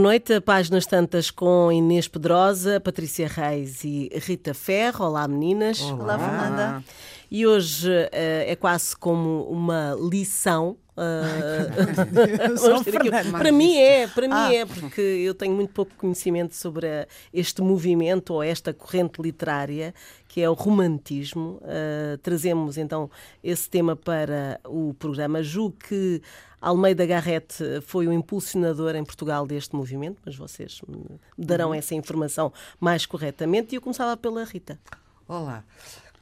Boa 0.00 0.12
noite, 0.12 0.40
páginas 0.40 0.86
tantas 0.86 1.30
com 1.30 1.70
Inês 1.70 2.08
Pedrosa, 2.08 2.80
Patrícia 2.80 3.28
Reis 3.28 3.84
e 3.84 4.10
Rita 4.14 4.54
Ferro. 4.54 5.04
Olá, 5.04 5.28
meninas. 5.28 5.78
Olá, 5.82 6.14
Olá 6.14 6.18
Fernanda. 6.18 6.84
E 7.30 7.46
hoje 7.46 7.88
uh, 7.88 8.08
é 8.12 8.56
quase 8.56 8.96
como 8.96 9.44
uma 9.44 9.96
lição 10.00 10.76
Uh, 11.00 13.32
para 13.32 13.50
mim 13.50 13.78
é, 13.78 14.06
para 14.06 14.28
mim 14.28 14.34
ah. 14.34 14.52
é, 14.52 14.66
porque 14.66 15.00
eu 15.00 15.34
tenho 15.34 15.54
muito 15.54 15.72
pouco 15.72 15.90
conhecimento 15.96 16.54
sobre 16.54 16.86
a, 16.86 17.06
este 17.32 17.62
movimento 17.62 18.34
ou 18.34 18.42
esta 18.42 18.74
corrente 18.74 19.22
literária 19.22 19.94
que 20.28 20.42
é 20.42 20.50
o 20.50 20.52
romantismo. 20.52 21.58
Uh, 21.62 22.18
trazemos 22.18 22.76
então 22.76 23.10
esse 23.42 23.70
tema 23.70 23.96
para 23.96 24.60
o 24.66 24.92
programa. 24.92 25.42
Julgo 25.42 25.76
que 25.88 26.20
Almeida 26.60 27.06
Garrett 27.06 27.80
foi 27.82 28.06
o 28.06 28.12
impulsionador 28.12 28.94
em 28.94 29.04
Portugal 29.04 29.46
deste 29.46 29.74
movimento, 29.74 30.20
mas 30.24 30.36
vocês 30.36 30.82
me 30.86 31.18
darão 31.38 31.68
uhum. 31.68 31.74
essa 31.74 31.94
informação 31.94 32.52
mais 32.78 33.06
corretamente. 33.06 33.74
E 33.74 33.76
eu 33.76 33.80
começava 33.80 34.18
pela 34.18 34.44
Rita. 34.44 34.78
Olá. 35.26 35.64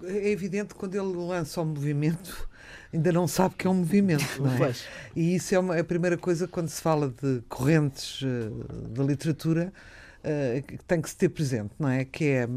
É 0.05 0.31
evidente 0.31 0.75
que 0.75 0.75
quando 0.75 0.95
ele 0.95 1.17
lança 1.17 1.61
o 1.61 1.65
movimento 1.65 2.49
ainda 2.93 3.13
não 3.13 3.27
sabe 3.27 3.55
que 3.57 3.67
é 3.67 3.71
um 3.71 3.75
movimento, 3.75 4.43
não 4.43 4.65
é? 4.65 4.73
E 5.15 5.35
isso 5.35 5.55
é, 5.55 5.59
uma, 5.59 5.77
é 5.77 5.81
a 5.81 5.85
primeira 5.85 6.17
coisa 6.17 6.47
quando 6.49 6.69
se 6.69 6.81
fala 6.81 7.09
de 7.09 7.43
correntes 7.49 8.23
uh, 8.23 8.89
da 8.89 9.03
literatura 9.03 9.73
uh, 10.21 10.63
que 10.63 10.79
tem 10.85 11.01
que 11.01 11.11
se 11.11 11.17
ter 11.17 11.29
presente, 11.29 11.71
não 11.79 11.89
é? 11.89 12.05
Que 12.05 12.25
é, 12.25 12.47
uh, 12.47 12.49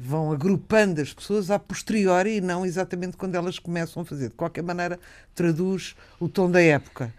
vão 0.00 0.32
agrupando 0.32 1.00
as 1.00 1.12
pessoas 1.12 1.50
a 1.50 1.58
posteriori 1.58 2.36
e 2.36 2.40
não 2.40 2.66
exatamente 2.66 3.16
quando 3.16 3.34
elas 3.34 3.58
começam 3.58 4.02
a 4.02 4.04
fazer. 4.04 4.28
De 4.28 4.34
qualquer 4.34 4.62
maneira, 4.62 4.98
traduz 5.34 5.94
o 6.20 6.28
tom 6.28 6.50
da 6.50 6.60
época. 6.60 7.12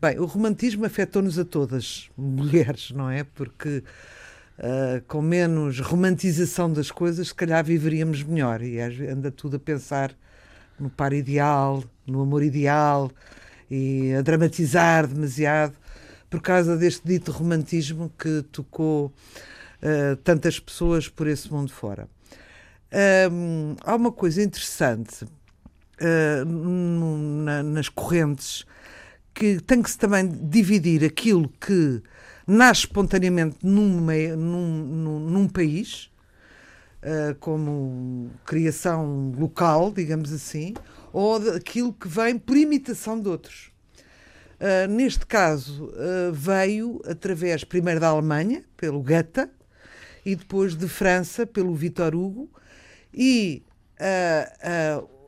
bem, 0.00 0.18
o 0.18 0.24
romantismo 0.24 0.84
afetou-nos 0.84 1.38
a 1.38 1.44
todas, 1.44 2.10
mulheres, 2.16 2.90
não 2.90 3.10
é? 3.10 3.22
Porque 3.22 3.84
uh, 4.60 5.02
com 5.08 5.22
menos 5.22 5.80
romantização 5.80 6.72
das 6.72 6.90
coisas, 6.90 7.28
se 7.28 7.34
calhar 7.34 7.64
viveríamos 7.64 8.22
melhor. 8.22 8.62
E 8.62 8.80
anda 8.80 9.30
tudo 9.30 9.56
a 9.56 9.60
pensar 9.60 10.14
no 10.78 10.88
par 10.88 11.12
ideal, 11.12 11.82
no 12.06 12.22
amor 12.22 12.42
ideal 12.42 13.10
e 13.70 14.14
a 14.14 14.22
dramatizar 14.22 15.06
demasiado 15.06 15.74
por 16.28 16.40
causa 16.40 16.76
deste 16.76 17.06
dito 17.06 17.32
romantismo 17.32 18.10
que 18.18 18.42
tocou 18.50 19.06
uh, 19.06 20.16
tantas 20.22 20.58
pessoas 20.58 21.08
por 21.08 21.26
esse 21.26 21.52
mundo 21.52 21.72
fora. 21.72 22.08
Um, 23.30 23.76
há 23.84 23.94
uma 23.94 24.10
coisa 24.10 24.42
interessante 24.42 25.24
uh, 25.24 26.44
na, 26.44 27.62
nas 27.62 27.88
correntes 27.88 28.64
que 29.32 29.60
tem 29.60 29.80
que 29.80 29.90
se 29.90 29.98
também 29.98 30.26
dividir 30.28 31.04
aquilo 31.04 31.48
que 31.60 32.02
nasce 32.50 32.80
espontaneamente 32.80 33.56
num, 33.62 34.00
num, 34.36 35.20
num, 35.20 35.48
país, 35.48 36.10
uh, 37.02 37.34
como 37.36 38.30
criação 38.44 39.32
local, 39.38 39.92
digamos 39.92 40.32
assim, 40.32 40.74
ou 41.12 41.36
aquilo 41.54 41.92
que 41.92 42.08
vem 42.08 42.36
por 42.38 42.56
imitação 42.56 43.20
de 43.20 43.28
outros. 43.28 43.70
Uh, 44.58 44.90
neste 44.90 45.24
caso, 45.24 45.86
uh, 45.86 46.32
veio 46.32 47.00
através, 47.06 47.62
primeiro 47.62 48.00
da 48.00 48.08
Alemanha, 48.08 48.64
pelo 48.76 49.00
Goethe, 49.02 49.48
e 50.26 50.34
depois 50.34 50.74
de 50.74 50.88
França, 50.88 51.46
pelo 51.46 51.74
Victor 51.74 52.14
Hugo, 52.14 52.50
e 53.12 53.62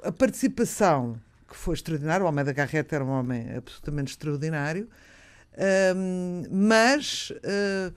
a 0.02 0.12
participação, 0.12 1.18
que 1.48 1.56
foi 1.56 1.74
extraordinária, 1.74 2.24
o 2.24 2.28
homem 2.28 2.44
da 2.44 2.52
Garreta 2.52 2.94
era 2.94 3.04
um 3.04 3.10
homem 3.10 3.54
absolutamente 3.54 4.12
extraordinário, 4.12 4.88
mas 6.50 7.30
uh, 7.30 7.94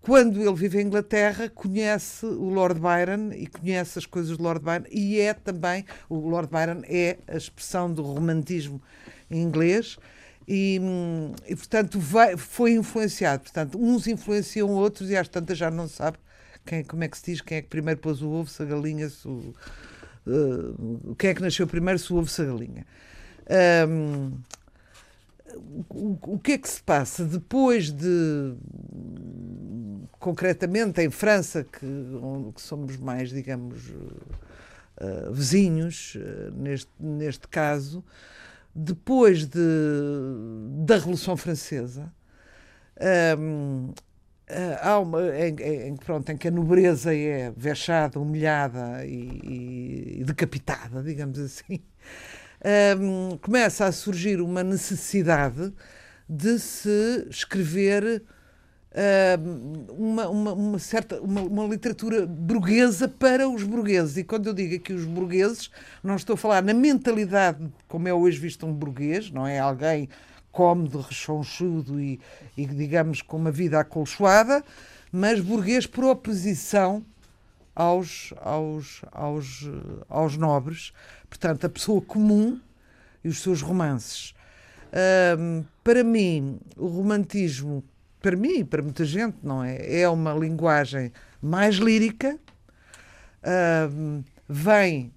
quando 0.00 0.40
ele 0.40 0.54
vive 0.54 0.80
em 0.80 0.86
Inglaterra, 0.86 1.48
conhece 1.48 2.24
o 2.26 2.48
Lord 2.48 2.80
Byron 2.80 3.32
e 3.32 3.46
conhece 3.46 3.98
as 3.98 4.06
coisas 4.06 4.36
do 4.36 4.42
Lord 4.42 4.64
Byron, 4.64 4.84
e 4.90 5.18
é 5.20 5.34
também, 5.34 5.84
o 6.08 6.28
Lord 6.28 6.50
Byron 6.50 6.82
é 6.84 7.18
a 7.26 7.36
expressão 7.36 7.92
do 7.92 8.02
romantismo 8.02 8.80
inglês. 9.30 9.98
E, 10.48 10.80
e 11.48 11.56
portanto 11.56 11.98
vai, 11.98 12.36
foi 12.36 12.74
influenciado. 12.74 13.42
Portanto, 13.42 13.76
uns 13.82 14.06
influenciam 14.06 14.70
outros 14.70 15.10
e 15.10 15.16
às 15.16 15.26
tantas 15.26 15.58
já 15.58 15.72
não 15.72 15.88
sabe 15.88 16.18
quem, 16.64 16.84
como 16.84 17.02
é 17.04 17.08
que 17.08 17.18
se 17.18 17.24
diz, 17.32 17.40
quem 17.40 17.58
é 17.58 17.62
que 17.62 17.68
primeiro 17.68 18.00
pôs 18.00 18.22
o 18.22 18.28
ovo, 18.28 18.48
se 18.50 18.62
a 18.62 18.64
galinha, 18.64 19.08
se 19.08 19.26
o, 19.26 19.54
uh, 20.26 21.14
quem 21.16 21.30
é 21.30 21.34
que 21.34 21.42
nasceu 21.42 21.66
primeiro, 21.66 21.98
se 21.98 22.12
o 22.12 22.16
ovo, 22.16 22.28
se 22.28 22.42
a 22.42 22.44
galinha. 22.44 22.86
Um, 23.88 24.32
o, 25.88 26.18
o 26.34 26.38
que 26.38 26.52
é 26.52 26.58
que 26.58 26.68
se 26.68 26.82
passa 26.82 27.24
depois 27.24 27.90
de 27.90 28.54
concretamente 30.18 31.00
em 31.00 31.10
França 31.10 31.64
que, 31.64 31.86
que 32.54 32.60
somos 32.60 32.96
mais 32.96 33.30
digamos 33.30 33.90
uh, 33.90 35.32
vizinhos 35.32 36.16
uh, 36.16 36.52
neste, 36.54 36.90
neste 36.98 37.48
caso 37.48 38.04
depois 38.74 39.46
de, 39.46 39.60
da 40.84 40.96
Revolução 40.96 41.36
Francesa 41.36 42.12
um, 43.38 43.92
há 44.80 44.98
uma 44.98 45.22
em, 45.36 45.54
em, 45.88 45.96
pronto, 45.96 46.30
em 46.30 46.36
que 46.36 46.48
a 46.48 46.50
nobreza 46.50 47.14
é 47.14 47.52
vexada, 47.56 48.18
humilhada 48.18 49.04
e, 49.04 50.20
e 50.20 50.24
decapitada, 50.24 51.02
digamos 51.02 51.38
assim 51.38 51.82
um, 53.00 53.36
começa 53.38 53.86
a 53.86 53.92
surgir 53.92 54.40
uma 54.40 54.62
necessidade 54.62 55.72
de 56.28 56.58
se 56.58 57.26
escrever 57.30 58.22
uma, 59.90 60.28
uma, 60.28 60.52
uma, 60.52 60.78
certa 60.78 61.20
uma, 61.20 61.42
uma, 61.42 61.66
literatura 61.66 62.26
burguesa 62.26 63.06
para 63.06 63.48
os 63.48 63.62
burgueses. 63.62 64.16
E 64.16 64.24
quando 64.24 64.46
eu 64.46 64.54
digo 64.54 64.74
aqui 64.74 64.92
os 64.92 65.04
burgueses, 65.04 65.70
não 66.02 66.16
estou 66.16 66.34
a 66.34 66.36
falar 66.36 66.62
na 66.62 66.72
mentalidade 66.72 67.70
como 67.86 68.08
é 68.08 68.14
hoje 68.14 68.38
visto 68.38 68.66
um 68.66 68.72
burguês, 68.72 69.30
não 69.30 69.46
é 69.46 69.58
alguém 69.58 70.08
cómodo, 70.50 71.00
rechonchudo 71.00 72.00
e, 72.00 72.18
e 72.56 72.64
digamos 72.64 73.20
com 73.20 73.36
uma 73.36 73.50
vida 73.50 73.78
acolchoada, 73.78 74.64
mas 75.12 75.40
burguês 75.40 75.86
por 75.86 76.04
oposição 76.04 77.04
aos, 77.76 78.32
aos, 78.40 79.02
aos, 79.12 79.68
aos 80.08 80.36
nobres, 80.38 80.92
portanto, 81.28 81.66
a 81.66 81.68
pessoa 81.68 82.00
comum 82.00 82.58
e 83.22 83.28
os 83.28 83.42
seus 83.42 83.60
romances. 83.60 84.34
Um, 85.38 85.62
para 85.84 86.02
mim, 86.02 86.58
o 86.76 86.86
romantismo, 86.86 87.84
para 88.22 88.34
mim 88.34 88.60
e 88.60 88.64
para 88.64 88.82
muita 88.82 89.04
gente, 89.04 89.36
não 89.42 89.62
é? 89.62 90.00
É 90.00 90.08
uma 90.08 90.32
linguagem 90.32 91.12
mais 91.42 91.76
lírica, 91.76 92.38
um, 93.92 94.24
vem, 94.48 95.12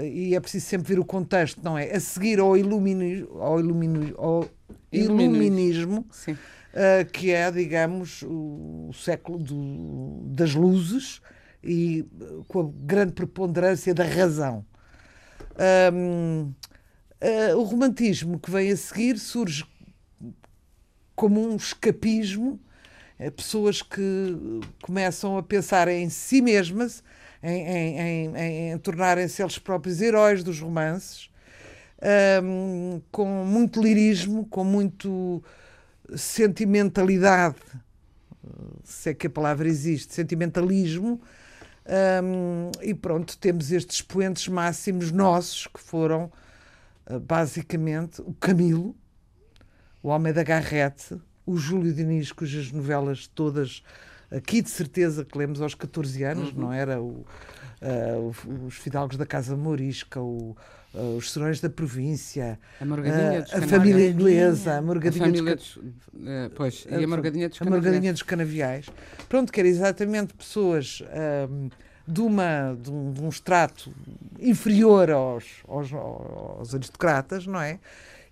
e 0.00 0.36
é 0.36 0.40
preciso 0.40 0.66
sempre 0.66 0.94
ver 0.94 1.00
o 1.00 1.04
contexto, 1.04 1.60
não 1.64 1.76
é? 1.76 1.90
A 1.90 1.98
seguir 1.98 2.38
ao, 2.38 2.56
ilumini, 2.56 3.26
ao, 3.40 3.58
ilumini, 3.58 4.14
ao 4.16 4.48
iluminismo, 4.92 6.06
uh, 6.28 7.10
que 7.12 7.32
é, 7.32 7.50
digamos, 7.50 8.22
o, 8.22 8.88
o 8.90 8.92
século 8.94 9.38
do, 9.38 10.22
das 10.26 10.54
luzes, 10.54 11.20
e 11.64 12.06
com 12.48 12.60
a 12.60 12.70
grande 12.84 13.12
preponderância 13.12 13.94
da 13.94 14.04
razão. 14.04 14.64
Um, 15.92 16.52
uh, 17.22 17.52
ah, 17.52 17.56
o 17.56 17.62
romantismo 17.62 18.38
que 18.38 18.50
vem 18.50 18.70
a 18.70 18.76
seguir 18.76 19.18
surge 19.18 19.64
como 21.14 21.40
um 21.40 21.56
escapismo, 21.56 22.60
é, 23.18 23.30
pessoas 23.30 23.80
que 23.80 24.60
começam 24.82 25.38
a 25.38 25.42
pensar 25.42 25.88
em 25.88 26.10
si 26.10 26.42
mesmas, 26.42 27.02
em, 27.42 27.66
em, 27.66 28.36
em, 28.36 28.72
em 28.72 28.78
tornarem-se 28.78 29.42
eles 29.42 29.58
próprios 29.58 30.00
heróis 30.00 30.42
dos 30.42 30.60
romances, 30.60 31.30
um, 32.42 33.00
com 33.10 33.44
muito 33.44 33.82
lirismo, 33.82 34.44
com 34.46 34.64
muito 34.64 35.42
sentimentalidade, 36.16 37.56
se 38.82 39.10
é 39.10 39.14
que 39.14 39.26
a 39.26 39.30
palavra 39.30 39.68
existe, 39.68 40.12
sentimentalismo, 40.12 41.20
um, 41.86 42.70
e 42.82 42.94
pronto, 42.94 43.36
temos 43.36 43.70
estes 43.70 43.96
expoentes 43.96 44.48
máximos 44.48 45.12
nossos, 45.12 45.66
que 45.66 45.80
foram 45.80 46.32
uh, 47.10 47.20
basicamente 47.20 48.20
o 48.22 48.32
Camilo, 48.34 48.96
o 50.02 50.08
Homem 50.08 50.32
da 50.32 50.42
Garrete, 50.42 51.20
o 51.46 51.56
Júlio 51.56 51.92
Diniz, 51.92 52.32
cujas 52.32 52.72
novelas 52.72 53.26
todas 53.26 53.82
aqui 54.30 54.62
de 54.62 54.70
certeza 54.70 55.24
que 55.24 55.36
lemos 55.36 55.60
aos 55.60 55.74
14 55.74 56.24
anos, 56.24 56.52
uhum. 56.52 56.62
não 56.62 56.72
era? 56.72 57.00
O, 57.00 57.24
uh, 57.82 58.66
os 58.66 58.74
Fidalgos 58.74 59.16
da 59.16 59.26
Casa 59.26 59.56
Morisca, 59.56 60.20
o, 60.20 60.56
os 61.16 61.32
Serões 61.32 61.60
da 61.60 61.68
Província, 61.68 62.58
a, 62.80 62.84
uh, 62.84 63.64
a 63.64 63.66
família 63.66 64.10
inglesa, 64.10 64.74
a 64.74 64.82
Morgadinha, 64.82 65.24
a 65.24 65.26
família 65.26 65.56
dos, 65.56 65.78
dos, 65.82 66.52
pois, 66.54 66.86
e 66.88 67.04
a 67.04 67.08
Morgadinha 67.08 67.48
dos 67.48 67.58
Canaviais. 67.58 67.84
A 67.84 67.88
Morgadinha 67.88 68.12
dos 68.12 68.22
Canaviais. 68.22 68.86
Pronto, 69.28 69.52
que 69.52 69.60
era 69.60 69.68
exatamente 69.68 70.34
pessoas 70.34 71.02
de, 72.06 72.20
uma, 72.20 72.76
de, 72.80 72.90
um, 72.90 73.12
de 73.12 73.20
um 73.22 73.28
extrato 73.28 73.92
inferior 74.38 75.10
aos, 75.10 75.44
aos, 75.66 75.92
aos 75.92 76.74
aristocratas, 76.74 77.46
não 77.46 77.60
é? 77.60 77.80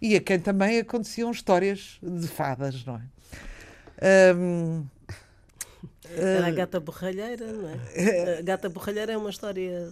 E 0.01 0.17
a 0.17 0.21
quem 0.21 0.39
também 0.39 0.79
aconteciam 0.79 1.31
histórias 1.31 1.99
de 2.03 2.29
fadas, 2.29 2.85
não 2.85 2.97
é? 2.97 4.35
Um, 4.35 4.85
Era 6.17 6.49
a 6.49 6.51
gata 6.51 6.81
borralheira, 6.81 7.53
não 7.53 7.69
é? 7.69 8.39
A 8.39 8.43
gata 8.43 8.69
borralheira 8.69 9.13
é 9.13 9.17
uma 9.17 9.31
história 9.31 9.91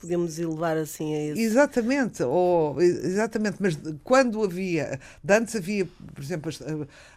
podemos 0.00 0.38
elevar 0.38 0.76
assim 0.76 1.14
a 1.14 1.24
isso. 1.26 1.40
Exatamente, 1.40 2.22
ou, 2.22 2.80
exatamente, 2.80 3.56
mas 3.60 3.78
quando 4.02 4.42
havia, 4.42 4.98
antes 5.28 5.54
havia, 5.56 5.86
por 6.14 6.22
exemplo, 6.22 6.50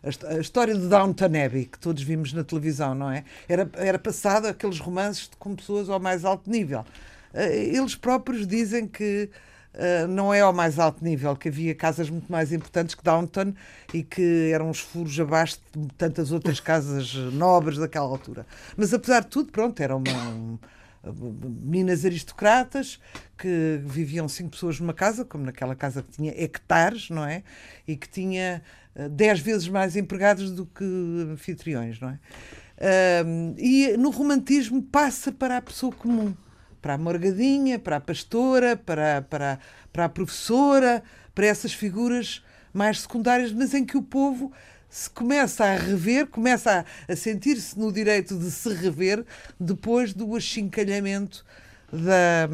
a, 0.03 0.07
a, 0.07 0.35
a, 0.35 0.39
história 0.39 0.73
de 0.73 0.87
Downton 0.87 1.25
Abbey, 1.45 1.65
que 1.65 1.79
todos 1.79 2.03
vimos 2.03 2.33
na 2.33 2.43
televisão, 2.43 2.93
não 2.93 3.09
é? 3.09 3.23
Era, 3.47 3.69
era 3.75 3.99
passado 3.99 4.47
aqueles 4.47 4.79
romances 4.79 5.29
com 5.39 5.55
pessoas 5.55 5.89
ao 5.89 5.99
mais 5.99 6.25
alto 6.25 6.49
nível. 6.49 6.85
Eh, 7.33 7.75
eles 7.75 7.95
próprios 7.95 8.45
dizem 8.45 8.87
que 8.87 9.29
Uh, 9.73 10.07
não 10.07 10.31
é 10.31 10.39
ao 10.39 10.53
mais 10.53 10.77
alto 10.77 11.03
nível, 11.03 11.35
que 11.35 11.49
havia 11.49 11.73
casas 11.73 12.07
muito 12.07 12.31
mais 12.31 12.53
importantes 12.53 12.93
que 12.93 13.03
Downton 13.03 13.55
e 13.91 14.03
que 14.03 14.51
eram 14.53 14.69
os 14.69 14.79
furos 14.79 15.19
abaixo 15.19 15.57
de 15.75 15.87
tantas 15.97 16.31
outras 16.31 16.59
casas 16.59 17.11
nobres 17.33 17.79
daquela 17.79 18.05
altura. 18.05 18.45
Mas 18.77 18.93
apesar 18.93 19.21
de 19.21 19.29
tudo, 19.29 19.51
pronto, 19.51 19.81
era 19.81 19.95
uma, 19.95 20.11
um, 20.29 20.59
meninas 21.11 22.05
aristocratas 22.05 22.99
que 23.37 23.81
viviam 23.83 24.27
cinco 24.29 24.51
pessoas 24.51 24.79
numa 24.79 24.93
casa, 24.93 25.25
como 25.25 25.43
naquela 25.43 25.75
casa 25.75 26.01
que 26.01 26.11
tinha 26.11 26.31
hectares, 26.31 27.09
não 27.09 27.25
é? 27.25 27.43
E 27.87 27.95
que 27.95 28.07
tinha 28.07 28.61
uh, 28.95 29.09
dez 29.09 29.39
vezes 29.39 29.67
mais 29.67 29.95
empregados 29.95 30.51
do 30.51 30.65
que 30.65 30.85
anfitriões, 31.31 31.99
não 31.99 32.09
é? 32.09 32.19
Uh, 32.77 33.55
e 33.57 33.97
no 33.97 34.09
romantismo 34.09 34.81
passa 34.81 35.31
para 35.31 35.57
a 35.57 35.61
pessoa 35.61 35.91
comum, 35.91 36.33
para 36.81 36.93
a 36.93 36.97
morgadinha, 36.97 37.77
para 37.77 37.97
a 37.97 38.01
pastora, 38.01 38.77
para, 38.77 39.21
para, 39.23 39.59
para 39.91 40.05
a 40.05 40.09
professora, 40.09 41.03
para 41.35 41.45
essas 41.45 41.73
figuras 41.73 42.43
mais 42.73 43.01
secundárias, 43.01 43.51
mas 43.51 43.73
em 43.73 43.85
que 43.85 43.97
o 43.97 44.01
povo 44.01 44.51
se 44.93 45.09
começa 45.09 45.65
a 45.65 45.75
rever, 45.75 46.27
começa 46.27 46.85
a, 47.09 47.11
a 47.11 47.15
sentir-se 47.15 47.79
no 47.79 47.91
direito 47.91 48.37
de 48.37 48.51
se 48.51 48.71
rever 48.71 49.25
depois 49.59 50.13
do 50.13 50.35
achincalhamento 50.35 51.43
da, 51.91 52.47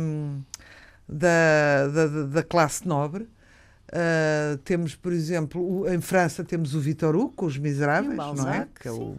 da, 1.06 1.88
da, 1.88 2.24
da 2.28 2.44
classe 2.44 2.88
nobre. 2.88 3.24
Uh, 3.90 4.58
temos, 4.64 4.96
por 4.96 5.12
exemplo, 5.12 5.82
o, 5.82 5.94
em 5.94 6.00
França 6.00 6.42
temos 6.42 6.74
o 6.76 6.80
Vitor 6.80 7.14
Hugo 7.14 7.34
com 7.36 7.46
os 7.46 7.58
Miseráveis, 7.58 8.16
Balzac, 8.16 8.48
não 8.48 8.54
é? 8.54 8.68
Que 8.74 8.88
é 8.88 8.92
o... 8.92 9.18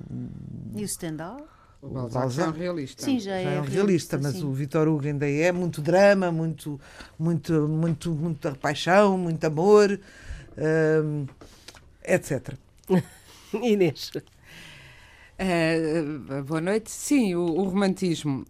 E 0.77 0.83
o 0.83 0.89
Stendhal? 0.89 1.47
O 1.83 1.89
Balzac 1.91 2.41
é 2.41 2.47
um 2.47 2.53
realista. 2.53 3.05
Sim, 3.05 3.21
já, 3.21 3.33
já 3.33 3.51
é, 3.51 3.61
um 3.61 3.65
realista, 3.65 4.17
mas 4.17 4.37
sim. 4.37 4.45
o 4.45 4.53
Vitor 4.55 4.89
Hugo 4.89 5.07
ainda 5.07 5.29
é 5.29 5.53
muito 5.53 5.83
drama, 5.83 6.33
muito, 6.33 6.81
muito, 7.19 7.69
muito, 7.69 8.13
muita 8.13 8.55
paixão, 8.55 9.19
muito 9.19 9.45
amor, 9.45 10.01
uh, 10.57 11.29
etc. 12.03 12.55
Inês. 13.63 14.11
Uh, 15.39 16.43
boa 16.45 16.61
noite. 16.61 16.91
Sim, 16.91 17.35
o, 17.35 17.41
o, 17.41 17.65
romantismo. 17.65 18.45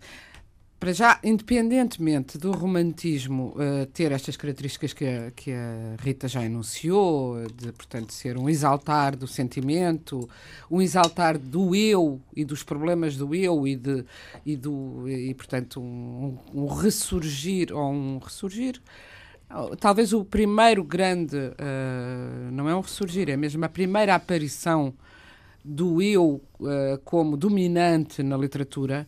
Para 0.78 0.94
já, 0.94 1.20
independentemente 1.22 2.38
do 2.38 2.52
romantismo 2.52 3.54
uh, 3.54 3.84
ter 3.92 4.12
estas 4.12 4.34
características 4.34 4.94
que 4.94 5.04
a, 5.04 5.30
que 5.30 5.52
a 5.52 5.96
Rita 6.02 6.26
já 6.26 6.42
enunciou, 6.42 7.46
de, 7.54 7.70
portanto, 7.72 8.14
ser 8.14 8.38
um 8.38 8.48
exaltar 8.48 9.14
do 9.14 9.26
sentimento, 9.26 10.28
um 10.70 10.80
exaltar 10.80 11.36
do 11.36 11.74
eu 11.74 12.18
e 12.34 12.46
dos 12.46 12.62
problemas 12.62 13.14
do 13.14 13.34
eu 13.34 13.68
e, 13.68 13.76
de, 13.76 14.06
e, 14.46 14.56
do, 14.56 15.06
e 15.06 15.34
portanto, 15.34 15.82
um, 15.82 16.38
um 16.54 16.66
ressurgir, 16.66 17.74
ou 17.74 17.92
um 17.92 18.18
ressurgir, 18.18 18.80
talvez 19.78 20.12
o 20.12 20.24
primeiro 20.24 20.84
grande, 20.84 21.36
uh, 21.36 22.52
não 22.52 22.68
é 22.68 22.74
um 22.74 22.80
ressurgir, 22.80 23.28
é 23.28 23.36
mesmo 23.36 23.64
a 23.64 23.68
primeira 23.68 24.14
aparição 24.14 24.94
do 25.64 26.00
eu 26.00 26.40
uh, 26.60 26.98
como 27.04 27.36
dominante 27.36 28.22
na 28.22 28.36
literatura. 28.36 29.06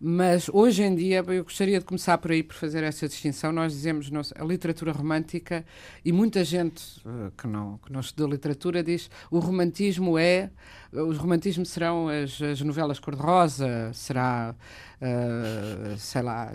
Mas 0.00 0.48
hoje 0.52 0.84
em 0.84 0.94
dia, 0.94 1.24
eu 1.26 1.42
gostaria 1.42 1.80
de 1.80 1.84
começar 1.84 2.16
por 2.18 2.30
aí, 2.30 2.42
por 2.42 2.54
fazer 2.54 2.84
essa 2.84 3.08
distinção. 3.08 3.50
Nós 3.50 3.72
dizemos 3.72 4.08
a 4.36 4.44
literatura 4.44 4.92
romântica, 4.92 5.64
e 6.04 6.12
muita 6.12 6.44
gente 6.44 7.00
uh, 7.04 7.32
que, 7.36 7.48
não, 7.48 7.78
que 7.78 7.92
não 7.92 7.98
estudou 7.98 8.28
literatura 8.28 8.82
diz 8.82 9.10
o 9.28 9.40
romantismo 9.40 10.16
é. 10.16 10.50
Os 10.92 11.18
romantismos 11.18 11.70
serão 11.70 12.08
as, 12.08 12.40
as 12.40 12.60
novelas 12.60 13.00
cor-de-rosa, 13.00 13.90
será. 13.92 14.54
Uh, 15.02 15.96
sei 15.98 16.22
lá. 16.22 16.52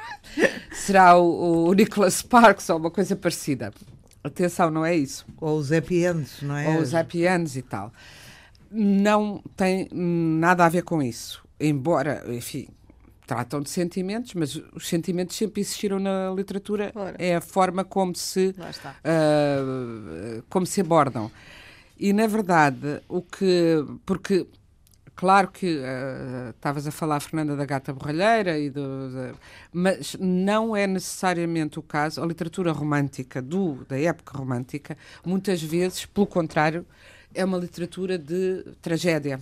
será 0.72 1.18
o, 1.18 1.68
o 1.68 1.72
Nicholas 1.74 2.14
Sparks 2.14 2.70
ou 2.70 2.78
uma 2.78 2.90
coisa 2.90 3.14
parecida. 3.14 3.72
Atenção, 4.24 4.70
não 4.70 4.86
é 4.86 4.96
isso. 4.96 5.26
Ou 5.38 5.58
os 5.58 5.70
happy 5.70 6.06
ends, 6.06 6.40
não 6.40 6.56
é? 6.56 6.68
Ou 6.68 6.80
os 6.80 6.94
happy 6.94 7.26
ends 7.26 7.56
e 7.56 7.62
tal. 7.62 7.92
Não 8.70 9.42
tem 9.54 9.88
nada 9.92 10.64
a 10.64 10.68
ver 10.68 10.82
com 10.82 11.02
isso. 11.02 11.42
Embora, 11.60 12.24
enfim, 12.28 12.68
tratam 13.26 13.60
de 13.60 13.70
sentimentos, 13.70 14.34
mas 14.34 14.56
os 14.74 14.88
sentimentos 14.88 15.36
sempre 15.36 15.60
existiram 15.60 15.98
na 15.98 16.30
literatura. 16.34 16.90
Ora. 16.94 17.14
É 17.18 17.36
a 17.36 17.40
forma 17.40 17.84
como 17.84 18.16
se, 18.16 18.54
uh, 18.58 20.42
como 20.48 20.66
se 20.66 20.80
abordam. 20.80 21.30
E, 21.98 22.12
na 22.12 22.26
verdade, 22.26 23.00
o 23.08 23.22
que. 23.22 23.84
Porque 24.06 24.46
Claro 25.20 25.48
que 25.48 25.76
uh, 25.76 26.48
estavas 26.48 26.86
a 26.86 26.90
falar, 26.90 27.20
Fernanda, 27.20 27.54
da 27.54 27.66
gata 27.66 27.92
borralheira, 27.92 28.58
e 28.58 28.70
do, 28.70 29.10
de, 29.10 29.34
mas 29.70 30.16
não 30.18 30.74
é 30.74 30.86
necessariamente 30.86 31.78
o 31.78 31.82
caso. 31.82 32.22
A 32.22 32.26
literatura 32.26 32.72
romântica, 32.72 33.42
do, 33.42 33.84
da 33.86 34.00
época 34.00 34.38
romântica, 34.38 34.96
muitas 35.22 35.62
vezes, 35.62 36.06
pelo 36.06 36.26
contrário, 36.26 36.86
é 37.34 37.44
uma 37.44 37.58
literatura 37.58 38.16
de 38.16 38.64
tragédia. 38.80 39.38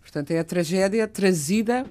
Portanto, 0.00 0.30
é 0.30 0.38
a 0.38 0.44
tragédia 0.44 1.06
trazida 1.06 1.86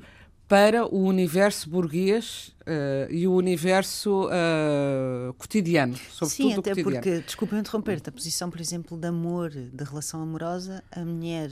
para 0.47 0.83
o 0.83 1.03
universo 1.03 1.69
burguês 1.69 2.55
uh, 2.61 3.11
e 3.11 3.27
o 3.27 3.33
universo 3.33 4.25
uh, 4.25 5.31
cotidiano, 5.35 5.95
sobretudo 5.95 6.29
Sim, 6.29 6.53
até 6.53 6.71
cotidiano. 6.71 6.83
porque, 6.83 7.19
desculpa 7.19 7.55
interromper-te, 7.55 8.09
a 8.09 8.11
posição, 8.11 8.49
por 8.49 8.59
exemplo, 8.59 8.97
de 8.97 9.07
amor, 9.07 9.51
de 9.51 9.83
relação 9.83 10.23
amorosa, 10.23 10.83
a 10.91 11.05
mulher 11.05 11.51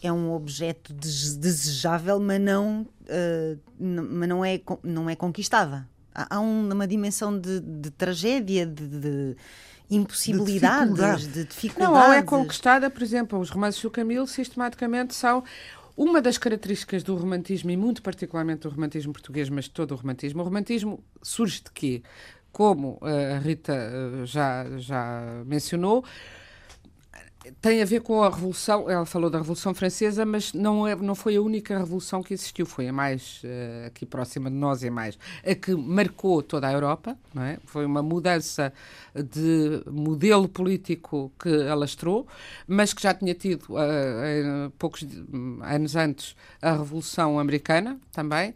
é 0.00 0.12
um 0.12 0.32
objeto 0.32 0.92
desejável, 0.92 2.20
mas 2.20 2.40
não, 2.40 2.82
uh, 2.82 3.58
mas 3.78 4.28
não, 4.28 4.44
é, 4.44 4.60
não 4.84 5.10
é 5.10 5.16
conquistada. 5.16 5.88
Há, 6.14 6.36
há 6.36 6.40
uma 6.40 6.86
dimensão 6.86 7.38
de, 7.38 7.60
de 7.60 7.90
tragédia, 7.90 8.66
de, 8.66 8.86
de 8.86 9.36
impossibilidades, 9.90 10.88
de, 10.88 10.94
dificuldade. 10.94 11.28
de 11.28 11.44
dificuldades. 11.44 11.94
Não, 11.94 12.08
ou 12.08 12.12
é 12.12 12.22
conquistada, 12.22 12.90
por 12.90 13.02
exemplo, 13.02 13.38
os 13.38 13.50
romances 13.50 13.80
do 13.80 13.90
Camilo 13.90 14.26
sistematicamente 14.26 15.14
são 15.14 15.44
uma 15.96 16.22
das 16.22 16.38
características 16.38 17.02
do 17.02 17.14
romantismo, 17.14 17.70
e 17.70 17.76
muito 17.76 18.02
particularmente 18.02 18.62
do 18.62 18.70
romantismo 18.70 19.12
português, 19.12 19.48
mas 19.48 19.68
todo 19.68 19.92
o 19.92 19.96
romantismo. 19.96 20.40
O 20.40 20.44
romantismo 20.44 21.04
surge 21.22 21.62
de 21.62 21.70
quê? 21.70 22.02
Como 22.50 22.98
eh, 23.02 23.34
a 23.34 23.38
Rita 23.38 23.72
eh, 23.72 24.26
já, 24.26 24.66
já 24.78 25.42
mencionou, 25.46 26.04
tem 27.60 27.82
a 27.82 27.84
ver 27.84 28.00
com 28.00 28.22
a 28.22 28.30
Revolução, 28.30 28.88
ela 28.88 29.04
falou 29.04 29.28
da 29.28 29.38
Revolução 29.38 29.74
Francesa, 29.74 30.24
mas 30.24 30.52
não, 30.52 30.86
é, 30.86 30.94
não 30.94 31.14
foi 31.14 31.36
a 31.36 31.42
única 31.42 31.76
revolução 31.76 32.22
que 32.22 32.32
existiu, 32.32 32.64
foi 32.64 32.88
a 32.88 32.92
mais 32.92 33.42
uh, 33.42 33.86
aqui 33.86 34.06
próxima 34.06 34.50
de 34.50 34.56
nós 34.56 34.82
e 34.82 34.90
mais 34.90 35.18
a 35.44 35.54
que 35.54 35.74
marcou 35.74 36.42
toda 36.42 36.68
a 36.68 36.72
Europa, 36.72 37.16
não 37.34 37.42
é? 37.42 37.58
Foi 37.64 37.84
uma 37.84 38.02
mudança 38.02 38.72
de 39.14 39.82
modelo 39.90 40.48
político 40.48 41.32
que 41.38 41.68
alastrou, 41.68 42.26
mas 42.66 42.92
que 42.92 43.02
já 43.02 43.12
tinha 43.12 43.34
tido 43.34 43.62
uh, 43.70 44.70
poucos 44.78 45.06
anos 45.62 45.96
antes 45.96 46.36
a 46.60 46.72
Revolução 46.72 47.38
Americana 47.38 47.98
também. 48.12 48.54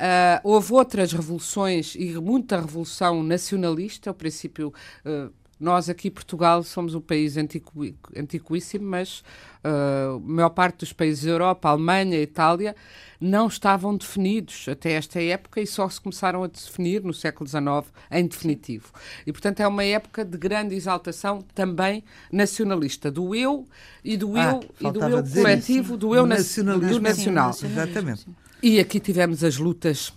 Uh, 0.00 0.40
houve 0.44 0.72
outras 0.72 1.12
revoluções 1.12 1.94
e 1.94 2.14
muita 2.14 2.58
revolução 2.58 3.22
nacionalista, 3.22 4.10
o 4.10 4.14
princípio 4.14 4.72
uh, 5.04 5.30
nós 5.60 5.90
aqui, 5.90 6.10
Portugal, 6.10 6.62
somos 6.62 6.94
um 6.94 7.00
país 7.00 7.36
antiqu... 7.36 7.94
antiquíssimo, 8.16 8.88
mas 8.88 9.20
uh, 9.62 10.16
a 10.16 10.18
maior 10.20 10.48
parte 10.48 10.78
dos 10.78 10.92
países 10.92 11.24
da 11.24 11.30
Europa, 11.30 11.68
Alemanha, 11.68 12.18
Itália, 12.18 12.74
não 13.20 13.46
estavam 13.46 13.94
definidos 13.94 14.66
até 14.70 14.92
esta 14.92 15.20
época 15.22 15.60
e 15.60 15.66
só 15.66 15.86
se 15.88 16.00
começaram 16.00 16.42
a 16.42 16.46
definir 16.46 17.04
no 17.04 17.12
século 17.12 17.46
XIX 17.46 17.92
em 18.10 18.26
definitivo. 18.26 18.90
E, 19.26 19.32
portanto, 19.32 19.60
é 19.60 19.68
uma 19.68 19.84
época 19.84 20.24
de 20.24 20.38
grande 20.38 20.74
exaltação 20.74 21.42
também 21.54 22.02
nacionalista, 22.32 23.10
do 23.10 23.34
eu 23.34 23.66
e 24.02 24.16
do 24.16 24.34
ah, 24.36 24.60
eu 24.80 24.88
e 24.88 24.92
do 24.92 25.02
eu 25.02 25.22
coletivo, 25.22 25.96
do 25.98 26.14
eu 26.14 26.26
nacionalismo, 26.26 26.94
do 26.94 27.00
nacional. 27.02 27.50
Exatamente. 27.50 28.26
E 28.62 28.80
aqui 28.80 28.98
tivemos 28.98 29.44
as 29.44 29.58
lutas 29.58 30.12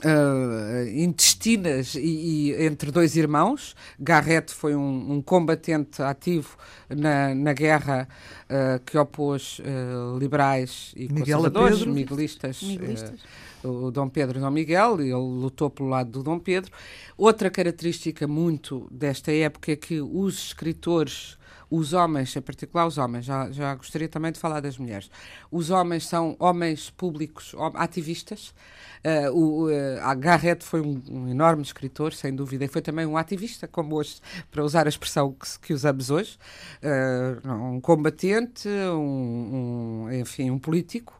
Uh, 0.00 0.88
intestinas 0.88 1.94
e, 1.94 2.00
e, 2.00 2.64
entre 2.64 2.90
dois 2.90 3.14
irmãos. 3.14 3.76
Garrett 4.00 4.50
foi 4.52 4.74
um, 4.74 5.12
um 5.12 5.22
combatente 5.22 6.02
ativo 6.02 6.56
na, 6.88 7.34
na 7.34 7.52
guerra 7.52 8.08
uh, 8.48 8.82
que 8.86 8.96
opôs 8.96 9.58
uh, 9.58 10.18
liberais 10.18 10.92
e 10.96 11.02
Miguel 11.12 11.38
conservadores, 11.38 11.78
Pedro. 11.80 11.92
miguelistas. 11.92 12.62
miguelistas. 12.62 13.20
o 13.62 13.90
Dom 13.90 14.08
Pedro 14.08 14.38
e 14.38 14.40
Dom 14.40 14.50
Miguel, 14.50 14.98
ele 14.98 15.12
lutou 15.12 15.68
pelo 15.68 15.90
lado 15.90 16.10
do 16.10 16.22
Dom 16.22 16.38
Pedro. 16.38 16.72
Outra 17.16 17.50
característica 17.50 18.26
muito 18.26 18.88
desta 18.90 19.30
época 19.30 19.72
é 19.72 19.76
que 19.76 20.00
os 20.00 20.46
escritores 20.46 21.36
os 21.72 21.94
homens, 21.94 22.36
em 22.36 22.42
particular 22.42 22.86
os 22.86 22.98
homens, 22.98 23.24
já, 23.24 23.50
já 23.50 23.74
gostaria 23.74 24.06
também 24.06 24.30
de 24.30 24.38
falar 24.38 24.60
das 24.60 24.76
mulheres. 24.76 25.10
Os 25.50 25.70
homens 25.70 26.06
são 26.06 26.36
homens 26.38 26.90
públicos, 26.90 27.54
ativistas. 27.74 28.54
Uh, 29.02 29.32
o, 29.32 29.66
uh, 29.68 30.00
a 30.02 30.14
Garrett 30.14 30.62
foi 30.62 30.82
um, 30.82 31.02
um, 31.08 31.28
enorme 31.28 31.62
escritor, 31.62 32.12
sem 32.12 32.34
dúvida, 32.34 32.66
e 32.66 32.68
foi 32.68 32.82
também 32.82 33.06
um 33.06 33.16
ativista, 33.16 33.66
como 33.66 33.96
hoje, 33.96 34.20
para 34.50 34.62
usar 34.62 34.84
a 34.84 34.88
expressão 34.90 35.32
que, 35.32 35.46
que 35.60 35.72
usamos 35.72 36.10
hoje. 36.10 36.38
Uh, 36.82 37.48
um 37.50 37.80
combatente, 37.80 38.68
um, 38.68 40.06
um, 40.06 40.12
enfim, 40.12 40.50
um 40.50 40.58
político 40.58 41.18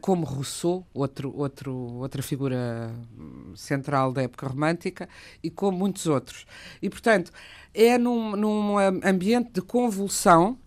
como 0.00 0.24
Rousseau, 0.24 0.86
outro, 0.92 1.34
outro, 1.36 1.72
outra 1.72 2.22
figura 2.22 2.92
hum, 3.18 3.52
central 3.54 4.12
da 4.12 4.22
época 4.22 4.46
romântica, 4.46 5.08
e 5.42 5.50
como 5.50 5.78
muitos 5.78 6.06
outros. 6.06 6.46
E, 6.82 6.90
portanto, 6.90 7.32
é 7.72 7.96
num, 7.96 8.36
num 8.36 8.78
ambiente 8.78 9.52
de 9.52 9.62
convulsão 9.62 10.58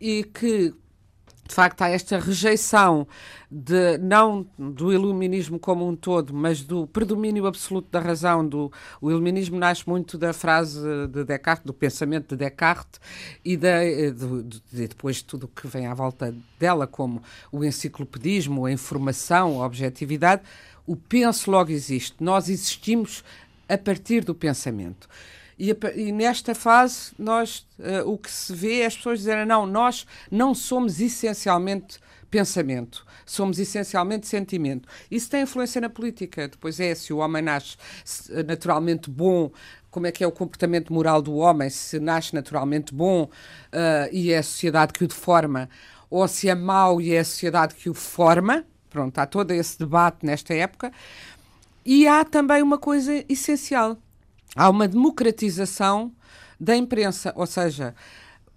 e 0.00 0.24
que 0.24 0.74
de 1.50 1.54
facto 1.54 1.82
há 1.82 1.88
esta 1.88 2.16
rejeição 2.16 3.08
de 3.50 3.98
não 3.98 4.46
do 4.56 4.92
iluminismo 4.92 5.58
como 5.58 5.86
um 5.86 5.96
todo, 5.96 6.32
mas 6.32 6.62
do 6.62 6.86
predomínio 6.86 7.44
absoluto 7.44 7.90
da 7.90 7.98
razão. 7.98 8.46
Do, 8.46 8.72
o 9.00 9.10
iluminismo 9.10 9.58
nasce 9.58 9.86
muito 9.88 10.16
da 10.16 10.32
frase 10.32 10.80
de 11.08 11.24
Descartes, 11.24 11.66
do 11.66 11.74
pensamento 11.74 12.36
de 12.36 12.44
Descartes 12.44 13.00
e 13.44 13.56
da, 13.56 13.82
de, 13.82 14.60
de, 14.72 14.86
depois 14.86 15.22
tudo 15.22 15.44
o 15.44 15.48
que 15.48 15.66
vem 15.66 15.88
à 15.88 15.94
volta 15.94 16.32
dela, 16.56 16.86
como 16.86 17.20
o 17.50 17.64
enciclopedismo, 17.64 18.66
a 18.66 18.70
informação, 18.70 19.60
a 19.60 19.66
objetividade. 19.66 20.42
O 20.86 20.94
penso 20.94 21.50
logo 21.50 21.72
existe. 21.72 22.14
Nós 22.20 22.48
existimos 22.48 23.24
a 23.68 23.76
partir 23.76 24.24
do 24.24 24.36
pensamento. 24.36 25.08
E, 25.60 25.76
e 25.94 26.10
nesta 26.10 26.54
fase, 26.54 27.12
nós, 27.18 27.66
uh, 27.78 28.10
o 28.10 28.16
que 28.16 28.30
se 28.30 28.50
vê 28.54 28.80
é 28.80 28.86
as 28.86 28.96
pessoas 28.96 29.18
dizerem: 29.18 29.44
não, 29.44 29.66
nós 29.66 30.06
não 30.30 30.54
somos 30.54 31.02
essencialmente 31.02 32.00
pensamento, 32.30 33.04
somos 33.26 33.58
essencialmente 33.58 34.26
sentimento. 34.26 34.88
Isso 35.10 35.28
tem 35.28 35.42
influência 35.42 35.78
na 35.78 35.90
política. 35.90 36.48
Depois 36.48 36.80
é 36.80 36.94
se 36.94 37.12
o 37.12 37.18
homem 37.18 37.42
nasce 37.42 37.76
naturalmente 38.46 39.10
bom, 39.10 39.52
como 39.90 40.06
é 40.06 40.12
que 40.12 40.24
é 40.24 40.26
o 40.26 40.32
comportamento 40.32 40.94
moral 40.94 41.20
do 41.20 41.34
homem, 41.34 41.68
se 41.68 42.00
nasce 42.00 42.34
naturalmente 42.34 42.94
bom 42.94 43.24
uh, 43.24 44.08
e 44.10 44.32
é 44.32 44.38
a 44.38 44.42
sociedade 44.42 44.94
que 44.94 45.04
o 45.04 45.08
deforma, 45.08 45.68
ou 46.08 46.26
se 46.26 46.48
é 46.48 46.54
mau 46.54 47.02
e 47.02 47.12
é 47.12 47.18
a 47.18 47.24
sociedade 47.24 47.74
que 47.74 47.90
o 47.90 47.94
forma. 47.94 48.64
Pronto, 48.88 49.18
há 49.18 49.26
todo 49.26 49.50
esse 49.50 49.78
debate 49.78 50.24
nesta 50.24 50.54
época. 50.54 50.90
E 51.84 52.08
há 52.08 52.24
também 52.24 52.62
uma 52.62 52.78
coisa 52.78 53.22
essencial 53.28 53.98
há 54.54 54.68
uma 54.68 54.88
democratização 54.88 56.12
da 56.58 56.76
imprensa, 56.76 57.32
ou 57.36 57.46
seja, 57.46 57.94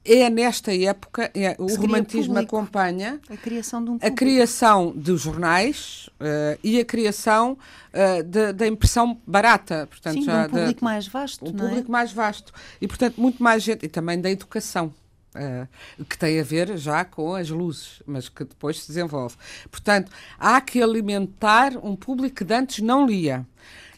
é 0.06 0.30
nesta 0.30 0.76
época, 0.76 1.32
é, 1.34 1.56
o 1.58 1.68
romantismo 1.76 2.34
público. 2.34 2.58
acompanha 2.58 3.22
a 3.30 3.38
criação, 3.38 3.84
de, 3.84 3.90
um 3.92 3.98
a 4.02 4.12
criação 4.12 4.94
de 4.94 5.16
jornais 5.16 6.10
uh, 6.20 6.60
e 6.62 6.80
a 6.80 6.84
criação 6.84 7.58
uh, 7.94 8.54
da 8.54 8.68
impressão 8.68 9.22
barata. 9.26 9.88
Portanto, 9.88 10.16
Sim, 10.16 10.24
já, 10.24 10.42
de 10.42 10.48
um 10.48 10.58
público 10.58 10.80
de, 10.80 10.84
mais 10.84 11.08
vasto. 11.08 11.46
Um 11.46 11.50
é? 11.50 11.54
público 11.54 11.92
mais 11.92 12.12
vasto. 12.12 12.54
E, 12.82 12.88
portanto, 12.88 13.16
muito 13.18 13.42
mais 13.42 13.64
gente. 13.64 13.86
E 13.86 13.90
também 13.90 14.20
da 14.20 14.30
educação. 14.30 14.94
Uh, 15.36 15.68
que 16.06 16.16
tem 16.16 16.40
a 16.40 16.44
ver 16.44 16.78
já 16.78 17.04
com 17.04 17.34
as 17.34 17.50
luzes, 17.50 18.04
mas 18.06 18.30
que 18.30 18.44
depois 18.44 18.82
se 18.82 18.88
desenvolve. 18.88 19.36
Portanto, 19.72 20.12
há 20.38 20.62
que 20.62 20.80
alimentar 20.80 21.76
um 21.82 21.96
público 21.96 22.46
que 22.46 22.54
antes 22.54 22.84
não 22.84 23.08
lia 23.08 23.44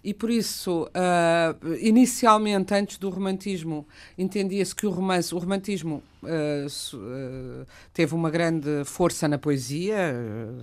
e 0.05 0.13
por 0.13 0.29
isso, 0.29 0.83
uh, 0.83 1.75
inicialmente, 1.81 2.75
antes 2.75 3.00
do 3.00 3.09
romantismo, 3.09 3.88
entendia-se 4.15 4.75
que 4.75 4.85
o 4.85 4.91
romance, 4.91 5.33
o 5.33 5.39
romantismo 5.39 6.03
uh, 6.21 7.65
teve 7.91 8.13
uma 8.13 8.29
grande 8.29 8.85
força 8.85 9.27
na 9.27 9.39
poesia, 9.39 10.13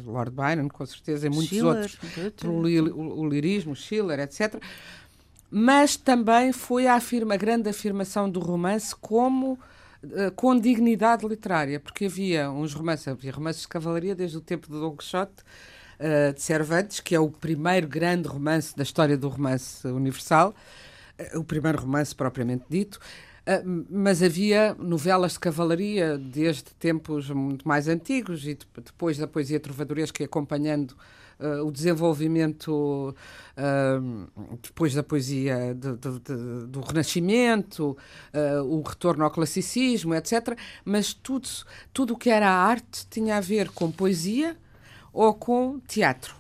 Lord 0.07 0.31
Byron, 0.31 0.69
com 0.69 0.87
certeza, 0.87 1.27
e 1.27 1.29
muitos 1.29 1.49
Schiller, 1.49 1.75
outros, 1.75 1.99
pelo 2.41 2.63
li, 2.63 2.81
o, 2.81 3.19
o, 3.19 3.29
lirismo, 3.29 3.75
Schiller, 3.75 4.21
etc. 4.21 4.63
Mas 5.51 5.97
também 5.97 6.53
foi 6.53 6.87
a, 6.87 6.95
afirma, 6.95 7.35
a 7.35 7.37
grande 7.37 7.69
afirmação 7.69 8.31
do 8.31 8.39
romance 8.39 8.95
como 8.95 9.59
com 10.37 10.59
dignidade 10.59 11.27
literária, 11.27 11.79
porque 11.79 12.07
havia 12.07 12.49
uns 12.51 12.75
romances, 12.75 13.07
havia 13.09 13.33
romances 13.33 13.63
de 13.63 13.69
cavalaria 13.69 14.15
desde 14.15 14.37
o 14.37 14.41
tempo 14.41 14.67
de 14.67 14.73
Don 14.73 14.97
Quixote, 14.97 15.45
uh, 16.03 16.33
de 16.33 16.43
Cervantes, 16.43 17.01
que 17.01 17.15
é 17.15 17.21
o 17.21 17.31
primeiro 17.31 17.87
grande 17.87 18.29
romance 18.29 18.77
da 18.77 18.83
história 18.83 19.17
do 19.17 19.29
romance 19.29 19.87
universal, 19.87 20.55
uh, 21.35 21.39
o 21.39 21.45
primeiro 21.45 21.81
romance 21.81 22.15
propriamente 22.15 22.65
dito. 22.69 22.99
Uh, 23.43 23.87
mas 23.91 24.23
havia 24.23 24.73
novelas 24.79 25.33
de 25.33 25.41
cavalaria 25.41 26.17
desde 26.17 26.63
tempos 26.79 27.29
muito 27.31 27.67
mais 27.67 27.89
antigos 27.89 28.47
e 28.47 28.57
depois 28.85 29.19
da 29.19 29.27
poesia 29.27 29.59
trovadoresca 29.59 30.25
acompanhando 30.25 30.93
uh, 31.41 31.67
o 31.67 31.73
desenvolvimento 31.73 33.13
uh, 33.57 34.57
depois 34.63 34.95
da 34.95 35.03
poesia 35.03 35.75
de, 35.75 35.97
de, 35.97 36.21
de, 36.21 36.67
do 36.69 36.81
Renascimento, 36.83 37.97
o 38.65 38.81
retorno 38.83 39.25
ao 39.25 39.31
classicismo, 39.31 40.15
etc. 40.15 40.57
Mas 40.85 41.13
tudo 41.13 41.49
tudo 41.93 42.15
o 42.15 42.17
que 42.17 42.31
era 42.31 42.49
arte 42.49 43.07
tinha 43.11 43.39
a 43.39 43.41
ver 43.41 43.71
com 43.71 43.91
poesia 43.91 44.57
ou 45.13 45.35
com 45.35 45.81
teatro. 45.81 46.35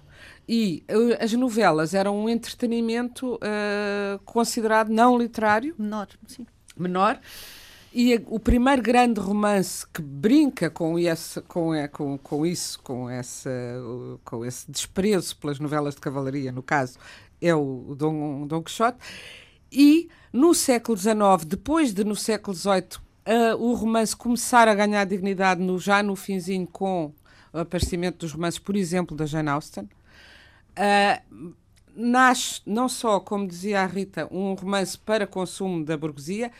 E 0.48 0.84
uh, 0.90 1.22
as 1.22 1.32
novelas 1.32 1.94
eram 1.94 2.16
um 2.18 2.28
entretenimento 2.28 3.34
uh, 3.36 4.18
considerado 4.24 4.88
não 4.88 5.16
literário. 5.16 5.74
Menor, 5.78 6.08
sim. 6.26 6.46
Menor. 6.76 7.20
E 7.94 8.22
o 8.26 8.40
primeiro 8.40 8.80
grande 8.80 9.20
romance 9.20 9.86
que 9.86 10.00
brinca 10.00 10.70
com, 10.70 10.98
esse, 10.98 11.42
com, 11.42 11.72
com, 11.92 12.16
com 12.16 12.46
isso, 12.46 12.80
com, 12.80 13.08
essa, 13.08 13.50
com 14.24 14.44
esse 14.46 14.70
desprezo 14.70 15.36
pelas 15.36 15.58
novelas 15.58 15.94
de 15.94 16.00
cavalaria, 16.00 16.50
no 16.50 16.62
caso, 16.62 16.98
é 17.40 17.54
o 17.54 17.94
Dom, 17.94 18.46
Dom 18.46 18.62
Quixote. 18.62 18.96
E 19.70 20.08
no 20.32 20.54
século 20.54 20.96
XIX, 20.96 21.44
depois 21.46 21.92
de 21.92 22.02
no 22.02 22.16
século 22.16 22.56
XVIII, 22.56 22.98
uh, 23.26 23.56
o 23.58 23.74
romance 23.74 24.16
começar 24.16 24.68
a 24.68 24.74
ganhar 24.74 25.04
dignidade 25.04 25.60
no, 25.60 25.78
já 25.78 26.02
no 26.02 26.16
finzinho 26.16 26.66
com 26.66 27.12
o 27.52 27.58
aparecimento 27.58 28.18
dos 28.18 28.32
romances, 28.32 28.58
por 28.58 28.76
exemplo, 28.76 29.16
da 29.16 29.26
Jane 29.26 29.48
Austen. 29.48 29.84
Uh, 29.84 31.54
nasce 31.94 32.62
não 32.64 32.88
só, 32.88 33.20
como 33.20 33.46
dizia 33.46 33.82
a 33.82 33.86
Rita, 33.86 34.26
um 34.30 34.54
romance 34.54 34.96
para 34.96 35.26
consumo 35.26 35.84
da 35.84 35.96
burguesia, 35.96 36.50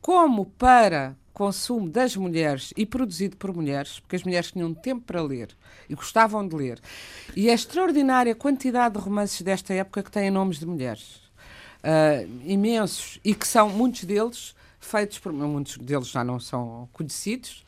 como 0.00 0.46
para 0.46 1.16
consumo 1.32 1.88
das 1.88 2.14
mulheres 2.14 2.72
e 2.76 2.86
produzido 2.86 3.36
por 3.36 3.52
mulheres, 3.52 3.98
porque 4.00 4.16
as 4.16 4.22
mulheres 4.22 4.52
tinham 4.52 4.72
tempo 4.72 5.02
para 5.04 5.20
ler 5.22 5.48
e 5.88 5.94
gostavam 5.94 6.46
de 6.46 6.54
ler. 6.54 6.80
E 7.34 7.50
a 7.50 7.54
extraordinária 7.54 8.34
quantidade 8.34 8.94
de 8.94 9.00
romances 9.00 9.40
desta 9.42 9.74
época 9.74 10.02
que 10.02 10.10
têm 10.10 10.30
nomes 10.30 10.58
de 10.58 10.66
mulheres. 10.66 11.22
Uh, 11.82 12.40
imensos 12.44 13.18
e 13.22 13.34
que 13.34 13.46
são 13.46 13.68
muitos 13.68 14.04
deles 14.04 14.54
feitos 14.80 15.18
por 15.18 15.32
muitos 15.32 15.76
deles 15.78 16.08
já 16.08 16.24
não 16.24 16.38
são 16.38 16.88
conhecidos 16.92 17.63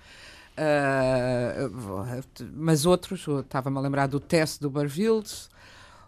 Uh, 0.58 2.22
mas 2.54 2.86
outros, 2.86 3.26
estava-me 3.28 3.76
a 3.76 3.80
lembrar 3.80 4.06
do 4.06 4.18
teste 4.18 4.60
do 4.60 4.70
Barfield 4.70 5.30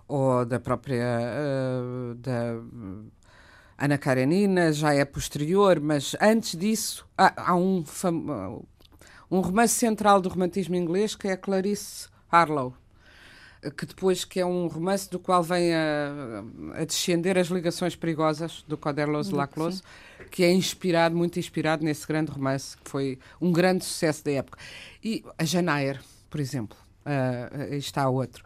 ou 0.06 0.44
da 0.46 0.58
própria 0.58 1.04
uh, 1.04 2.14
da 2.14 2.56
Ana 3.76 3.98
Karenina, 3.98 4.72
já 4.72 4.94
é 4.94 5.04
posterior, 5.04 5.78
mas 5.80 6.16
antes 6.20 6.58
disso 6.58 7.06
há, 7.16 7.50
há 7.50 7.54
um, 7.54 7.84
um 9.30 9.40
romance 9.40 9.74
central 9.74 10.20
do 10.20 10.28
romantismo 10.28 10.74
inglês 10.74 11.14
que 11.14 11.28
é 11.28 11.36
Clarice 11.36 12.08
Harlow 12.30 12.74
que 13.76 13.86
depois 13.86 14.24
que 14.24 14.40
é 14.40 14.46
um 14.46 14.66
romance 14.66 15.10
do 15.10 15.18
qual 15.18 15.42
vem 15.42 15.74
a, 15.74 16.44
a 16.74 16.84
descender 16.84 17.36
as 17.36 17.48
ligações 17.48 17.96
perigosas 17.96 18.64
do 18.68 18.76
Coderlos 18.76 19.30
Laclos, 19.30 19.82
que 20.30 20.44
é 20.44 20.52
inspirado, 20.52 21.16
muito 21.16 21.38
inspirado 21.38 21.84
nesse 21.84 22.06
grande 22.06 22.30
romance, 22.30 22.76
que 22.76 22.88
foi 22.88 23.18
um 23.40 23.50
grande 23.50 23.84
sucesso 23.84 24.24
da 24.24 24.32
época. 24.32 24.58
E 25.02 25.24
a 25.36 25.44
Janair, 25.44 26.00
por 26.30 26.40
exemplo, 26.40 26.78
uh, 27.04 27.74
está 27.74 28.08
outro. 28.08 28.44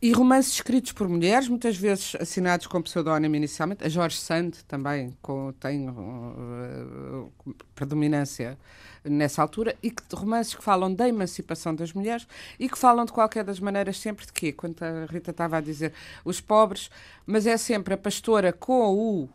E 0.00 0.12
romances 0.12 0.52
escritos 0.54 0.92
por 0.92 1.08
mulheres, 1.08 1.48
muitas 1.48 1.76
vezes 1.76 2.14
assinados 2.20 2.66
com 2.66 2.80
pseudónimo 2.80 3.34
inicialmente. 3.34 3.84
A 3.84 3.88
Jorge 3.88 4.16
Sand 4.16 4.52
também 4.66 5.16
com, 5.20 5.52
tem 5.58 5.88
uh, 5.88 7.32
predominância 7.74 8.56
nessa 9.04 9.42
altura. 9.42 9.74
E 9.82 9.90
que, 9.90 10.02
romances 10.14 10.54
que 10.54 10.62
falam 10.62 10.94
da 10.94 11.08
emancipação 11.08 11.74
das 11.74 11.92
mulheres 11.92 12.26
e 12.60 12.68
que 12.68 12.78
falam 12.78 13.04
de 13.04 13.12
qualquer 13.12 13.42
das 13.42 13.58
maneiras 13.58 13.96
sempre 13.98 14.24
de 14.24 14.32
quê? 14.32 14.52
Quando 14.52 14.80
a 14.82 15.06
Rita 15.06 15.32
estava 15.32 15.56
a 15.56 15.60
dizer 15.60 15.92
os 16.24 16.40
pobres, 16.40 16.90
mas 17.26 17.46
é 17.46 17.56
sempre 17.56 17.94
a 17.94 17.96
pastora 17.96 18.52
com 18.52 18.94
o 18.94 19.22
uh, 19.22 19.28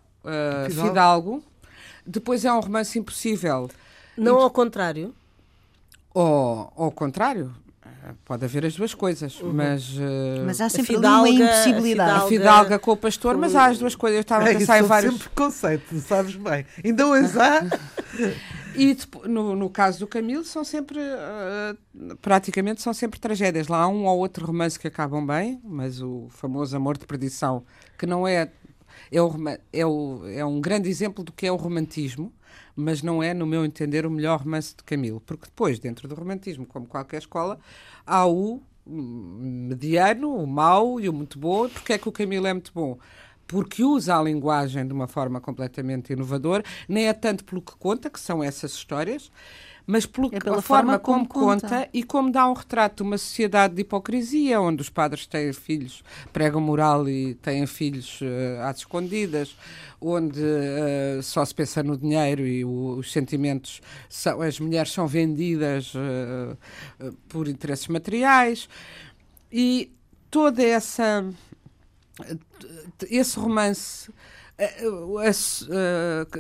Fidalgo. 0.70 0.88
Fidalgo. 0.88 1.44
Depois 2.06 2.46
é 2.46 2.54
um 2.54 2.60
romance 2.60 2.98
impossível. 2.98 3.70
Não 4.18 4.40
ao 4.40 4.50
contrário? 4.50 5.14
Ou 6.14 6.72
ao 6.76 6.92
contrário, 6.92 7.54
Pode 8.26 8.44
haver 8.44 8.66
as 8.66 8.76
duas 8.76 8.94
coisas, 8.94 9.40
uhum. 9.40 9.54
mas. 9.54 9.90
Uh, 9.92 10.44
mas 10.46 10.60
há 10.60 10.70
sempre 10.70 10.96
fidalga, 10.96 11.30
uma 11.30 11.30
impossibilidade. 11.30 12.26
A 12.26 12.28
fidalga, 12.28 12.80
com 12.80 12.92
o 12.92 12.98
pastor, 12.98 13.38
mas 13.38 13.56
há 13.56 13.66
as 13.66 13.78
duas 13.78 13.96
coisas. 13.96 14.18
Eu 14.18 14.22
estava 14.22 14.46
a 14.46 14.50
é, 14.50 14.58
pensar 14.58 14.80
em 14.80 14.84
vários. 14.84 15.14
sempre 15.14 15.30
conceito, 15.30 16.00
sabes 16.00 16.36
bem. 16.36 16.66
Ainda 16.84 17.08
hoje 17.08 17.40
há. 17.40 17.64
e 18.76 18.98
no, 19.26 19.56
no 19.56 19.70
caso 19.70 20.00
do 20.00 20.08
Camilo, 20.08 20.44
são 20.44 20.64
sempre. 20.64 21.00
Uh, 21.00 22.16
praticamente 22.18 22.82
são 22.82 22.94
sempre 22.94 23.20
tragédias. 23.20 23.68
Lá 23.68 23.84
há 23.84 23.88
um 23.88 24.06
ou 24.06 24.18
outro 24.20 24.46
romance 24.46 24.78
que 24.78 24.88
acabam 24.88 25.26
bem, 25.26 25.62
mas 25.64 26.02
o 26.02 26.28
famoso 26.30 26.76
Amor 26.76 26.98
de 26.98 27.06
Perdição, 27.06 27.64
que 27.98 28.06
não 28.06 28.28
é. 28.28 28.50
É, 29.12 29.22
o, 29.22 29.32
é, 29.72 29.86
o, 29.86 30.28
é 30.28 30.46
um 30.46 30.60
grande 30.60 30.90
exemplo 30.90 31.24
do 31.24 31.32
que 31.32 31.46
é 31.46 31.52
o 31.52 31.56
romantismo 31.56 32.34
mas 32.76 33.02
não 33.02 33.22
é, 33.22 33.34
no 33.34 33.46
meu 33.46 33.64
entender, 33.66 34.06
o 34.06 34.10
melhor 34.10 34.40
romance 34.40 34.76
de 34.76 34.84
Camilo. 34.84 35.22
Porque 35.22 35.46
depois, 35.46 35.80
dentro 35.80 36.08
do 36.08 36.16
romantismo, 36.16 36.66
como 36.66 36.88
qualquer 36.88 37.18
escola, 37.18 37.60
há 38.06 38.26
o 38.28 38.62
mediano, 38.86 40.36
o 40.36 40.48
mau 40.48 41.00
e 41.00 41.08
o 41.08 41.14
muito 41.14 41.38
bom. 41.38 41.70
Porque 41.70 41.94
é 41.94 41.98
que 41.98 42.10
o 42.10 42.12
Camilo 42.12 42.48
é 42.48 42.54
muito 42.54 42.72
bom? 42.74 42.98
Porque 43.46 43.84
usa 43.84 44.18
a 44.18 44.24
linguagem 44.24 44.88
de 44.88 44.94
uma 44.94 45.08
forma 45.08 45.40
completamente 45.40 46.14
inovadora, 46.14 46.64
nem 46.88 47.08
é 47.08 47.14
tanto 47.14 47.44
pelo 47.44 47.62
que 47.62 47.76
conta, 47.76 48.10
que 48.10 48.20
são 48.20 48.44
essas 48.44 48.72
histórias, 48.72 49.32
mas 49.86 50.06
pela, 50.06 50.28
é 50.28 50.40
pela 50.40 50.62
forma, 50.62 50.94
forma 50.94 51.00
como, 51.00 51.28
como 51.28 51.46
conta. 51.48 51.68
conta. 51.68 51.90
e 51.94 52.04
como 52.04 52.32
dá 52.32 52.48
um 52.48 52.54
retrato 52.54 53.04
de 53.04 53.10
uma 53.10 53.18
sociedade 53.18 53.76
de 53.76 53.82
hipocrisia, 53.82 54.62
onde 54.62 54.82
os 54.82 54.90
padres 54.90 55.28
têm 55.28 55.52
filhos, 55.52 56.04
pregam 56.32 56.62
moral 56.62 57.08
e 57.10 57.36
têm 57.36 57.66
filhos 57.68 58.22
uh, 58.22 58.62
às 58.64 58.78
escondidas, 58.78 59.56
onde 60.00 60.40
uh, 60.40 61.22
só 61.22 61.44
se 61.44 61.54
pensa 61.54 61.84
no 61.84 61.98
dinheiro 61.98 62.48
e 62.48 62.64
o, 62.64 62.96
os 62.98 63.12
sentimentos, 63.12 63.82
são, 64.08 64.42
as 64.42 64.60
mulheres 64.60 64.92
são 64.92 65.06
vendidas 65.06 65.94
uh, 65.96 67.14
por 67.28 67.48
interesses 67.48 67.88
materiais. 67.88 68.70
E 69.52 69.92
toda 70.32 70.64
essa 70.64 71.26
esse 73.10 73.40
romance 73.40 74.12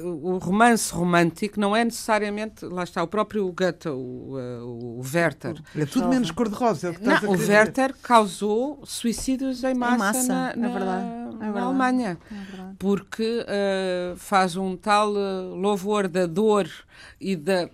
o 0.04 0.38
romance 0.38 0.94
romântico 0.94 1.60
não 1.60 1.76
é 1.76 1.84
necessariamente, 1.84 2.66
lá 2.66 2.84
está, 2.84 3.02
o 3.04 3.08
próprio 3.08 3.52
Goethe, 3.52 3.90
o, 3.90 4.38
o 4.64 5.02
Werther. 5.14 5.62
É 5.78 5.86
tudo 5.86 6.08
menos 6.08 6.32
cor-de-rosa. 6.32 6.90
É 6.90 7.06
não, 7.06 7.32
o 7.32 7.38
Werther 7.38 7.96
causou 8.02 8.82
suicídios 8.86 9.64
em 9.64 9.74
massa, 9.74 9.96
em 9.96 9.98
massa 9.98 10.28
na, 10.28 10.52
é 10.52 10.56
na, 10.56 10.68
é 10.68 10.72
verdade, 10.72 11.06
é 11.06 11.26
verdade, 11.28 11.54
na 11.54 11.62
Alemanha, 11.64 12.18
é 12.32 12.76
porque 12.80 13.42
uh, 13.42 14.16
faz 14.18 14.56
um 14.56 14.76
tal 14.76 15.12
uh, 15.12 15.56
louvor 15.56 16.08
da 16.08 16.26
dor 16.26 16.70
e 17.20 17.36
da 17.36 17.70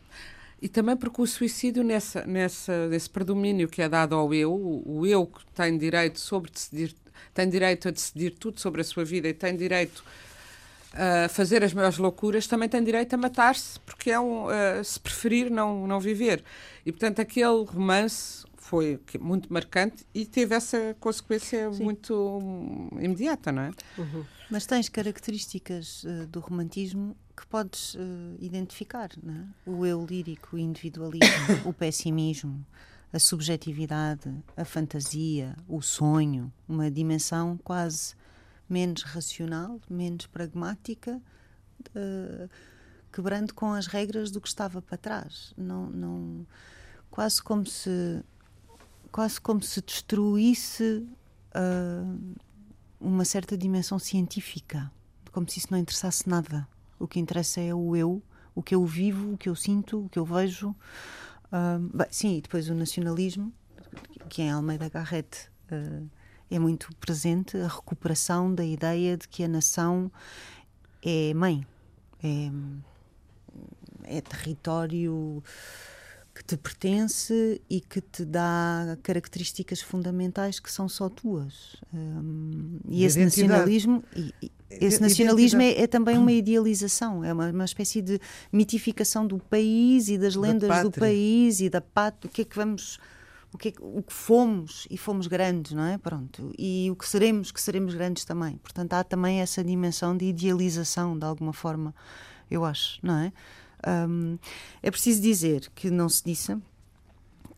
e 0.62 0.68
também 0.68 0.98
porque 0.98 1.22
o 1.22 1.26
suicídio 1.26 1.84
nessa, 1.84 2.26
nessa, 2.26 2.88
nesse 2.90 3.10
predomínio 3.10 3.68
que 3.68 3.82
é 3.82 3.88
dado 3.88 4.14
ao 4.14 4.34
eu, 4.34 4.52
o, 4.54 5.00
o 5.00 5.08
eu 5.08 5.26
que 5.26 5.46
tem 5.56 5.78
direito 5.78 6.20
sobre 6.20 6.52
decidir, 6.52 6.94
tem 7.34 7.50
direito 7.50 7.88
a 7.88 7.92
decidir 7.92 8.32
tudo 8.32 8.60
sobre 8.60 8.82
a 8.82 8.84
sua 8.84 9.06
vida 9.06 9.30
e 9.30 9.34
tem 9.34 9.56
direito 9.56 10.04
a 10.94 11.30
fazer 11.30 11.64
as 11.64 11.74
maiores 11.74 11.98
loucuras, 11.98 12.48
também 12.48 12.68
tem 12.68 12.84
direito 12.84 13.14
a 13.14 13.18
matar-se, 13.18 13.80
porque 13.82 14.12
é 14.12 14.20
um, 14.20 14.46
uh, 14.46 14.84
se 14.84 15.00
preferir 15.00 15.50
não, 15.50 15.86
não 15.86 16.00
viver. 16.00 16.44
E, 16.86 16.92
portanto, 16.92 17.20
aquele 17.20 17.64
romance 17.66 18.46
foi 18.58 19.00
muito 19.20 19.52
marcante 19.52 20.06
e 20.14 20.26
teve 20.26 20.56
essa 20.56 20.96
consequência 21.00 21.72
Sim. 21.74 21.84
muito 21.84 22.90
imediata, 23.00 23.52
não 23.52 23.64
é? 23.64 23.72
Uhum. 23.98 24.24
Mas 24.50 24.66
tens 24.66 24.90
características 24.90 26.04
uh, 26.04 26.28
do 26.28 26.40
romantismo 26.40 27.16
que 27.36 27.48
podes 27.48 27.96
uh, 27.96 28.00
identificar, 28.40 29.10
não 29.24 29.34
é? 29.34 29.70
O 29.70 29.86
eu 29.86 30.06
lírico, 30.06 30.56
o 30.56 30.60
individualismo, 30.60 31.62
o 31.66 31.74
pessimismo, 31.74 32.66
a 33.12 33.18
subjetividade, 33.18 34.32
a 34.56 34.66
fantasia, 34.66 35.56
o 35.68 35.82
sonho, 35.82 36.52
uma 36.68 36.92
dimensão 36.92 37.60
quase 37.64 38.14
menos 38.70 39.04
racional, 39.04 39.80
menos 39.90 40.28
pragmática, 40.28 41.22
uh, 41.90 42.50
quebrando 43.12 43.54
com 43.54 43.74
as 43.74 43.88
regras 43.88 44.32
do 44.32 44.40
que 44.40 44.48
estava 44.48 44.82
para 44.82 44.98
trás. 44.98 45.54
Não, 45.58 45.90
não, 45.90 46.46
quase 47.10 47.42
como 47.42 47.66
se 47.66 48.24
quase 49.12 49.42
como 49.42 49.62
se 49.62 49.82
destruísse 49.82 51.08
uh, 51.56 52.36
uma 53.00 53.26
certa 53.26 53.58
dimensão 53.58 53.98
científica, 53.98 54.92
como 55.32 55.50
se 55.50 55.60
isso 55.60 55.68
não 55.72 55.80
interessasse 55.80 56.30
nada. 56.30 56.68
O 57.00 57.08
que 57.08 57.20
interessa 57.20 57.60
é 57.62 57.74
o 57.74 57.96
eu, 57.96 58.22
o 58.54 58.62
que 58.62 58.76
eu 58.76 58.86
vivo, 58.86 59.34
o 59.34 59.38
que 59.38 59.50
eu 59.50 59.56
sinto, 59.56 60.06
o 60.06 60.10
que 60.10 60.20
eu 60.20 60.26
vejo. 60.26 60.70
Uh, 61.52 61.80
bem, 61.94 62.08
sim, 62.12 62.38
e 62.38 62.42
depois 62.42 62.70
o 62.70 62.76
nacionalismo, 62.76 63.52
que 64.30 64.42
em 64.42 64.52
Almeida 64.52 64.90
Garrett 64.90 65.50
uh, 65.72 66.10
é 66.50 66.60
muito 66.60 66.90
presente 66.96 67.58
a 67.58 67.68
recuperação 67.68 68.54
da 68.54 68.66
ideia 68.66 69.18
de 69.18 69.28
que 69.28 69.44
a 69.44 69.48
nação 69.48 70.12
é 71.04 71.34
mãe, 71.34 71.66
é, 72.24 72.52
é 74.04 74.22
território 74.22 75.44
que 76.34 76.44
te 76.44 76.58
pertence 76.58 77.62
e 77.70 77.82
que 77.82 78.00
te 78.00 78.24
dá 78.24 78.98
características 79.04 79.82
fundamentais 79.82 80.60
que 80.60 80.72
são 80.72 80.88
só 80.88 81.10
tuas. 81.10 81.76
Um, 81.94 82.80
e 82.88 83.04
esse 83.04 83.20
nacionalismo. 83.20 84.04
E, 84.16 84.34
e, 84.42 84.52
esse 84.70 85.02
nacionalismo 85.02 85.62
é, 85.62 85.82
é, 85.82 85.88
também 85.88 86.18
uma 86.18 86.32
idealização, 86.32 87.26
é 87.26 87.34
uma, 87.34 87.50
uma 87.50 87.66
espécie 87.66 88.02
de 88.02 88.22
mitificação 88.54 89.28
do 89.28 89.38
país 89.38 90.08
e 90.08 90.18
das 90.18 90.36
lendas 90.36 90.84
do 90.84 90.92
país 90.92 91.60
e 91.60 91.70
da 91.70 91.82
pátria. 91.82 92.30
O 92.30 92.34
que 92.34 92.44
é 92.44 92.46
que 92.46 92.56
vamos 92.56 93.00
o 93.52 93.58
que, 93.58 93.70
é, 93.70 93.74
o 93.80 94.04
que 94.04 94.14
fomos 94.14 94.88
e 94.90 94.98
fomos 94.98 95.28
grandes, 95.28 95.72
não 95.72 95.84
é? 95.84 95.98
Pronto. 95.98 96.54
E 96.58 96.90
o 96.92 96.96
que 96.96 97.08
seremos, 97.08 97.52
que 97.52 97.62
seremos 97.62 97.94
grandes 97.94 98.24
também. 98.26 98.58
Portanto, 98.58 98.94
há 98.94 99.04
também 99.04 99.42
essa 99.42 99.64
dimensão 99.64 100.16
de 100.16 100.26
idealização, 100.26 101.18
de 101.18 101.26
alguma 101.26 101.54
forma, 101.54 101.94
eu 102.50 102.64
acho, 102.64 103.00
não 103.02 103.18
é? 103.18 103.34
Um, 103.88 104.38
é 104.84 104.92
preciso 104.92 105.22
dizer 105.22 105.72
que 105.74 105.90
não 105.90 106.10
se 106.10 106.24
disse 106.24 106.58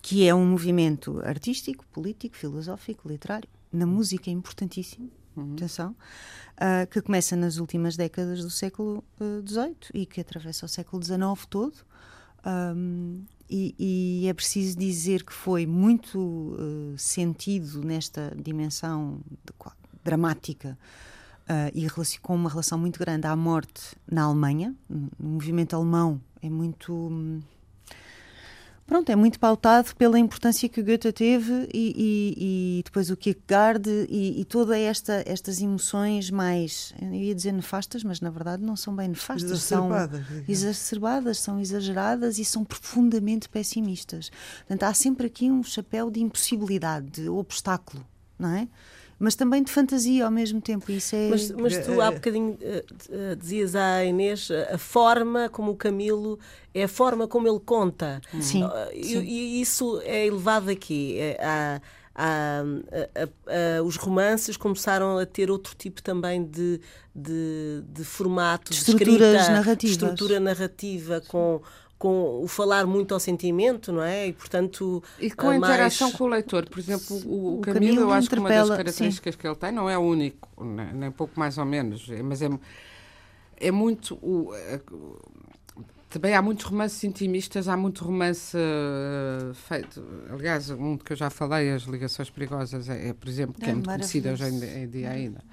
que 0.02 0.28
é 0.28 0.34
um 0.34 0.46
movimento 0.46 1.22
artístico, 1.24 1.86
político, 1.92 2.36
filosófico, 2.36 3.08
literário. 3.08 3.50
Na 3.72 3.86
música 3.86 4.30
é 4.30 4.34
importantíssimo, 4.34 5.10
uhum. 5.36 5.54
atenção, 5.54 5.96
uh, 6.58 6.88
que 6.90 7.02
começa 7.02 7.36
nas 7.36 7.58
últimas 7.58 7.96
décadas 7.96 8.42
do 8.42 8.50
século 8.50 9.04
XVIII 9.46 9.70
uh, 9.72 9.76
e 9.94 10.06
que 10.06 10.22
atravessa 10.22 10.66
o 10.66 10.70
século 10.70 11.04
XIX 11.04 11.46
todo. 11.50 11.76
Um, 12.46 13.24
e, 13.52 14.28
é 14.28 14.34
preciso 14.34 14.78
dizer 14.78 15.24
que 15.24 15.34
foi 15.34 15.66
muito 15.66 16.18
uh, 16.20 16.98
sentido 16.98 17.84
nesta 17.84 18.34
dimensão 18.42 19.20
de, 19.28 19.54
dramática 20.04 20.78
uh, 21.42 21.72
e 21.74 21.86
com 22.20 22.36
uma 22.36 22.50
relação 22.50 22.78
muito 22.78 22.98
grande 22.98 23.28
à 23.28 23.36
morte 23.36 23.96
na 24.10 24.24
Alemanha. 24.24 24.74
O 24.90 25.26
movimento 25.26 25.76
alemão 25.76 26.22
é 26.42 26.50
muito. 26.50 27.42
Pronto, 28.86 29.10
é 29.10 29.16
muito 29.16 29.40
pautado 29.40 29.96
pela 29.96 30.20
importância 30.20 30.68
que 30.68 30.82
o 30.82 30.84
Goethe 30.84 31.14
teve 31.14 31.70
e, 31.74 31.94
e, 31.96 32.80
e 32.80 32.84
depois 32.84 33.10
o 33.10 33.16
Kierkegaard 33.16 33.88
e, 34.10 34.42
e 34.42 34.46
toda 34.46 34.78
esta 34.78 35.24
estas 35.26 35.62
emoções 35.62 36.30
mais, 36.30 36.94
eu 37.02 37.14
ia 37.14 37.34
dizer 37.34 37.54
nefastas, 37.54 38.04
mas 38.04 38.20
na 38.20 38.30
verdade 38.30 38.62
não 38.64 38.76
são 38.76 38.94
bem 38.94 39.08
nefastas, 39.08 39.50
exacerbadas, 39.50 40.28
são 40.28 40.44
exacerbadas, 40.48 41.40
são 41.40 41.60
exageradas 41.60 42.38
e 42.38 42.44
são 42.44 42.66
profundamente 42.66 43.48
pessimistas. 43.48 44.30
Portanto, 44.60 44.84
há 44.84 44.94
sempre 44.94 45.28
aqui 45.28 45.50
um 45.50 45.64
chapéu 45.64 46.12
de 46.12 46.20
impossibilidade, 46.20 47.22
de 47.22 47.30
obstáculo, 47.30 48.06
não 48.38 48.50
é? 48.50 48.68
Mas 49.22 49.36
também 49.36 49.62
de 49.62 49.72
fantasia 49.72 50.26
ao 50.26 50.32
mesmo 50.32 50.60
tempo. 50.60 50.92
Isso 50.92 51.16
é... 51.16 51.30
mas, 51.30 51.52
mas 51.52 51.86
tu 51.86 52.02
há 52.02 52.10
bocadinho 52.10 52.58
uh, 52.58 53.36
dizias 53.36 53.76
à 53.76 54.04
Inês 54.04 54.50
a 54.74 54.80
forma 54.80 55.48
como 55.48 55.72
o 55.72 55.76
Camilo 55.76 56.40
é 56.74 56.86
a 56.86 56.88
forma 56.88 57.28
como 57.28 57.48
ele 57.48 57.60
conta. 57.60 58.20
Sim. 58.42 58.64
Uh, 58.64 58.70
sim. 59.04 59.20
E, 59.20 59.60
e, 59.60 59.62
isso 59.62 60.02
é 60.04 60.26
elevado 60.26 60.72
aqui. 60.72 61.20
É, 61.20 61.38
há, 61.40 61.82
há, 62.16 62.64
os 63.86 63.96
romances 63.96 64.58
começaram 64.58 65.20
a 65.20 65.26
ter 65.26 65.52
outro 65.52 65.76
tipo 65.76 66.02
também 66.02 66.44
de, 66.44 66.82
de, 67.16 67.84
de 67.88 68.04
formato, 68.04 68.72
de, 68.72 68.80
estruturas 68.80 69.06
de 69.06 69.26
escrita, 69.26 69.52
narrativas. 69.52 69.92
estrutura 69.92 70.40
narrativa 70.40 71.22
com 71.28 71.62
com 72.02 72.44
o 72.44 72.48
falar 72.48 72.88
muito 72.88 73.14
ao 73.14 73.20
sentimento, 73.20 73.92
não 73.92 74.02
é? 74.02 74.30
E, 74.30 74.34
portanto. 74.34 75.04
E 75.20 75.30
com 75.30 75.50
a 75.50 75.56
interação 75.56 76.08
mais... 76.08 76.18
com 76.18 76.24
o 76.24 76.28
leitor. 76.28 76.68
Por 76.68 76.80
exemplo, 76.80 77.16
o, 77.28 77.60
o, 77.60 77.62
Camilo, 77.62 77.80
Camilo, 77.80 78.02
eu 78.02 78.12
acho 78.12 78.28
que 78.28 78.40
uma 78.40 78.50
das 78.50 78.70
características 78.70 79.36
sim. 79.36 79.40
que 79.40 79.48
ele 79.48 79.56
tem 79.56 79.72
não 79.72 79.88
é 79.88 79.96
o 79.96 80.02
único, 80.02 80.50
nem, 80.64 81.12
pouco 81.12 81.40
mais 81.40 81.60
ou 81.60 81.66
menos, 81.66 82.08
mas 82.24 82.42
é, 82.42 82.50
é 83.58 83.70
muito. 83.70 84.16
O, 84.16 84.52
também 86.10 86.34
há 86.34 86.42
muitos 86.42 86.66
romances 86.66 87.04
intimistas, 87.04 87.68
há 87.68 87.78
muito 87.78 88.04
romance 88.04 88.58
uh, 88.58 89.54
feito. 89.54 90.04
Aliás, 90.32 90.72
um 90.72 90.98
que 90.98 91.14
eu 91.14 91.18
já 91.18 91.30
falei, 91.30 91.72
As 91.72 91.84
Ligações 91.84 92.32
Perigosas, 92.32 92.90
é, 92.90 93.10
é 93.10 93.14
por 93.14 93.30
exemplo, 93.30 93.62
que 93.62 93.66
é, 93.66 93.70
é 93.70 93.74
muito 93.76 93.88
conhecido 93.88 94.30
hoje 94.30 94.46
em 94.46 94.90
dia 94.90 95.12
ainda. 95.12 95.44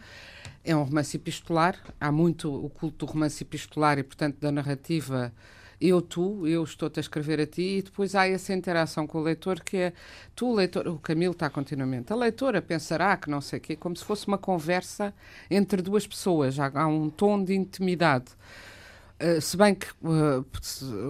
É 0.64 0.74
um 0.74 0.82
romance 0.82 1.14
epistolar, 1.14 1.78
há 2.00 2.10
muito 2.10 2.50
o 2.50 2.70
culto 2.70 3.04
do 3.04 3.12
romance 3.12 3.44
epistolar 3.44 3.98
e, 3.98 4.02
portanto, 4.02 4.38
da 4.40 4.50
narrativa 4.50 5.30
eu, 5.80 6.02
tu, 6.02 6.46
eu 6.46 6.64
estou-te 6.64 6.98
a 6.98 7.00
escrever 7.00 7.40
a 7.40 7.46
ti, 7.46 7.78
e 7.78 7.82
depois 7.82 8.14
há 8.14 8.26
essa 8.26 8.52
interação 8.52 9.06
com 9.06 9.18
o 9.18 9.22
leitor 9.22 9.60
que 9.62 9.76
é 9.76 9.92
tu, 10.34 10.48
o 10.48 10.54
leitor, 10.54 10.88
o 10.88 10.98
Camilo 10.98 11.32
está 11.32 11.48
continuamente, 11.48 12.12
a 12.12 12.16
leitora 12.16 12.60
pensará 12.60 13.16
que 13.16 13.30
não 13.30 13.40
sei 13.40 13.58
o 13.58 13.62
quê, 13.62 13.76
como 13.76 13.96
se 13.96 14.04
fosse 14.04 14.26
uma 14.26 14.38
conversa 14.38 15.14
entre 15.50 15.80
duas 15.80 16.06
pessoas, 16.06 16.58
há, 16.58 16.70
há 16.74 16.86
um 16.86 17.08
tom 17.08 17.42
de 17.42 17.54
intimidade. 17.54 18.26
Uh, 19.20 19.40
se 19.40 19.56
bem 19.56 19.74
que 19.74 19.88
uh, 20.02 20.46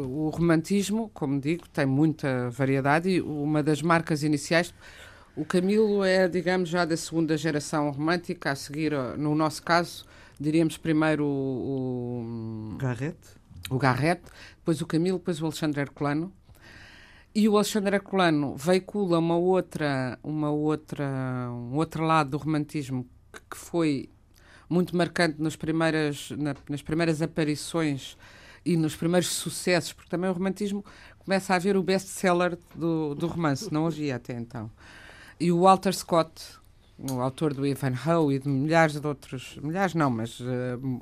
o 0.09 0.31
romantismo, 0.31 1.11
como 1.13 1.39
digo, 1.39 1.69
tem 1.69 1.85
muita 1.85 2.49
variedade 2.49 3.11
e 3.11 3.21
uma 3.21 3.63
das 3.63 3.83
marcas 3.83 4.23
iniciais. 4.23 4.73
O 5.37 5.45
Camilo 5.45 6.03
é, 6.03 6.27
digamos, 6.27 6.71
já 6.71 6.87
da 6.87 6.97
segunda 6.97 7.37
geração 7.37 7.91
romântica, 7.91 8.51
a 8.51 8.55
seguir, 8.55 8.93
no 9.19 9.35
nosso 9.35 9.63
caso, 9.63 10.07
diríamos 10.41 10.77
primeiro 10.79 11.25
o. 11.25 12.73
o 12.73 12.77
Garrett. 12.79 13.38
O 13.71 13.79
Garrett, 13.79 14.23
depois 14.57 14.81
o 14.81 14.87
Camilo, 14.87 15.19
depois 15.19 15.41
o 15.41 15.45
Alexandre 15.47 15.81
Herculano. 15.81 16.33
E 17.35 17.49
o 17.49 17.57
Alexandre 17.57 17.97
Herculano 17.97 18.57
veicula 18.57 19.19
uma 19.19 19.37
outra, 19.37 20.19
uma 20.23 20.51
outra, 20.51 21.07
um 21.51 21.77
outro 21.77 22.05
lado 22.05 22.31
do 22.31 22.39
romantismo 22.39 23.07
que, 23.33 23.41
que 23.51 23.57
foi 23.57 24.09
muito 24.69 24.97
marcante 24.97 25.41
nas 25.41 25.57
primeiras, 25.57 26.31
na, 26.33 26.55
nas 26.69 26.83
primeiras 26.83 27.23
aparições 27.23 28.17
e 28.65 28.77
nos 28.77 28.97
primeiros 28.97 29.29
sucessos, 29.29 29.93
porque 29.93 30.11
também 30.11 30.29
o 30.29 30.33
romantismo 30.33 30.85
começa 31.19 31.53
a 31.53 31.57
haver 31.57 31.77
o 31.77 31.83
best-seller 31.83 32.59
do, 32.75 33.15
do 33.15 33.27
romance, 33.27 33.73
não 33.73 33.87
havia 33.87 34.17
até 34.17 34.35
então. 34.35 34.71
E 35.41 35.53
o 35.53 35.61
Walter 35.61 35.95
Scott, 35.95 36.59
o 36.99 37.21
autor 37.21 37.55
do 37.55 37.67
Ivanhoe 37.67 38.35
e 38.35 38.39
de 38.39 38.49
milhares 38.49 39.01
de 39.01 39.07
outros, 39.07 39.59
milhares 39.63 39.95
não, 39.95 40.11
mas 40.11 40.41
uh, 40.41 40.45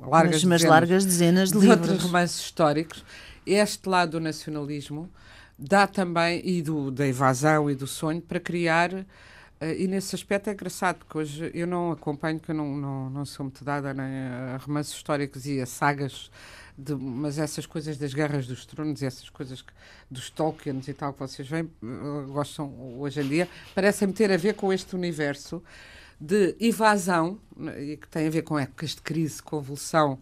largas, 0.07 0.43
mas, 0.43 0.43
mas 0.43 0.61
dezenas, 0.61 0.63
largas 0.63 1.05
dezenas 1.05 1.51
de, 1.51 1.59
de 1.59 1.65
livros. 1.65 1.89
outros 1.89 2.03
romances 2.03 2.39
históricos, 2.39 3.03
este 3.45 3.89
lado 3.89 4.11
do 4.11 4.19
nacionalismo 4.19 5.09
dá 5.57 5.87
também, 5.87 6.41
e 6.45 6.61
do, 6.61 6.91
da 6.91 7.07
evasão 7.07 7.69
e 7.69 7.75
do 7.75 7.87
sonho, 7.87 8.21
para 8.21 8.39
criar 8.39 9.05
Uh, 9.59 9.73
e 9.75 9.87
nesse 9.87 10.13
aspecto 10.13 10.51
é 10.51 10.53
engraçado, 10.53 10.97
porque 10.97 11.17
hoje 11.17 11.51
eu 11.51 11.65
não 11.65 11.91
acompanho, 11.91 12.39
que 12.39 12.51
eu 12.51 12.55
não, 12.55 12.77
não, 12.77 13.09
não 13.09 13.25
sou 13.25 13.43
muito 13.43 13.65
dada 13.65 13.91
nem 13.91 14.05
a 14.05 14.57
romances 14.57 14.93
históricos 14.93 15.47
e 15.47 15.59
a 15.59 15.65
sagas, 15.65 16.29
de, 16.77 16.93
mas 16.93 17.39
essas 17.39 17.65
coisas 17.65 17.97
das 17.97 18.13
guerras 18.13 18.45
dos 18.45 18.65
tronos 18.65 19.01
e 19.01 19.05
essas 19.05 19.29
coisas 19.29 19.61
que, 19.61 19.73
dos 20.09 20.29
Tolkiens 20.29 20.87
e 20.87 20.93
tal 20.93 21.13
que 21.13 21.19
vocês 21.19 21.49
uh, 21.51 22.31
gostam 22.31 22.71
hoje 22.99 23.21
em 23.21 23.27
dia, 23.27 23.49
parecem-me 23.73 24.13
ter 24.13 24.31
a 24.31 24.37
ver 24.37 24.53
com 24.53 24.71
este 24.71 24.95
universo 24.95 25.63
de 26.19 26.55
evasão, 26.59 27.39
né, 27.55 27.81
e 27.81 27.97
que 27.97 28.07
tem 28.07 28.27
a 28.27 28.29
ver 28.29 28.43
com 28.43 28.57
épocas 28.57 28.91
de 28.91 29.01
crise, 29.01 29.41
convulsão, 29.41 30.19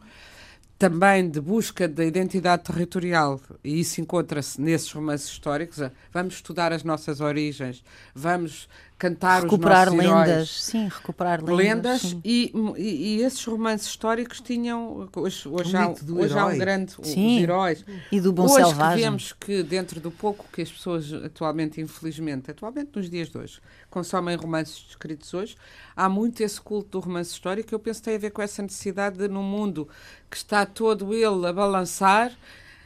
também 0.77 1.29
de 1.29 1.39
busca 1.39 1.87
da 1.87 2.03
identidade 2.03 2.63
territorial, 2.63 3.39
e 3.63 3.79
isso 3.79 4.01
encontra-se 4.01 4.59
nesses 4.59 4.91
romances 4.91 5.29
históricos. 5.29 5.79
Vamos 6.11 6.35
estudar 6.35 6.73
as 6.73 6.83
nossas 6.83 7.21
origens, 7.21 7.81
vamos 8.13 8.67
cantar 8.97 9.43
recuperar 9.43 9.89
os 9.89 9.93
nossos 9.93 10.09
lendas, 10.09 10.29
heróis. 10.29 10.63
sim, 10.63 10.87
recuperar 10.87 11.43
lendas, 11.43 11.57
lendas 11.57 12.01
sim. 12.01 12.21
E, 12.23 12.53
e, 12.77 13.17
e, 13.17 13.21
esses 13.23 13.43
romances 13.43 13.87
históricos 13.87 14.39
tinham 14.39 15.09
hoje, 15.15 15.47
hoje, 15.47 15.75
há, 15.75 15.89
hoje 15.89 16.39
há 16.39 16.45
um 16.45 16.57
grande 16.57 16.93
sim. 17.03 17.35
os 17.35 17.43
heróis 17.43 17.85
e 18.11 18.21
do 18.21 18.31
bom 18.31 18.45
hoje 18.45 18.55
selvagem. 18.55 18.95
que 18.95 19.03
vemos 19.03 19.33
que 19.33 19.63
dentro 19.63 19.99
do 19.99 20.09
pouco 20.09 20.45
que 20.51 20.61
as 20.61 20.71
pessoas 20.71 21.11
atualmente, 21.11 21.81
infelizmente, 21.81 22.51
atualmente 22.51 22.91
nos 22.95 23.09
dias 23.09 23.29
de 23.29 23.37
hoje, 23.37 23.59
consomem 23.89 24.35
romances 24.37 24.85
escritos 24.89 25.33
hoje, 25.33 25.55
há 25.95 26.07
muito 26.07 26.41
esse 26.41 26.59
culto 26.61 26.89
do 26.91 26.99
romance 26.99 27.31
histórico 27.31 27.69
que 27.69 27.75
eu 27.75 27.79
penso 27.79 27.99
que 27.99 28.05
tem 28.05 28.15
a 28.15 28.19
ver 28.19 28.31
com 28.31 28.41
essa 28.41 28.61
necessidade 28.61 29.17
de, 29.17 29.27
num 29.27 29.43
mundo 29.43 29.89
que 30.29 30.37
está 30.37 30.65
todo 30.65 31.13
ele 31.13 31.45
a 31.45 31.51
balançar, 31.51 32.31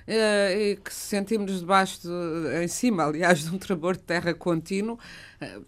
Uh, 0.09 0.57
e 0.59 0.75
que 0.77 0.91
sentimos 0.91 1.59
debaixo, 1.59 1.99
de, 2.01 2.63
em 2.63 2.67
cima, 2.67 3.03
aliás, 3.03 3.43
de 3.45 3.53
um 3.53 3.59
trabor 3.59 3.95
de 3.95 4.01
terra 4.01 4.33
contínuo, 4.33 4.97
uh, 5.39 5.65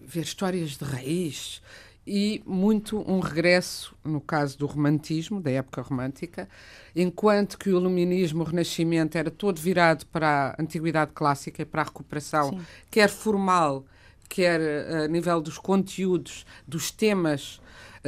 ver 0.00 0.22
histórias 0.22 0.78
de 0.78 0.84
raiz 0.84 1.60
e 2.06 2.42
muito 2.46 2.98
um 3.10 3.20
regresso, 3.20 3.94
no 4.02 4.18
caso 4.18 4.56
do 4.56 4.64
romantismo, 4.64 5.42
da 5.42 5.50
época 5.50 5.82
romântica, 5.82 6.48
enquanto 6.94 7.58
que 7.58 7.68
o 7.68 7.78
iluminismo, 7.78 8.44
o 8.44 8.46
renascimento 8.46 9.18
era 9.18 9.30
todo 9.30 9.60
virado 9.60 10.06
para 10.06 10.54
a 10.56 10.62
antiguidade 10.62 11.10
clássica 11.12 11.60
e 11.60 11.64
para 11.66 11.82
a 11.82 11.84
recuperação, 11.84 12.50
Sim. 12.50 12.60
quer 12.90 13.10
formal, 13.10 13.84
quer 14.28 14.60
eh, 14.60 15.04
a 15.04 15.08
nível 15.08 15.40
dos 15.40 15.58
conteúdos, 15.58 16.46
dos 16.66 16.92
temas, 16.92 17.60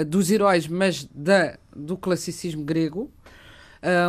dos 0.06 0.30
heróis, 0.30 0.68
mas 0.68 1.04
da, 1.12 1.58
do 1.74 1.96
classicismo 1.96 2.64
grego, 2.64 3.10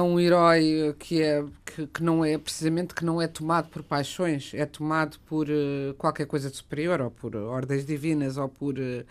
um 0.03 0.19
herói 0.19 0.95
que 0.97 1.21
é 1.21 1.43
que, 1.65 1.87
que, 1.87 2.03
não 2.03 2.25
é 2.25 2.37
precisamente 2.37 2.93
que 2.93 3.05
não 3.05 3.21
é 3.21 3.27
tomado 3.27 3.69
por 3.69 3.83
paixões, 3.83 4.51
é 4.53 4.65
tomado 4.65 5.19
por 5.27 5.47
uh, 5.47 5.93
qualquer 5.97 6.25
coisa 6.25 6.49
de 6.49 6.57
superior, 6.57 6.99
ou 7.01 7.11
por 7.11 7.35
ordens 7.35 7.85
divinas, 7.85 8.37
ou 8.37 8.49
por 8.49 8.75
uh, 8.77 9.05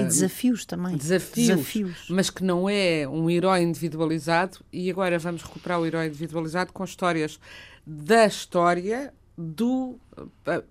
e 0.00 0.04
desafios 0.04 0.64
também. 0.64 0.96
Desafios, 0.96 1.46
desafios, 1.48 2.06
mas 2.10 2.28
que 2.28 2.42
não 2.42 2.68
é 2.68 3.06
um 3.08 3.30
herói 3.30 3.62
individualizado. 3.62 4.58
E 4.72 4.90
agora 4.90 5.18
vamos 5.18 5.42
recuperar 5.42 5.80
o 5.80 5.86
herói 5.86 6.08
individualizado 6.08 6.72
com 6.72 6.84
histórias 6.84 7.38
da 7.86 8.26
história 8.26 9.12
do 9.38 9.98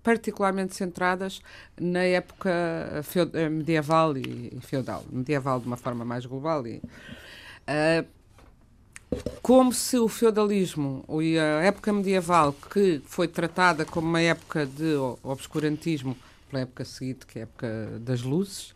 particularmente 0.02 0.74
centradas 0.74 1.40
na 1.80 2.02
época 2.02 2.50
medieval 3.50 4.16
e 4.16 4.58
feudal, 4.60 5.04
medieval 5.10 5.60
de 5.60 5.66
uma 5.66 5.76
forma 5.76 6.04
mais 6.04 6.26
global 6.26 6.66
e 6.66 6.78
uh, 6.78 8.15
como 9.42 9.72
se 9.72 9.98
o 9.98 10.08
feudalismo 10.08 11.04
e 11.20 11.38
a 11.38 11.62
época 11.62 11.92
medieval, 11.92 12.52
que 12.52 13.00
foi 13.04 13.28
tratada 13.28 13.84
como 13.84 14.08
uma 14.08 14.20
época 14.20 14.66
de 14.66 14.94
obscurantismo 15.22 16.16
pela 16.50 16.62
época 16.62 16.84
seguinte, 16.84 17.26
que 17.26 17.38
é 17.38 17.42
a 17.42 17.44
época 17.44 17.98
das 18.00 18.22
luzes, 18.22 18.74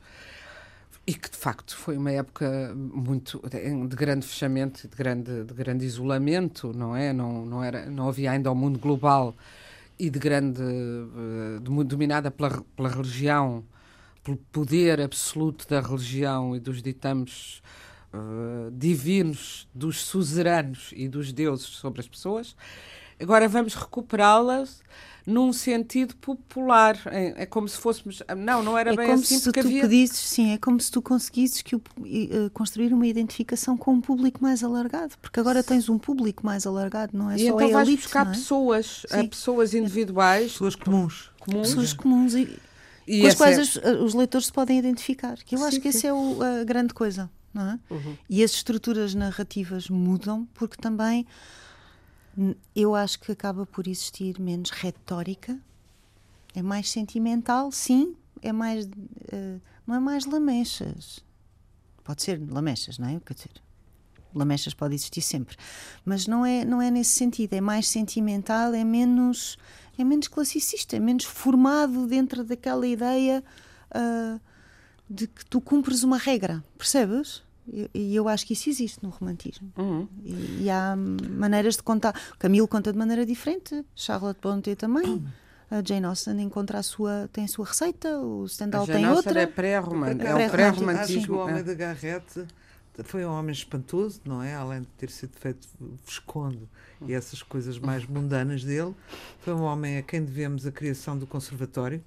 e 1.06 1.14
que 1.14 1.30
de 1.30 1.36
facto 1.36 1.76
foi 1.76 1.96
uma 1.96 2.12
época 2.12 2.72
muito 2.74 3.42
de 3.88 3.96
grande 3.96 4.26
fechamento, 4.26 4.86
de 4.86 4.96
grande, 4.96 5.44
de 5.44 5.54
grande 5.54 5.84
isolamento, 5.84 6.72
não 6.72 6.94
é? 6.94 7.12
Não, 7.12 7.44
não, 7.44 7.64
era, 7.64 7.86
não 7.86 8.08
havia 8.08 8.30
ainda 8.30 8.50
o 8.50 8.54
mundo 8.54 8.78
global 8.78 9.34
e 9.98 10.08
de 10.08 10.18
grande 10.18 10.62
eh, 10.62 11.58
de, 11.60 11.84
dominada 11.84 12.30
pela, 12.30 12.62
pela 12.76 12.88
religião, 12.88 13.64
pelo 14.22 14.36
poder 14.52 15.00
absoluto 15.00 15.66
da 15.68 15.80
religião 15.80 16.54
e 16.54 16.60
dos 16.60 16.80
ditames 16.82 17.60
uh, 18.12 18.70
divinos 18.72 19.68
dos 19.74 20.02
suzeranos 20.02 20.90
e 20.94 21.08
dos 21.08 21.32
deuses 21.32 21.66
sobre 21.66 22.00
as 22.00 22.08
pessoas. 22.08 22.56
Agora 23.18 23.46
vamos 23.48 23.74
recuperá-las 23.74 24.80
num 25.26 25.52
sentido 25.52 26.16
popular. 26.16 26.98
É, 27.06 27.42
é, 27.42 27.46
como 27.46 27.68
se 27.68 27.78
fôssemos. 27.78 28.22
Não, 28.36 28.62
não 28.62 28.76
era 28.76 28.92
é 28.92 28.96
bem 28.96 29.06
como 29.06 29.20
assim. 29.20 29.38
Se 29.38 29.52
tu 29.52 29.60
havia... 29.60 29.82
pedisses, 29.82 30.18
sim, 30.18 30.52
é 30.52 30.58
como 30.58 30.80
se 30.80 30.90
tu 30.90 31.02
conseguisses 31.02 31.62
que 31.62 31.76
o, 31.76 31.78
uh, 31.78 32.50
construir 32.52 32.92
uma 32.92 33.06
identificação 33.06 33.76
com 33.76 33.92
um 33.92 34.00
público 34.00 34.42
mais 34.42 34.64
alargado, 34.64 35.14
porque 35.20 35.38
agora 35.38 35.62
tens 35.62 35.88
um 35.88 35.98
público 35.98 36.44
mais 36.44 36.66
alargado, 36.66 37.16
não 37.16 37.30
é 37.30 37.36
e 37.36 37.38
só 37.40 37.44
então 37.44 37.68
a 37.68 37.72
vais 37.72 37.88
elite, 37.88 38.02
buscar 38.02 38.26
é? 38.26 38.30
pessoas, 38.30 39.06
a 39.10 39.24
pessoas 39.24 39.74
individuais, 39.74 40.52
pessoas 40.52 40.74
comuns, 40.74 41.30
comuns. 41.38 41.68
pessoas 41.68 41.92
comuns 41.92 42.34
e, 42.34 42.58
e 43.06 43.20
com 43.20 43.26
as 43.26 43.34
quais 43.34 43.58
é... 43.58 43.60
os, 43.60 43.76
os, 44.02 44.14
leitores 44.14 44.46
se 44.46 44.52
podem 44.52 44.78
identificar. 44.78 45.36
Que 45.36 45.54
eu 45.54 45.58
sim, 45.58 45.66
acho 45.66 45.80
que 45.80 45.92
sim. 45.92 45.98
essa 45.98 46.06
é 46.08 46.12
o, 46.12 46.38
a 46.42 46.64
grande 46.64 46.94
coisa. 46.94 47.30
É? 47.54 47.92
Uhum. 47.92 48.16
E 48.28 48.44
as 48.44 48.52
estruturas 48.52 49.12
narrativas 49.12 49.88
mudam 49.88 50.46
porque 50.54 50.76
também 50.76 51.26
eu 52.74 52.94
acho 52.94 53.18
que 53.18 53.32
acaba 53.32 53.66
por 53.66 53.88
existir 53.88 54.40
menos 54.40 54.70
retórica, 54.70 55.58
é 56.54 56.62
mais 56.62 56.90
sentimental, 56.90 57.72
sim, 57.72 58.14
é 58.40 58.52
mais 58.52 58.86
uh, 58.86 59.60
não 59.86 59.94
é 59.94 60.00
mais 60.00 60.24
lamechas. 60.26 61.24
Pode 62.04 62.22
ser 62.22 62.40
lamechas, 62.50 62.98
não 62.98 63.08
é? 63.08 63.20
Quer 63.20 63.34
dizer, 63.34 63.50
lamechas 64.34 64.72
pode 64.72 64.94
existir 64.94 65.20
sempre, 65.20 65.56
mas 66.04 66.26
não 66.26 66.46
é 66.46 66.64
não 66.64 66.80
é 66.80 66.90
nesse 66.90 67.10
sentido. 67.10 67.52
É 67.54 67.60
mais 67.60 67.88
sentimental, 67.88 68.72
é 68.74 68.84
menos 68.84 69.58
é 69.98 70.04
menos 70.04 70.28
classicista, 70.28 70.96
é 70.96 71.00
menos 71.00 71.24
formado 71.24 72.06
dentro 72.06 72.44
daquela 72.44 72.86
ideia 72.86 73.44
uh, 73.94 74.40
de 75.10 75.26
que 75.26 75.44
tu 75.44 75.60
cumpres 75.60 76.04
uma 76.04 76.16
regra, 76.16 76.62
percebes? 76.78 77.42
E 77.92 78.16
eu 78.16 78.28
acho 78.28 78.46
que 78.46 78.52
isso 78.52 78.68
existe 78.68 79.02
no 79.02 79.10
romantismo. 79.10 79.72
Uhum. 79.76 80.08
E, 80.24 80.62
e, 80.62 80.70
há 80.70 80.96
maneiras 80.96 81.76
de 81.76 81.82
contar. 81.82 82.14
Camilo 82.38 82.66
conta 82.66 82.92
de 82.92 82.98
maneira 82.98 83.24
diferente, 83.26 83.84
Charlotte 83.94 84.40
Brontë 84.40 84.76
também. 84.76 85.22
A 85.70 85.80
Jane 85.84 86.04
Austen 86.06 86.40
encontra 86.40 86.78
a 86.78 86.82
sua, 86.82 87.28
tem 87.32 87.44
a 87.44 87.48
sua 87.48 87.64
receita, 87.64 88.18
o 88.18 88.48
Stendhal 88.48 88.86
tem 88.86 89.08
outra. 89.08 89.42
É 89.42 89.46
pré-romântico. 89.46 90.26
É, 90.26 90.46
o 90.46 90.50
pré-romantismo. 90.50 91.36
o 91.36 91.38
Homem 91.38 91.58
é. 91.58 91.62
da 91.62 91.74
Garrete 91.74 92.44
foi 93.04 93.24
um 93.24 93.30
homem 93.30 93.52
espantoso, 93.52 94.20
não 94.24 94.42
é? 94.42 94.54
Além 94.54 94.80
de 94.80 94.88
ter 94.98 95.10
sido 95.10 95.36
feito 95.36 95.68
Visconde 96.04 96.68
e 97.06 97.14
essas 97.14 97.42
coisas 97.42 97.78
mais 97.78 98.04
mundanas 98.04 98.64
dele, 98.64 98.94
foi 99.38 99.54
um 99.54 99.62
homem 99.62 99.98
a 99.98 100.02
quem 100.02 100.24
devemos 100.24 100.66
a 100.66 100.72
criação 100.72 101.16
do 101.16 101.26
Conservatório, 101.26 102.02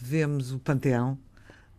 devemos 0.00 0.52
o 0.52 0.58
Panteão, 0.58 1.18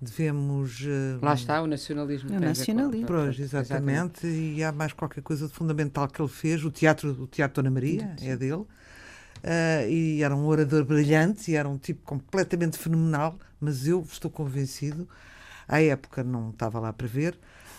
devemos. 0.02 0.82
Uh, 0.82 1.20
Lá 1.22 1.34
está 1.34 1.62
o 1.62 1.68
nacionalismo. 1.68 2.36
O 2.36 2.40
nacionalismo. 2.40 3.08
Pois, 3.08 3.40
exatamente, 3.40 4.26
exatamente, 4.26 4.28
e 4.28 4.64
há 4.64 4.72
mais 4.72 4.94
qualquer 4.94 5.22
coisa 5.22 5.48
de 5.48 5.54
fundamental 5.54 6.08
que 6.08 6.22
ele 6.22 6.30
fez. 6.30 6.64
O 6.64 6.72
teatro, 6.72 7.24
o 7.24 7.28
teatro 7.28 7.62
Dona 7.62 7.74
Maria 7.74 8.16
Sim. 8.18 8.30
é 8.30 8.38
dele. 8.38 8.66
Uh, 9.38 9.88
e 9.90 10.24
era 10.24 10.36
um 10.36 10.46
orador 10.46 10.84
brilhante 10.84 11.52
e 11.52 11.56
era 11.56 11.70
um 11.70 11.78
tipo 11.78 12.02
completamente 12.04 12.78
fenomenal, 12.78 13.38
mas 13.60 13.88
eu 13.88 14.02
estou 14.02 14.32
convencido, 14.32 15.08
à 15.68 15.82
época 15.82 16.24
não 16.24 16.50
estava 16.50 16.80
lá 16.80 16.92
para 16.92 17.08
ver, 17.08 17.38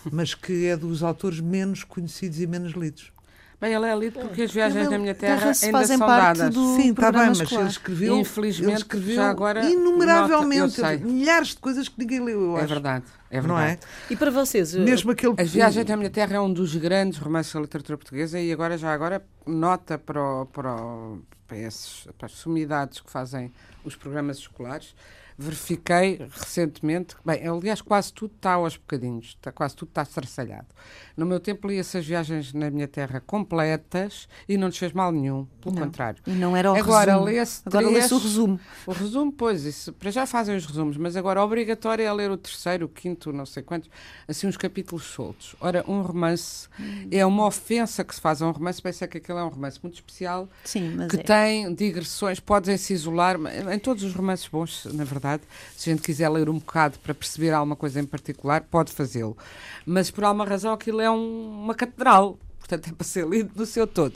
mas 0.09 0.33
que 0.33 0.67
é 0.67 0.77
dos 0.77 1.03
autores 1.03 1.41
menos 1.41 1.83
conhecidos 1.83 2.39
e 2.39 2.47
menos 2.47 2.71
lidos. 2.71 3.11
Bem, 3.59 3.73
ele 3.73 3.85
é 3.85 3.95
lido 3.95 4.19
porque 4.21 4.43
as 4.43 4.51
viagens 4.51 4.89
da 4.89 4.97
minha 4.97 5.13
terra 5.13 5.51
ainda 5.61 5.85
são 5.85 5.99
dadas. 5.99 6.53
Do 6.53 6.75
Sim, 6.77 6.91
está 6.91 7.11
bem, 7.11 7.27
mas 7.27 7.51
ele 7.51 7.67
escreveu, 7.67 8.17
Infelizmente, 8.17 8.71
ele 8.71 8.77
escreveu 8.77 9.15
já 9.15 9.29
agora 9.29 9.65
inumeravelmente 9.65 10.79
nota, 10.79 10.97
milhares 10.97 11.49
de 11.49 11.57
coisas 11.57 11.89
que 11.89 11.99
ninguém 11.99 12.23
leu, 12.23 12.41
eu 12.41 12.57
é 12.57 12.59
acho. 12.59 12.69
Verdade, 12.69 13.05
é 13.29 13.41
verdade. 13.41 13.47
Não 13.47 13.59
é? 13.59 13.77
E 14.09 14.15
para 14.15 14.31
vocês? 14.31 14.73
Mesmo 14.73 15.11
aquele... 15.11 15.33
As 15.37 15.49
viagens 15.49 15.85
da 15.85 15.97
minha 15.97 16.09
terra 16.09 16.37
é 16.37 16.39
um 16.39 16.53
dos 16.53 16.73
grandes 16.77 17.19
romances 17.19 17.51
da 17.53 17.59
literatura 17.59 17.97
portuguesa 17.97 18.39
e 18.39 18.49
agora, 18.49 18.77
já 18.77 18.93
agora, 18.93 19.21
nota 19.45 19.97
para, 19.97 20.23
o, 20.23 20.45
para, 20.45 20.75
o, 20.75 21.19
para, 21.45 21.57
esses, 21.57 22.07
para 22.17 22.27
as 22.27 22.31
sumidades 22.31 23.01
que 23.01 23.11
fazem 23.11 23.51
os 23.83 23.93
programas 23.93 24.37
escolares 24.37 24.95
verifiquei 25.39 26.19
recentemente, 26.29 27.15
bem, 27.25 27.47
aliás, 27.47 27.81
quase 27.81 28.11
tudo 28.11 28.33
está 28.35 28.53
aos 28.53 28.75
bocadinhos, 28.75 29.27
está, 29.27 29.53
quase 29.53 29.73
tudo 29.73 29.87
está 29.87 30.01
estraçalhado. 30.01 30.67
No 31.15 31.25
meu 31.25 31.39
tempo 31.39 31.67
li 31.67 31.77
essas 31.77 32.05
viagens 32.05 32.53
na 32.53 32.69
minha 32.69 32.87
terra 32.87 33.21
completas 33.25 34.27
e 34.49 34.57
não 34.57 34.67
lhes 34.67 34.77
fez 34.77 34.91
mal 34.91 35.13
nenhum, 35.13 35.45
pelo 35.61 35.75
não. 35.75 35.83
contrário. 35.83 36.21
E 36.27 36.31
não 36.31 36.57
era 36.57 36.71
o 36.71 36.75
agora, 36.75 37.13
resumo. 37.13 37.25
Lê-se 37.25 37.61
agora 37.65 37.89
lê-se 37.89 38.13
o 38.13 38.17
resumo. 38.17 38.59
O 38.85 38.91
resumo, 38.91 39.31
pois, 39.31 39.63
isso, 39.63 39.93
para 39.93 40.11
já 40.11 40.25
fazem 40.25 40.57
os 40.57 40.65
resumos, 40.65 40.97
mas 40.97 41.15
agora 41.15 41.41
obrigatório 41.41 42.03
é 42.03 42.11
ler 42.11 42.29
o 42.29 42.37
terceiro, 42.37 42.85
o 42.85 42.89
quinto, 42.89 43.31
não 43.31 43.45
sei 43.45 43.63
quantos, 43.63 43.89
assim 44.27 44.45
uns 44.45 44.57
capítulos 44.57 45.05
soltos. 45.05 45.55
Ora, 45.61 45.85
um 45.87 46.01
romance 46.01 46.67
hum. 46.77 47.07
é 47.09 47.25
uma 47.25 47.45
ofensa 47.45 48.03
que 48.03 48.13
se 48.13 48.19
faz 48.19 48.41
a 48.41 48.47
um 48.47 48.51
romance, 48.51 48.81
pensa 48.81 49.07
que 49.07 49.17
aquele 49.17 49.39
é 49.39 49.43
um 49.43 49.49
romance 49.49 49.79
muito 49.81 49.95
especial, 49.95 50.49
Sim, 50.65 50.97
que 51.09 51.15
é. 51.15 51.23
tem 51.23 51.73
digressões, 51.73 52.41
podem-se 52.41 52.93
isolar, 52.93 53.37
em 53.73 53.79
todos 53.79 54.03
os 54.03 54.13
romances 54.13 54.49
bons, 54.49 54.85
na 54.93 55.05
verdade, 55.05 55.28
se 55.75 55.89
a 55.89 55.93
gente 55.93 56.03
quiser 56.03 56.29
ler 56.29 56.49
um 56.49 56.57
bocado 56.57 56.97
para 56.99 57.13
perceber 57.13 57.51
alguma 57.51 57.75
coisa 57.75 57.99
em 57.99 58.05
particular, 58.05 58.61
pode 58.61 58.91
fazê-lo. 58.91 59.37
Mas 59.85 60.09
por 60.09 60.23
alguma 60.23 60.45
razão 60.45 60.73
aquilo 60.73 61.01
é 61.01 61.11
um, 61.11 61.63
uma 61.63 61.75
catedral, 61.75 62.39
portanto 62.57 62.89
é 62.89 62.93
para 62.93 63.05
ser 63.05 63.27
lido 63.27 63.51
no 63.55 63.65
seu 63.65 63.85
todo. 63.85 64.15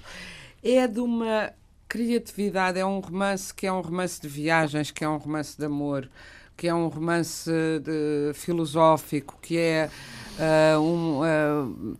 É 0.63 0.87
de 0.87 0.99
uma 0.99 1.51
criatividade, 1.87 2.79
é 2.79 2.85
um 2.85 2.99
romance 2.99 3.53
que 3.53 3.67
é 3.67 3.71
um 3.71 3.81
romance 3.81 4.19
de 4.19 4.27
viagens, 4.27 4.89
que 4.89 5.03
é 5.03 5.09
um 5.09 5.17
romance 5.17 5.57
de 5.57 5.65
amor, 5.65 6.09
que 6.57 6.67
é 6.67 6.73
um 6.73 6.87
romance 6.87 7.49
de, 7.51 8.33
filosófico, 8.33 9.37
que 9.41 9.57
é 9.57 9.89
uh, 10.39 10.79
um. 10.79 11.19
Uh, 11.21 11.97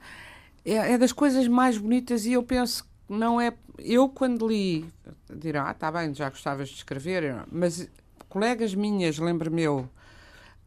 é, 0.65 0.93
é, 0.93 0.97
das 0.97 1.12
coisas 1.12 1.47
mais 1.47 1.78
bonitas 1.78 2.26
e 2.26 2.34
eu 2.34 2.43
penso 2.43 2.84
que 2.84 2.89
não 3.10 3.39
é. 3.39 3.54
Eu, 3.78 4.08
quando 4.08 4.47
li, 4.47 4.86
dirão, 5.30 5.65
ah, 5.65 5.71
está 5.71 5.91
bem, 5.91 6.13
já 6.13 6.30
gostavas 6.30 6.69
de 6.69 6.76
escrever, 6.76 7.43
mas 7.52 7.89
colegas 8.34 8.74
minhas, 8.74 9.19
lembro-me 9.19 9.62
eu, 9.62 9.88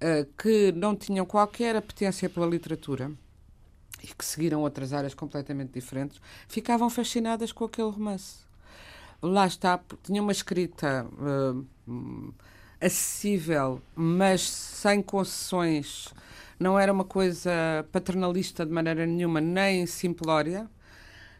uh, 0.00 0.32
que 0.40 0.70
não 0.70 0.94
tinham 0.94 1.26
qualquer 1.26 1.74
apetência 1.74 2.30
pela 2.30 2.46
literatura 2.46 3.10
e 4.00 4.06
que 4.06 4.24
seguiram 4.24 4.60
outras 4.60 4.92
áreas 4.92 5.14
completamente 5.14 5.72
diferentes, 5.72 6.20
ficavam 6.46 6.88
fascinadas 6.88 7.50
com 7.50 7.64
aquele 7.64 7.90
romance. 7.90 8.36
Lá 9.20 9.48
está, 9.48 9.80
tinha 10.04 10.22
uma 10.22 10.30
escrita 10.30 11.08
uh, 11.88 12.32
acessível, 12.80 13.82
mas 13.96 14.42
sem 14.42 15.02
concessões. 15.02 16.14
Não 16.60 16.78
era 16.78 16.92
uma 16.92 17.04
coisa 17.04 17.50
paternalista 17.90 18.64
de 18.64 18.70
maneira 18.70 19.04
nenhuma, 19.04 19.40
nem 19.40 19.86
simplória. 19.86 20.70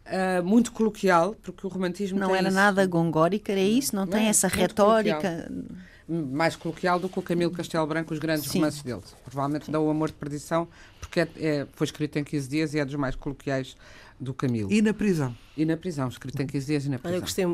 Uh, 0.07 0.43
muito 0.45 0.73
coloquial, 0.73 1.37
porque 1.41 1.65
o 1.65 1.71
romantismo 1.71 2.19
não 2.19 2.35
era 2.35 2.49
isso. 2.49 2.57
nada 2.57 2.85
gongórica, 2.85 3.53
era 3.53 3.61
isso? 3.61 3.95
Não, 3.95 4.05
não 4.05 4.11
tem 4.11 4.27
essa 4.27 4.49
retórica? 4.49 5.47
Coloquial 5.47 5.87
mais 6.09 6.55
coloquial 6.55 6.99
do 6.99 7.09
que 7.09 7.19
o 7.19 7.23
Camilo 7.23 7.51
Castelo 7.51 7.87
Branco, 7.87 8.13
os 8.13 8.19
grandes 8.19 8.47
Sim. 8.47 8.59
romances 8.59 8.83
dele. 8.83 9.03
Provavelmente 9.25 9.67
Sim. 9.67 9.73
dá 9.73 9.81
o 9.81 9.91
Amor 9.91 10.09
de 10.09 10.15
Perdição, 10.15 10.69
porque 11.01 11.21
é, 11.21 11.29
é, 11.37 11.67
foi 11.73 11.85
escrito 11.85 12.19
em 12.19 12.25
15 12.25 12.49
dias 12.49 12.75
e 12.75 12.79
é 12.79 12.85
dos 12.85 12.95
mais 12.95 13.17
coloquiais 13.17 13.77
do 14.19 14.35
Camilo. 14.35 14.73
E 14.73 14.81
na 14.81 14.95
prisão? 14.95 15.35
E 15.57 15.65
na 15.65 15.77
prisão, 15.77 16.09
escrito 16.09 16.41
em 16.43 16.47
15 16.47 16.67
dias 16.67 16.85
e 16.85 16.91
na 16.91 16.99
prisão. 16.99 17.17
Eu 17.17 17.21
gostei, 17.23 17.45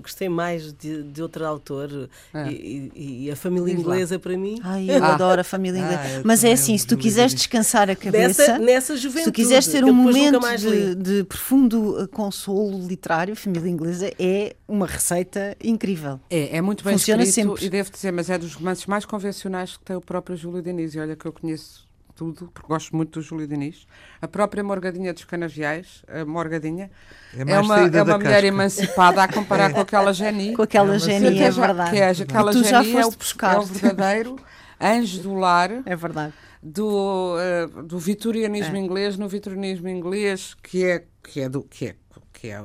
gostei 0.00 0.28
mais 0.28 0.72
de, 0.72 1.02
de 1.02 1.20
outro 1.20 1.44
autor 1.44 2.08
é. 2.32 2.52
e, 2.52 2.92
e, 2.94 3.24
e, 3.24 3.30
a 3.30 3.34
família 3.34 3.72
inglesa 3.72 4.16
para 4.16 4.36
mim. 4.38 4.60
Ai, 4.62 4.88
eu 4.88 5.02
ah. 5.02 5.14
adoro 5.14 5.40
a 5.40 5.44
família 5.44 5.80
inglesa. 5.80 6.18
Ah, 6.20 6.22
Mas 6.24 6.44
é 6.44 6.52
assim, 6.52 6.78
se 6.78 6.86
tu 6.86 6.96
quiseres 6.96 7.34
descansar 7.34 7.90
a 7.90 7.96
cabeça, 7.96 8.42
nessa, 8.42 8.58
nessa 8.58 8.96
juventude, 8.96 9.24
se 9.24 9.32
tu 9.32 9.34
quiseres 9.34 9.66
ter 9.66 9.84
um 9.84 9.92
momento 9.92 10.38
de, 10.56 10.94
de, 10.94 11.24
profundo 11.24 12.00
uh, 12.00 12.06
consolo 12.06 12.86
literário, 12.86 13.32
a 13.32 13.36
família 13.36 13.68
inglesa 13.68 14.12
é 14.20 14.54
uma 14.68 14.86
receita 14.86 15.56
incrível. 15.62 16.20
É, 16.30 16.58
é 16.58 16.60
muito 16.60 16.84
bem 16.84 16.92
Funciona 16.92 17.24
escrito 17.24 17.48
sempre. 17.48 17.66
e 17.66 17.70
devo 17.70 17.90
dizer, 17.90 18.12
mas 18.12 18.30
é 18.30 18.38
dos 18.38 18.54
romances 18.54 18.86
mais 18.86 19.04
convencionais 19.04 19.76
que 19.76 19.84
tem 19.84 19.96
o 19.96 20.00
próprio 20.00 20.36
Júlio 20.36 20.62
Diniz. 20.62 20.94
E 20.94 21.00
olha 21.00 21.16
que 21.16 21.26
eu 21.26 21.32
conheço 21.32 21.87
tudo, 22.18 22.50
porque 22.52 22.66
gosto 22.66 22.96
muito 22.96 23.20
do 23.20 23.22
Júlio 23.22 23.46
Diniz. 23.46 23.86
A 24.20 24.26
própria 24.26 24.64
Morgadinha 24.64 25.14
dos 25.14 25.24
Canaviais, 25.24 26.02
a 26.08 26.24
Morgadinha, 26.24 26.90
é, 27.32 27.52
é 27.52 27.60
uma, 27.60 27.78
é 27.78 28.02
uma 28.02 28.18
mulher 28.18 28.44
emancipada 28.44 29.22
a 29.22 29.32
comparar 29.32 29.70
é. 29.70 29.72
com 29.72 29.80
aquela 29.80 30.12
Geni. 30.12 30.54
Com 30.54 30.62
aquela 30.62 30.96
é 30.96 30.98
Geni, 30.98 31.38
é 31.38 31.50
verdade. 31.50 31.90
Que 31.92 31.98
é, 31.98 32.10
aquela 32.10 32.50
tu 32.50 32.64
Geni 32.64 32.96
é 32.96 33.06
o, 33.06 33.10
é 33.10 33.58
o 33.58 33.62
verdadeiro 33.62 34.36
anjo 34.80 35.22
do 35.22 35.34
lar. 35.34 35.70
É 35.86 35.94
verdade. 35.94 36.34
Do, 36.60 37.36
uh, 37.36 37.82
do 37.84 38.00
vitorianismo 38.00 38.76
é. 38.76 38.80
inglês, 38.80 39.16
no 39.16 39.28
vitorianismo 39.28 39.88
inglês, 39.88 40.56
que 40.60 40.84
é, 40.84 41.04
que 41.22 41.40
é, 41.40 41.48
do, 41.48 41.62
que 41.62 41.86
é, 41.86 41.96
que 42.32 42.48
é 42.48 42.64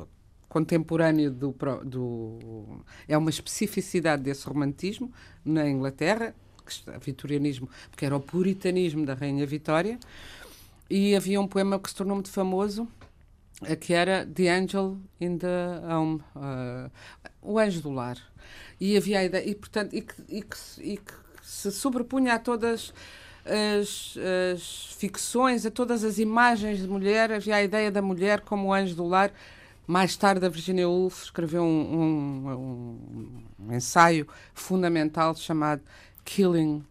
contemporâneo 0.50 1.30
do, 1.30 1.56
do. 1.84 2.84
É 3.08 3.16
uma 3.16 3.30
especificidade 3.30 4.24
desse 4.24 4.48
romantismo 4.48 5.12
na 5.46 5.70
Inglaterra, 5.70 6.34
vitorianismo, 7.02 7.70
porque 7.90 8.06
era 8.06 8.16
o 8.16 8.20
puritanismo 8.20 9.06
da 9.06 9.14
Rainha 9.14 9.46
Vitória, 9.46 10.00
e 10.90 11.16
havia 11.16 11.40
um 11.40 11.48
poema 11.48 11.80
que 11.80 11.90
se 11.90 11.96
tornou 11.96 12.16
muito 12.16 12.30
famoso, 12.30 12.88
eh, 13.64 13.76
que 13.76 13.94
era 13.94 14.26
The 14.26 14.50
Angel 14.50 14.98
in 15.20 15.38
the 15.38 15.48
Home, 15.90 16.22
uh, 16.36 16.92
o 17.42 17.58
anjo 17.58 17.82
do 17.82 17.92
lar. 17.92 18.18
E 18.80 18.98
havia 18.98 19.20
a 19.20 19.24
ideia, 19.24 19.50
e 19.50 19.56
portanto, 19.56 19.96
e 19.96 20.02
que, 20.02 20.16
e 20.28 20.42
que, 20.42 20.58
e 20.82 20.98
que 20.98 21.14
se 21.42 21.72
sobrepunha 21.72 22.34
a 22.34 22.40
todas 22.40 22.94
as, 23.46 24.16
as, 24.54 24.96
ficções, 24.98 25.66
a 25.66 25.72
todas 25.72 26.04
as 26.04 26.18
imagens 26.18 26.80
de 26.80 26.88
mulher, 26.88 27.32
havia 27.32 27.56
a 27.56 27.64
ideia 27.64 27.92
da 27.92 28.02
mulher 28.02 28.42
como 28.42 28.74
anjo 28.74 28.96
do 28.96 29.06
lar. 29.06 29.32
Mais 29.86 30.16
tarde, 30.16 30.46
a 30.46 30.50
Virginia 30.50 30.88
Woolf 30.88 31.26
escreveu 31.26 31.64
um, 31.64 32.48
um, 32.50 33.44
um 33.60 33.74
ensaio 33.74 34.26
fundamental 34.54 35.36
chamado 35.36 35.82
killing 36.26 36.86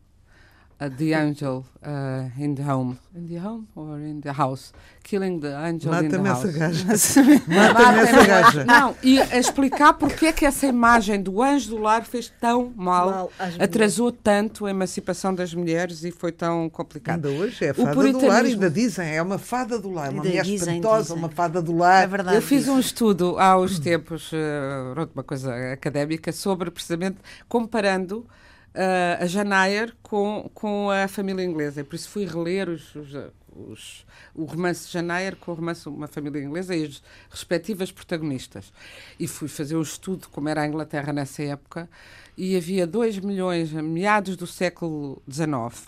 uh, 0.82 0.88
the 0.96 1.14
angel 1.14 1.64
uh, 1.84 2.28
in 2.38 2.54
the 2.54 2.62
home. 2.62 2.98
In 3.14 3.26
the 3.26 3.36
home 3.36 3.68
or 3.74 3.98
in 3.98 4.20
the 4.20 4.32
house? 4.32 4.72
Killing 5.04 5.40
the 5.40 5.56
angel 5.56 5.92
in 5.94 6.08
the 6.08 6.22
house. 6.22 6.44
Essa 6.88 7.22
gaja. 7.22 7.44
Mata-me 7.46 8.00
essa 8.00 8.26
gaja. 8.26 8.64
Não, 8.64 8.96
e 9.02 9.20
a 9.20 9.38
explicar 9.38 9.92
porque 9.94 10.26
é 10.26 10.32
que 10.32 10.44
essa 10.44 10.66
imagem 10.66 11.22
do 11.22 11.42
anjo 11.42 11.70
do 11.70 11.78
lar 11.78 12.04
fez 12.04 12.32
tão 12.40 12.72
mal, 12.76 13.10
mal 13.10 13.32
atrasou 13.58 14.10
tanto 14.10 14.66
a 14.66 14.70
emancipação 14.70 15.34
das 15.34 15.54
mulheres 15.54 16.04
e 16.04 16.10
foi 16.10 16.32
tão 16.32 16.68
complicado. 16.68 17.28
Ainda 17.28 17.42
hoje 17.42 17.64
é 17.64 17.70
a 17.70 17.74
fada 17.74 18.12
do 18.12 18.26
lar, 18.26 18.44
ainda 18.44 18.70
dizem, 18.70 19.14
é 19.14 19.22
uma 19.22 19.38
fada 19.38 19.78
do 19.78 19.90
lar, 19.90 20.10
uma 20.10 20.22
mulher 20.22 20.46
espantosa, 20.46 21.14
uma 21.14 21.28
fada 21.28 21.60
do 21.62 21.76
lar. 21.76 22.04
É 22.04 22.06
verdade. 22.06 22.36
Eu 22.36 22.42
fiz 22.42 22.68
um 22.68 22.78
estudo 22.78 23.38
há 23.38 23.58
uns 23.58 23.78
tempos, 23.78 24.32
uh, 24.32 25.08
uma 25.14 25.22
coisa 25.22 25.72
académica, 25.72 26.32
sobre 26.32 26.70
precisamente 26.70 27.18
comparando 27.48 28.26
uh, 28.74 29.22
a 29.22 29.26
Janayer 29.26 29.94
com, 30.02 30.50
com 30.54 30.90
a 30.90 31.08
família 31.08 31.44
inglesa. 31.44 31.84
Por 31.84 31.94
isso 31.94 32.08
fui 32.08 32.24
reler 32.24 32.68
os, 32.68 32.94
os, 32.94 33.14
os, 33.54 34.06
o 34.34 34.44
romance 34.44 34.86
de 34.86 34.92
Janayer 34.92 35.36
com 35.36 35.52
o 35.52 35.54
romance 35.54 35.88
Uma 35.88 36.06
Família 36.06 36.42
Inglesa 36.42 36.74
e 36.74 36.84
as 36.84 37.02
respectivas 37.30 37.92
protagonistas. 37.92 38.72
E 39.18 39.26
fui 39.26 39.48
fazer 39.48 39.76
um 39.76 39.82
estudo 39.82 40.28
como 40.28 40.48
era 40.48 40.62
a 40.62 40.66
Inglaterra 40.66 41.12
nessa 41.12 41.42
época 41.42 41.88
e 42.36 42.56
havia 42.56 42.86
2 42.86 43.18
milhões, 43.18 43.74
a 43.74 43.82
meados 43.82 44.36
do 44.36 44.46
século 44.46 45.22
XIX. 45.30 45.86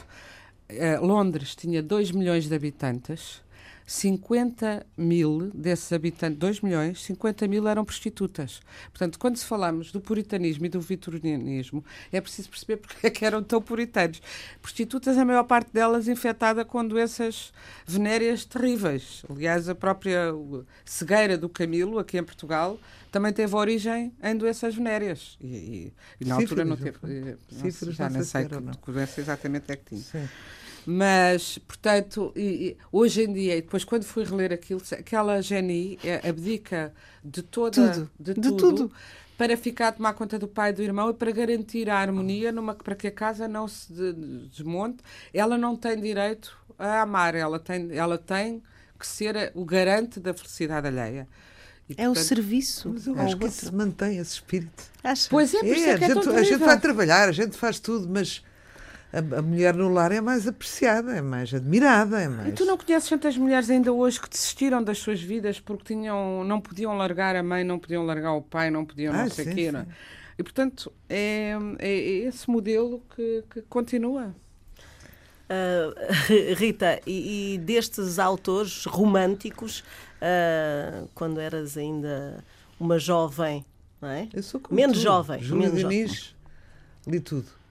Uh, 0.71 1.05
Londres 1.05 1.55
tinha 1.55 1.83
2 1.83 2.11
milhões 2.11 2.49
de 2.49 2.55
habitantes 2.55 3.44
50 3.87 4.87
mil 4.97 5.51
desses 5.53 5.93
habitantes, 5.93 6.39
2 6.39 6.61
milhões, 6.63 7.03
50 7.03 7.47
mil 7.47 7.69
eram 7.69 7.85
prostitutas. 7.85 8.61
Portanto, 8.91 9.19
quando 9.19 9.37
se 9.37 9.45
falamos 9.45 9.93
do 9.93 10.01
puritanismo 10.01 10.65
e 10.67 10.69
do 10.69 10.81
vitorianismo, 10.81 11.85
é 12.11 12.21
preciso 12.21 12.49
perceber 12.49 12.79
porque 12.79 13.07
é 13.07 13.11
que 13.11 13.25
eram 13.25 13.43
tão 13.43 13.61
puritanos. 13.61 14.23
Prostitutas, 14.63 15.19
a 15.19 15.25
maior 15.25 15.45
parte 15.45 15.73
delas 15.73 16.09
infectada 16.09 16.65
com 16.65 16.87
doenças 16.87 17.53
venéreas 17.87 18.45
terríveis. 18.45 19.23
Aliás, 19.29 19.69
a 19.69 19.75
própria 19.75 20.33
cegueira 20.85 21.37
do 21.37 21.49
Camilo, 21.49 21.99
aqui 21.99 22.17
em 22.17 22.25
Portugal, 22.25 22.79
também 23.13 23.33
teve 23.33 23.55
origem 23.55 24.13
em 24.23 24.37
doenças 24.37 24.75
venéreas. 24.75 25.37
E, 25.41 25.47
e, 25.47 25.93
e 26.21 26.25
na 26.25 26.37
altura 26.37 26.65
não 26.65 26.77
teve. 26.77 26.99
Não, 27.03 27.93
já 27.93 28.11
não 28.11 28.25
sei 28.25 28.47
que, 28.47 28.79
que 28.85 28.93
doença 28.93 29.21
exatamente 29.21 29.71
é 29.71 29.77
que 29.77 29.85
tinha. 29.85 30.01
Sim. 30.01 30.29
Mas, 30.87 31.59
portanto, 31.59 32.33
e, 32.37 32.41
e, 32.41 32.77
hoje 32.93 33.23
em 33.23 33.33
dia, 33.33 33.57
e 33.57 33.63
depois 33.63 33.85
quando 33.85 34.05
fui 34.05 34.25
reler 34.25 34.53
aquilo, 34.53 34.83
aquela 34.93 35.41
Jenny 35.41 35.99
é, 36.05 36.29
abdica 36.29 36.93
de 37.25 37.43
toda 37.43 37.93
tudo, 37.93 38.11
de, 38.21 38.35
de 38.35 38.41
tudo, 38.41 38.57
tudo, 38.57 38.93
para 39.37 39.57
ficar 39.57 39.89
a 39.89 39.93
tomar 39.93 40.13
conta 40.13 40.39
do 40.39 40.47
pai 40.47 40.71
e 40.71 40.73
do 40.75 40.83
irmão 40.83 41.11
e 41.11 41.15
para 41.15 41.31
garantir 41.33 41.89
a 41.89 41.99
harmonia 41.99 42.53
numa, 42.53 42.75
para 42.75 42.95
que 42.95 43.07
a 43.07 43.11
casa 43.11 43.49
não 43.49 43.67
se 43.67 43.93
desmonte. 44.51 44.99
Ela 45.33 45.57
não 45.57 45.75
tem 45.75 46.01
direito 46.01 46.57
a 46.79 47.03
amar, 47.03 47.35
ela 47.35 47.59
tem, 47.59 47.97
ela 47.97 48.19
tem 48.19 48.63
que 48.99 49.07
ser 49.07 49.53
o 49.55 49.65
garante 49.65 50.21
da 50.21 50.35
felicidade 50.35 50.87
alheia. 50.87 51.27
E, 51.89 51.93
é 51.93 51.97
portanto, 51.97 52.17
o 52.17 52.21
serviço. 52.21 52.91
Mas 52.93 53.07
eu 53.07 53.19
acho 53.19 53.37
que 53.37 53.51
se 53.51 53.75
mantém 53.75 54.19
esse 54.19 54.35
espírito. 54.35 54.85
Acho. 55.03 55.29
Pois 55.29 55.53
é, 55.53 55.59
por 55.59 55.67
é, 55.67 55.81
é, 55.81 55.93
a, 55.93 55.97
gente, 55.97 56.29
a 56.29 56.43
gente 56.43 56.59
vai 56.59 56.81
trabalhar, 56.81 57.29
a 57.29 57.33
gente 57.33 57.57
faz 57.57 57.79
tudo, 57.79 58.09
mas 58.09 58.43
a, 59.15 59.39
a, 59.39 59.43
mulher 59.43 59.75
no 59.75 59.89
lar 59.89 60.11
é 60.11 60.21
mais 60.21 60.47
apreciada, 60.49 61.15
é 61.17 61.23
mais 61.23 61.55
admirada. 61.55 62.21
É 62.21 62.29
mais... 62.29 62.49
E 62.49 62.53
tu 62.53 62.65
não 62.65 62.77
conheces 62.77 63.09
tantas 63.09 63.37
mulheres 63.37 63.71
ainda 63.71 63.93
hoje 63.93 64.21
que 64.21 64.29
desistiram 64.29 64.83
das 64.83 64.99
suas 64.99 65.23
vidas 65.23 65.61
porque 65.61 65.95
tinham, 65.95 66.43
não 66.45 66.61
podiam 66.61 66.97
largar 66.97 67.37
a 67.37 67.43
mãe, 67.43 67.63
não 67.63 67.79
podiam 67.79 68.05
largar 68.05 68.33
o 68.33 68.43
pai, 68.43 68.71
não 68.71 68.85
podiam 68.85 69.15
ah, 69.15 69.25
não 69.25 69.31
sei 69.31 69.53
o 69.53 69.55
quê. 69.55 69.71
Não? 69.71 69.81
É? 69.81 69.87
E, 70.37 70.43
portanto, 70.43 70.93
é, 71.09 71.53
é 71.79 71.97
esse 71.97 72.51
modelo 72.51 73.01
que, 73.15 73.45
que 73.51 73.63
continua. 73.63 74.35
Uh, 75.45 75.95
Rita, 76.57 77.01
e, 77.07 77.55
e, 77.55 77.59
destes 77.59 78.19
autores 78.19 78.85
românticos, 78.87 79.81
uh, 80.21 81.09
quando 81.15 81.39
eras 81.39 81.77
ainda 81.77 82.43
uma 82.81 82.99
jovem, 82.99 83.65
não 84.01 84.09
é? 84.09 84.29
Eu 84.33 84.43
sou 84.43 84.59
como 84.59 84.75
menos 84.75 84.99
tu. 84.99 85.03
jovem. 85.03 85.41
Júlia 85.41 85.69
menos 85.69 85.81
Diniz, 85.81 86.11
jovem. 86.11 86.35
li 87.07 87.21
tudo. 87.21 87.64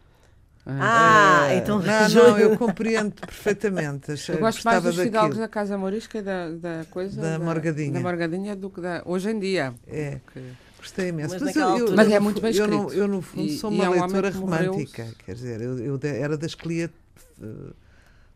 Ah, 0.65 1.47
ah 1.47 1.55
então 1.55 1.79
não, 1.79 2.09
não, 2.09 2.39
eu 2.39 2.57
compreendo 2.57 3.13
perfeitamente. 3.13 4.11
eu 4.29 4.37
gosto 4.37 4.63
mais 4.63 4.81
dos 4.81 4.97
fidalgos 4.97 5.37
da 5.37 5.47
Casa 5.47 5.77
Morisca 5.77 6.19
e 6.19 6.21
da, 6.21 6.49
da 6.51 6.85
coisa 6.89 7.21
da, 7.21 7.37
da 7.37 7.43
Morgadinha. 7.43 7.91
Da 7.91 7.99
Morgadinha 7.99 8.55
do 8.55 8.69
que 8.69 8.79
da 8.79 9.01
hoje 9.05 9.29
em 9.29 9.39
dia. 9.39 9.73
É. 9.87 10.19
Que... 10.31 10.41
Gostei 10.77 11.09
imenso. 11.09 11.33
Mas, 11.35 11.43
mas, 11.43 11.55
eu, 11.55 11.77
eu, 11.77 11.95
mas 11.95 12.11
é 12.11 12.19
muito 12.19 12.41
bem 12.41 12.51
escrito. 12.51 12.73
Eu, 12.73 12.83
no, 12.83 12.93
eu 12.93 13.07
no 13.07 13.21
fundo, 13.21 13.47
e, 13.47 13.57
sou 13.57 13.71
uma 13.71 13.85
é 13.85 13.89
um 13.89 13.93
leitora 13.93 14.29
romântica. 14.31 15.07
Quer 15.25 15.35
dizer, 15.35 15.61
eu, 15.61 15.79
eu 15.79 15.99
era 16.03 16.37
das 16.37 16.55
que 16.55 16.67
lia 16.67 16.91
uh, 17.41 17.73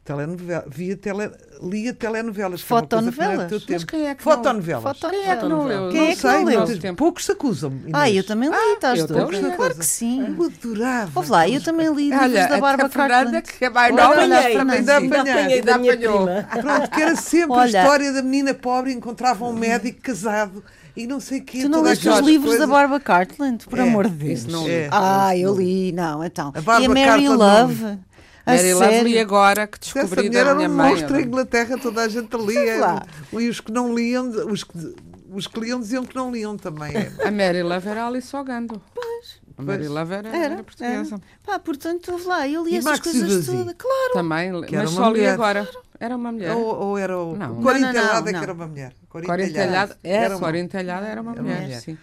telenovela, 0.07 0.65
via 0.69 0.95
tele, 0.95 1.29
lia 1.61 1.93
telenovelas. 1.93 2.61
Fotonovelas? 2.61 3.63
Que 3.65 3.73
Mas 3.73 3.83
quem 3.83 4.07
é 4.07 4.15
que 4.15 4.23
Fotonovelas. 4.23 4.83
Não, 4.83 4.93
Fotonovelas. 4.93 5.25
Quem 5.25 5.31
é 5.31 5.35
que 5.35 5.45
não 5.45 5.65
leu? 5.65 5.89
Quem 5.89 6.07
é 6.11 6.15
que 6.15 6.23
não 6.23 6.45
leu? 6.45 6.95
Poucos 6.95 7.25
se 7.25 7.31
acusam. 7.33 7.73
Ah, 7.91 8.09
eu 8.09 8.23
também 8.23 8.49
li, 8.49 8.55
ah, 8.55 8.73
estás 8.73 9.05
doido? 9.05 9.55
Claro 9.55 9.75
que 9.75 9.85
sim. 9.85 10.35
Eu 10.37 10.45
adorava. 10.45 11.11
Ouve 11.13 11.31
lá, 11.31 11.49
eu 11.49 11.61
também 11.61 11.93
li 11.93 12.09
livros 12.09 12.31
da 12.31 12.57
Bárbara 12.57 12.89
Cartland. 12.89 13.41
que 13.41 13.65
é 13.65 13.69
mais 13.69 13.93
nova, 13.93 14.21
ainda 14.21 14.97
apanhei 14.97 15.61
da 15.61 15.77
minha 15.77 15.97
prima. 15.97 16.47
Pronto, 16.61 16.89
que 16.89 17.01
era 17.01 17.15
sempre 17.15 17.57
a 17.57 17.65
história 17.65 18.13
da 18.13 18.21
menina 18.21 18.53
pobre, 18.53 18.93
encontrava 18.93 19.45
um 19.45 19.53
médico 19.53 20.01
casado 20.01 20.63
e 20.95 21.05
não 21.05 21.19
sei 21.19 21.39
o 21.39 21.43
quê. 21.43 21.61
Tu 21.61 21.69
não 21.69 21.81
leste 21.81 22.07
os 22.07 22.19
livros 22.19 22.51
coisas... 22.51 22.67
da 22.67 22.73
Barbara 22.73 22.99
Cartland, 22.99 23.65
por 23.65 23.77
é, 23.77 23.81
amor 23.81 24.09
de 24.09 24.15
Deus? 24.15 24.45
Não 24.45 24.67
é, 24.67 24.87
ah, 24.89 25.37
eu 25.37 25.55
li, 25.55 25.91
não, 25.91 26.23
então. 26.23 26.53
A 26.55 26.81
e 26.81 26.85
a 26.85 26.89
Mary 26.89 27.27
Love. 27.27 28.07
Mary 28.47 28.73
Lovely 28.73 29.19
agora 29.19 29.67
que 29.67 29.79
descobri 29.79 30.29
da 30.29 30.55
minha 30.55 30.69
mãe. 30.69 30.91
monstro 30.91 31.19
em 31.19 31.23
Inglaterra, 31.23 31.77
toda 31.77 32.01
a 32.01 32.07
gente 32.07 32.35
lia. 32.37 33.01
E 33.33 33.49
os 33.49 33.59
que 33.59 33.71
não 33.71 33.93
liam, 33.93 34.29
os 34.49 34.63
que, 34.63 34.95
os 35.31 35.47
que 35.47 35.59
liam 35.59 35.79
diziam 35.79 36.05
que 36.05 36.15
não 36.15 36.31
liam 36.31 36.57
também. 36.57 36.93
A 37.23 37.31
Mary 37.31 37.61
Love 37.61 37.87
era 37.87 38.07
ali 38.07 38.19
Ogando. 38.33 38.81
Pois. 38.93 39.41
A 39.57 39.61
Mary 39.61 39.87
Love 39.87 40.13
era, 40.13 40.29
era, 40.29 40.37
era 40.37 40.63
portuguesa. 40.63 41.15
Era. 41.15 41.23
Pá, 41.43 41.59
portanto, 41.59 42.11
houve 42.11 42.27
lá, 42.27 42.47
eu 42.47 42.63
li 42.63 42.73
e 42.73 42.77
essas 42.77 42.99
coisas 42.99 43.45
todas. 43.45 43.75
Claro. 43.77 44.13
Também, 44.13 44.51
mas 44.51 44.89
só 44.91 45.09
li 45.09 45.25
agora. 45.25 45.65
Claro. 45.65 45.87
Era 45.99 46.15
uma 46.15 46.31
mulher. 46.31 46.55
Ou, 46.55 46.63
ou 46.63 46.97
era 46.97 47.17
o. 47.17 47.35
Não. 47.35 47.61
Corintelhada 47.61 48.29
é 48.29 48.33
que 48.33 48.39
era 48.39 48.53
uma 48.53 48.67
mulher. 48.67 48.93
Corintelhada, 49.09 49.97
é, 50.03 50.13
era, 50.13 50.37
uma... 50.37 50.49
era 50.49 51.21
uma 51.21 51.31
mulher, 51.33 51.61
mulher. 51.61 51.81
sim. 51.81 51.97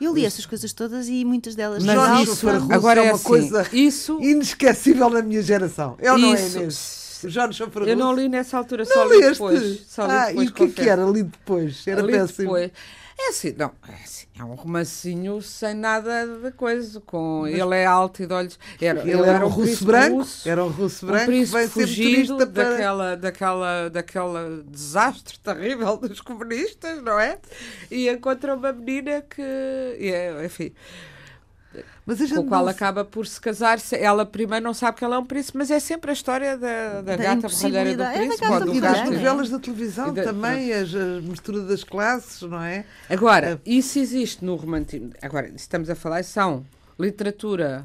Eu 0.00 0.14
li 0.14 0.24
essas 0.24 0.44
coisas 0.44 0.72
todas 0.72 1.08
e 1.08 1.24
muitas 1.24 1.54
delas 1.54 1.84
Mas 1.84 1.94
não 1.94 2.22
isso, 2.22 2.46
agora 2.70 3.00
é, 3.00 3.06
é 3.06 3.08
uma 3.08 3.14
assim, 3.14 3.24
coisa 3.24 3.66
isso, 3.72 4.18
inesquecível 4.20 5.08
na 5.08 5.22
minha 5.22 5.42
geração. 5.42 5.96
Eu 6.00 6.18
não 6.18 6.34
é 6.34 6.46
Inês. 6.46 7.04
Jorge 7.26 7.58
Chapradoso. 7.58 7.90
Eu 7.90 7.96
não 7.96 8.12
li 8.14 8.28
nessa 8.28 8.58
altura, 8.58 8.84
só 8.84 9.04
li 9.06 9.20
depois. 9.20 9.80
Só 9.88 10.04
li 10.06 10.12
ah, 10.12 10.26
depois, 10.26 10.48
e 10.48 10.50
o 10.50 10.54
que, 10.54 10.62
é 10.64 10.68
que 10.68 10.88
era? 10.88 11.04
Li 11.04 11.22
depois. 11.22 11.86
Era 11.86 12.04
péssimo. 12.04 12.54
Depois. 12.54 12.70
É 13.16 13.28
assim, 13.28 13.54
não, 13.56 13.70
é 13.88 13.94
assim, 14.02 14.26
é 14.38 14.44
um 14.44 14.54
romancinho 14.54 15.40
sem 15.40 15.72
nada 15.72 16.26
de 16.26 16.50
coisa. 16.50 17.00
Com, 17.00 17.42
Mas, 17.42 17.54
ele 17.54 17.76
é 17.76 17.86
alto 17.86 18.22
e 18.22 18.26
de 18.26 18.34
olhos. 18.34 18.58
Era, 18.80 19.00
ele, 19.00 19.12
ele 19.12 19.22
era, 19.22 19.32
era 19.36 19.46
um 19.46 19.48
russo 19.48 19.84
branco. 19.84 20.16
Russo, 20.16 20.48
era 20.48 20.64
um 20.64 20.68
russo 20.68 21.06
branco. 21.06 21.22
Um 21.22 21.26
príncipe 21.26 21.68
fugido 21.68 22.36
para... 22.36 22.46
daquela, 22.46 23.16
daquela, 23.16 23.88
daquela 23.88 24.64
desastre 24.66 25.38
terrível 25.38 25.96
dos 25.96 26.20
comunistas, 26.20 27.02
não 27.02 27.18
é? 27.18 27.38
E 27.90 28.08
encontra 28.08 28.54
uma 28.54 28.72
menina 28.72 29.22
que. 29.22 29.40
É, 29.42 30.44
enfim. 30.44 30.72
Mas 32.06 32.30
com 32.30 32.40
o 32.40 32.46
qual 32.46 32.68
acaba 32.68 33.04
por 33.04 33.26
se 33.26 33.40
casar. 33.40 33.78
Ela 33.92 34.26
primeiro 34.26 34.64
não 34.64 34.74
sabe 34.74 34.98
que 34.98 35.04
ela 35.04 35.16
é 35.16 35.18
um 35.18 35.24
príncipe, 35.24 35.58
mas 35.58 35.70
é 35.70 35.80
sempre 35.80 36.10
a 36.10 36.14
história 36.14 36.56
da, 36.56 37.00
da, 37.00 37.02
da 37.02 37.16
gata 37.16 37.48
borralheira 37.48 37.96
do 37.96 38.12
príncipe. 38.12 38.44
É 38.44 38.76
e 38.76 38.80
das 38.80 39.04
novelas 39.04 39.50
da 39.50 39.58
televisão 39.58 40.12
da, 40.12 40.22
também, 40.22 40.72
a, 40.72 40.80
a 40.80 41.20
mistura 41.22 41.60
das 41.62 41.82
classes, 41.82 42.42
não 42.42 42.62
é? 42.62 42.84
Agora, 43.08 43.60
é. 43.64 43.70
isso 43.70 43.98
existe 43.98 44.44
no 44.44 44.54
romantismo. 44.56 45.10
Agora, 45.22 45.48
estamos 45.54 45.88
a 45.88 45.94
falar, 45.94 46.22
são 46.24 46.64
literatura 46.98 47.84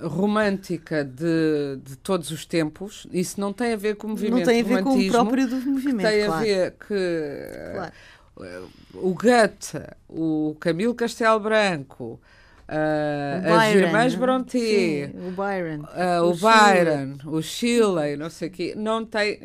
romântica 0.00 1.04
de, 1.04 1.78
de 1.82 1.96
todos 1.96 2.30
os 2.30 2.44
tempos. 2.44 3.06
Isso 3.12 3.40
não 3.40 3.52
tem 3.52 3.72
a 3.72 3.76
ver 3.76 3.96
com 3.96 4.08
o 4.08 4.10
movimento 4.10 4.38
Não 4.38 4.44
tem 4.44 4.60
a 4.60 4.64
ver 4.64 4.82
com 4.82 4.98
o 4.98 5.10
próprio 5.10 5.48
do 5.48 5.56
movimento, 5.56 6.08
Tem 6.08 6.26
claro. 6.26 6.32
a 6.32 6.44
ver 6.44 6.70
que... 6.72 7.72
Claro. 7.72 7.92
O 8.94 9.14
Goethe, 9.14 9.78
o 10.08 10.56
Camilo 10.58 10.92
Castelo 10.92 11.38
Branco, 11.38 12.20
Uh, 12.66 13.52
as 13.52 13.74
irmãs 13.74 14.14
Bronte, 14.14 14.58
Sim, 14.58 15.04
o 15.28 15.30
Byron, 15.32 15.82
uh, 15.82 16.24
o, 16.24 16.30
o, 16.30 16.34
Byron, 16.34 17.18
o 17.26 17.42
Shelley, 17.42 18.16
não 18.16 18.30
sei 18.30 18.48
o 18.48 18.50
quê, 18.50 18.74
não 18.76 19.04
tem. 19.04 19.38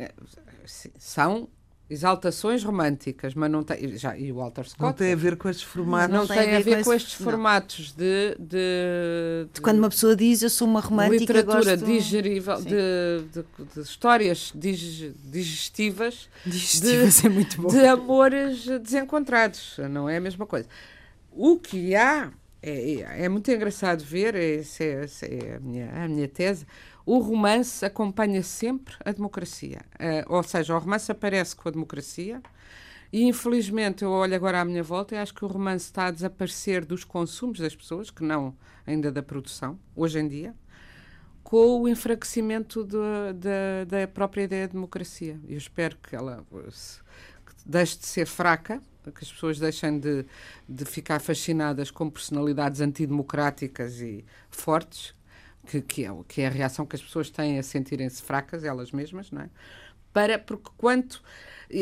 São 0.64 1.48
exaltações 1.90 2.62
românticas, 2.62 3.34
mas 3.34 3.50
não 3.50 3.64
tem. 3.64 3.98
Já, 3.98 4.16
e 4.16 4.30
o 4.30 4.36
Walter 4.36 4.64
Scott. 4.66 4.82
Não 4.82 4.92
tem 4.92 5.12
a 5.12 5.16
ver 5.16 5.36
com 5.36 5.48
estes 5.48 5.64
formatos. 5.64 6.14
Não, 6.14 6.20
não 6.20 6.26
tem, 6.26 6.38
tem, 6.38 6.56
a 6.56 6.60
ver 6.60 6.78
com, 6.78 6.84
com 6.84 6.94
estes 6.94 7.18
não. 7.18 7.24
formatos 7.24 7.92
de, 7.92 8.36
de, 8.38 9.48
de, 9.52 9.60
Quando 9.60 9.78
uma 9.78 9.90
pessoa 9.90 10.14
diz 10.14 10.40
eu 10.42 10.48
sou 10.48 10.68
uma 10.68 10.80
romântica. 10.80 11.18
Literatura 11.18 11.76
gosto... 11.76 11.84
digerível, 11.84 12.56
de, 12.62 13.42
de, 13.74 13.80
histórias 13.80 14.52
dig, 14.54 15.14
digestivas. 15.24 16.28
Digestivas 16.46 17.24
é 17.24 17.28
muito 17.28 17.60
bom. 17.60 17.68
De 17.68 17.84
amores 17.84 18.64
desencontrados. 18.80 19.76
Não 19.90 20.08
é 20.08 20.16
a 20.16 20.20
mesma 20.20 20.46
coisa. 20.46 20.68
O 21.32 21.58
que 21.58 21.94
há 21.96 22.30
é, 22.62 23.24
é, 23.24 23.28
muito 23.28 23.50
engraçado 23.50 24.04
ver, 24.04 24.34
essa 24.34 24.84
é, 24.84 25.04
essa 25.04 25.26
é 25.26 25.56
a, 25.56 25.60
minha, 25.60 25.90
a 26.04 26.08
minha 26.08 26.28
tese, 26.28 26.66
o 27.06 27.18
romance 27.18 27.84
acompanha 27.84 28.42
sempre 28.42 28.94
a 29.04 29.12
democracia. 29.12 29.80
Uh, 29.94 30.34
ou 30.34 30.42
seja, 30.42 30.74
o 30.74 30.78
romance 30.78 31.10
aparece 31.10 31.56
com 31.56 31.68
a 31.68 31.72
democracia 31.72 32.42
e, 33.12 33.24
infelizmente, 33.24 34.04
eu 34.04 34.10
olho 34.10 34.34
agora 34.34 34.60
à 34.60 34.64
minha 34.64 34.82
volta 34.82 35.14
e 35.14 35.18
acho 35.18 35.34
que 35.34 35.44
o 35.44 35.48
romance 35.48 35.86
está 35.86 36.06
a 36.06 36.10
desaparecer 36.10 36.84
dos 36.84 37.02
consumos 37.02 37.58
das 37.58 37.74
pessoas, 37.74 38.10
que 38.10 38.22
não 38.22 38.54
ainda 38.86 39.10
da 39.10 39.22
produção, 39.22 39.78
hoje 39.96 40.18
em 40.18 40.28
dia, 40.28 40.54
com 41.42 41.80
o 41.80 41.88
enfraquecimento 41.88 42.84
de, 42.84 42.96
de, 43.34 43.84
da 43.86 44.06
própria 44.06 44.42
ideia 44.42 44.66
de 44.66 44.74
democracia. 44.74 45.40
Eu 45.48 45.56
espero 45.56 45.96
que 45.96 46.14
ela 46.14 46.44
se, 46.70 46.98
que 47.00 47.54
deixe 47.66 47.98
de 47.98 48.06
ser 48.06 48.26
fraca 48.26 48.80
que 49.04 49.24
as 49.24 49.32
pessoas 49.32 49.58
deixem 49.58 49.98
de, 49.98 50.24
de 50.68 50.84
ficar 50.84 51.20
fascinadas 51.20 51.90
com 51.90 52.10
personalidades 52.10 52.80
antidemocráticas 52.80 54.00
e 54.00 54.24
fortes, 54.50 55.14
que, 55.66 55.80
que, 55.80 56.04
é, 56.04 56.10
que 56.26 56.40
é 56.42 56.46
a 56.46 56.50
reação 56.50 56.84
que 56.84 56.96
as 56.96 57.02
pessoas 57.02 57.30
têm 57.30 57.58
a 57.58 57.62
sentirem-se 57.62 58.22
fracas, 58.22 58.64
elas 58.64 58.92
mesmas, 58.92 59.30
não 59.30 59.42
é? 59.42 59.50
Para, 60.12 60.38
porque 60.38 60.70
quanto 60.76 61.22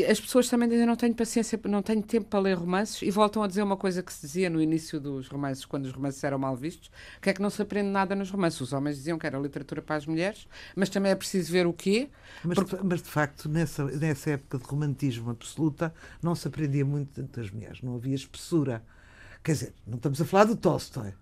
as 0.07 0.19
pessoas 0.19 0.47
também 0.47 0.69
dizem 0.69 0.85
não 0.85 0.95
tenho 0.95 1.15
paciência, 1.15 1.59
não 1.65 1.81
tenho 1.81 2.03
tempo 2.03 2.27
para 2.27 2.39
ler 2.39 2.55
romances 2.55 3.01
e 3.01 3.09
voltam 3.09 3.41
a 3.41 3.47
dizer 3.47 3.63
uma 3.63 3.75
coisa 3.75 4.03
que 4.03 4.13
se 4.13 4.21
dizia 4.21 4.49
no 4.49 4.61
início 4.61 4.99
dos 4.99 5.27
romances, 5.27 5.65
quando 5.65 5.85
os 5.85 5.91
romances 5.91 6.23
eram 6.23 6.37
mal 6.37 6.55
vistos, 6.55 6.91
que 7.19 7.29
é 7.29 7.33
que 7.33 7.41
não 7.41 7.49
se 7.49 7.59
aprende 7.61 7.89
nada 7.89 8.15
nos 8.15 8.29
romances. 8.29 8.61
Os 8.61 8.71
homens 8.71 8.97
diziam 8.97 9.17
que 9.17 9.25
era 9.25 9.37
literatura 9.39 9.81
para 9.81 9.95
as 9.95 10.05
mulheres, 10.05 10.47
mas 10.75 10.89
também 10.89 11.11
é 11.11 11.15
preciso 11.15 11.51
ver 11.51 11.65
o 11.65 11.73
quê. 11.73 12.09
Mas, 12.43 12.55
porque... 12.55 12.77
mas 12.83 13.01
de 13.01 13.09
facto, 13.09 13.49
nessa, 13.49 13.83
nessa 13.85 14.31
época 14.31 14.59
de 14.59 14.63
romantismo 14.65 15.31
absoluta, 15.31 15.91
não 16.21 16.35
se 16.35 16.47
aprendia 16.47 16.85
muito 16.85 17.23
das 17.23 17.49
mulheres, 17.49 17.81
não 17.81 17.95
havia 17.95 18.15
espessura. 18.15 18.83
Quer 19.43 19.53
dizer, 19.53 19.73
não 19.87 19.97
estamos 19.97 20.21
a 20.21 20.25
falar 20.25 20.43
do 20.43 20.55
Tolstói. 20.55 21.13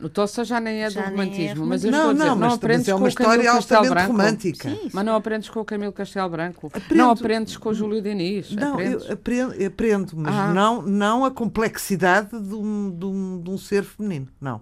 O 0.00 0.08
Tossa 0.08 0.44
já 0.44 0.60
nem 0.60 0.84
é 0.84 0.90
já 0.90 1.02
do 1.02 1.10
romantismo, 1.10 1.64
é 1.64 1.66
mas 1.66 1.84
eu 1.84 1.90
não, 1.90 1.98
estou 1.98 2.10
a 2.10 2.12
dizer, 2.12 2.24
não, 2.26 2.36
não 2.36 2.52
aprendes 2.52 2.88
é 2.88 2.94
uma 2.94 3.08
história 3.08 3.50
altamente 3.50 4.06
romântica. 4.06 4.70
Sim, 4.70 4.90
mas 4.92 5.04
não 5.04 5.16
aprendes 5.16 5.50
com 5.50 5.60
o 5.60 5.64
Camilo 5.64 5.92
Castelo 5.92 6.28
Branco. 6.28 6.68
Aprendo. 6.68 6.94
Não 6.94 7.10
aprendes 7.10 7.56
com 7.56 7.68
o 7.70 7.74
Júlio 7.74 8.00
Diniz. 8.00 8.52
Não, 8.52 8.74
aprendes. 8.74 9.06
eu 9.06 9.12
aprendo, 9.12 9.66
aprendo 9.66 10.12
mas 10.16 10.34
ah. 10.34 10.54
não, 10.54 10.82
não 10.82 11.24
a 11.24 11.32
complexidade 11.32 12.30
de 12.30 12.54
um, 12.54 12.96
de, 12.96 13.06
um, 13.06 13.42
de 13.42 13.50
um 13.50 13.58
ser 13.58 13.82
feminino. 13.82 14.28
Não. 14.40 14.60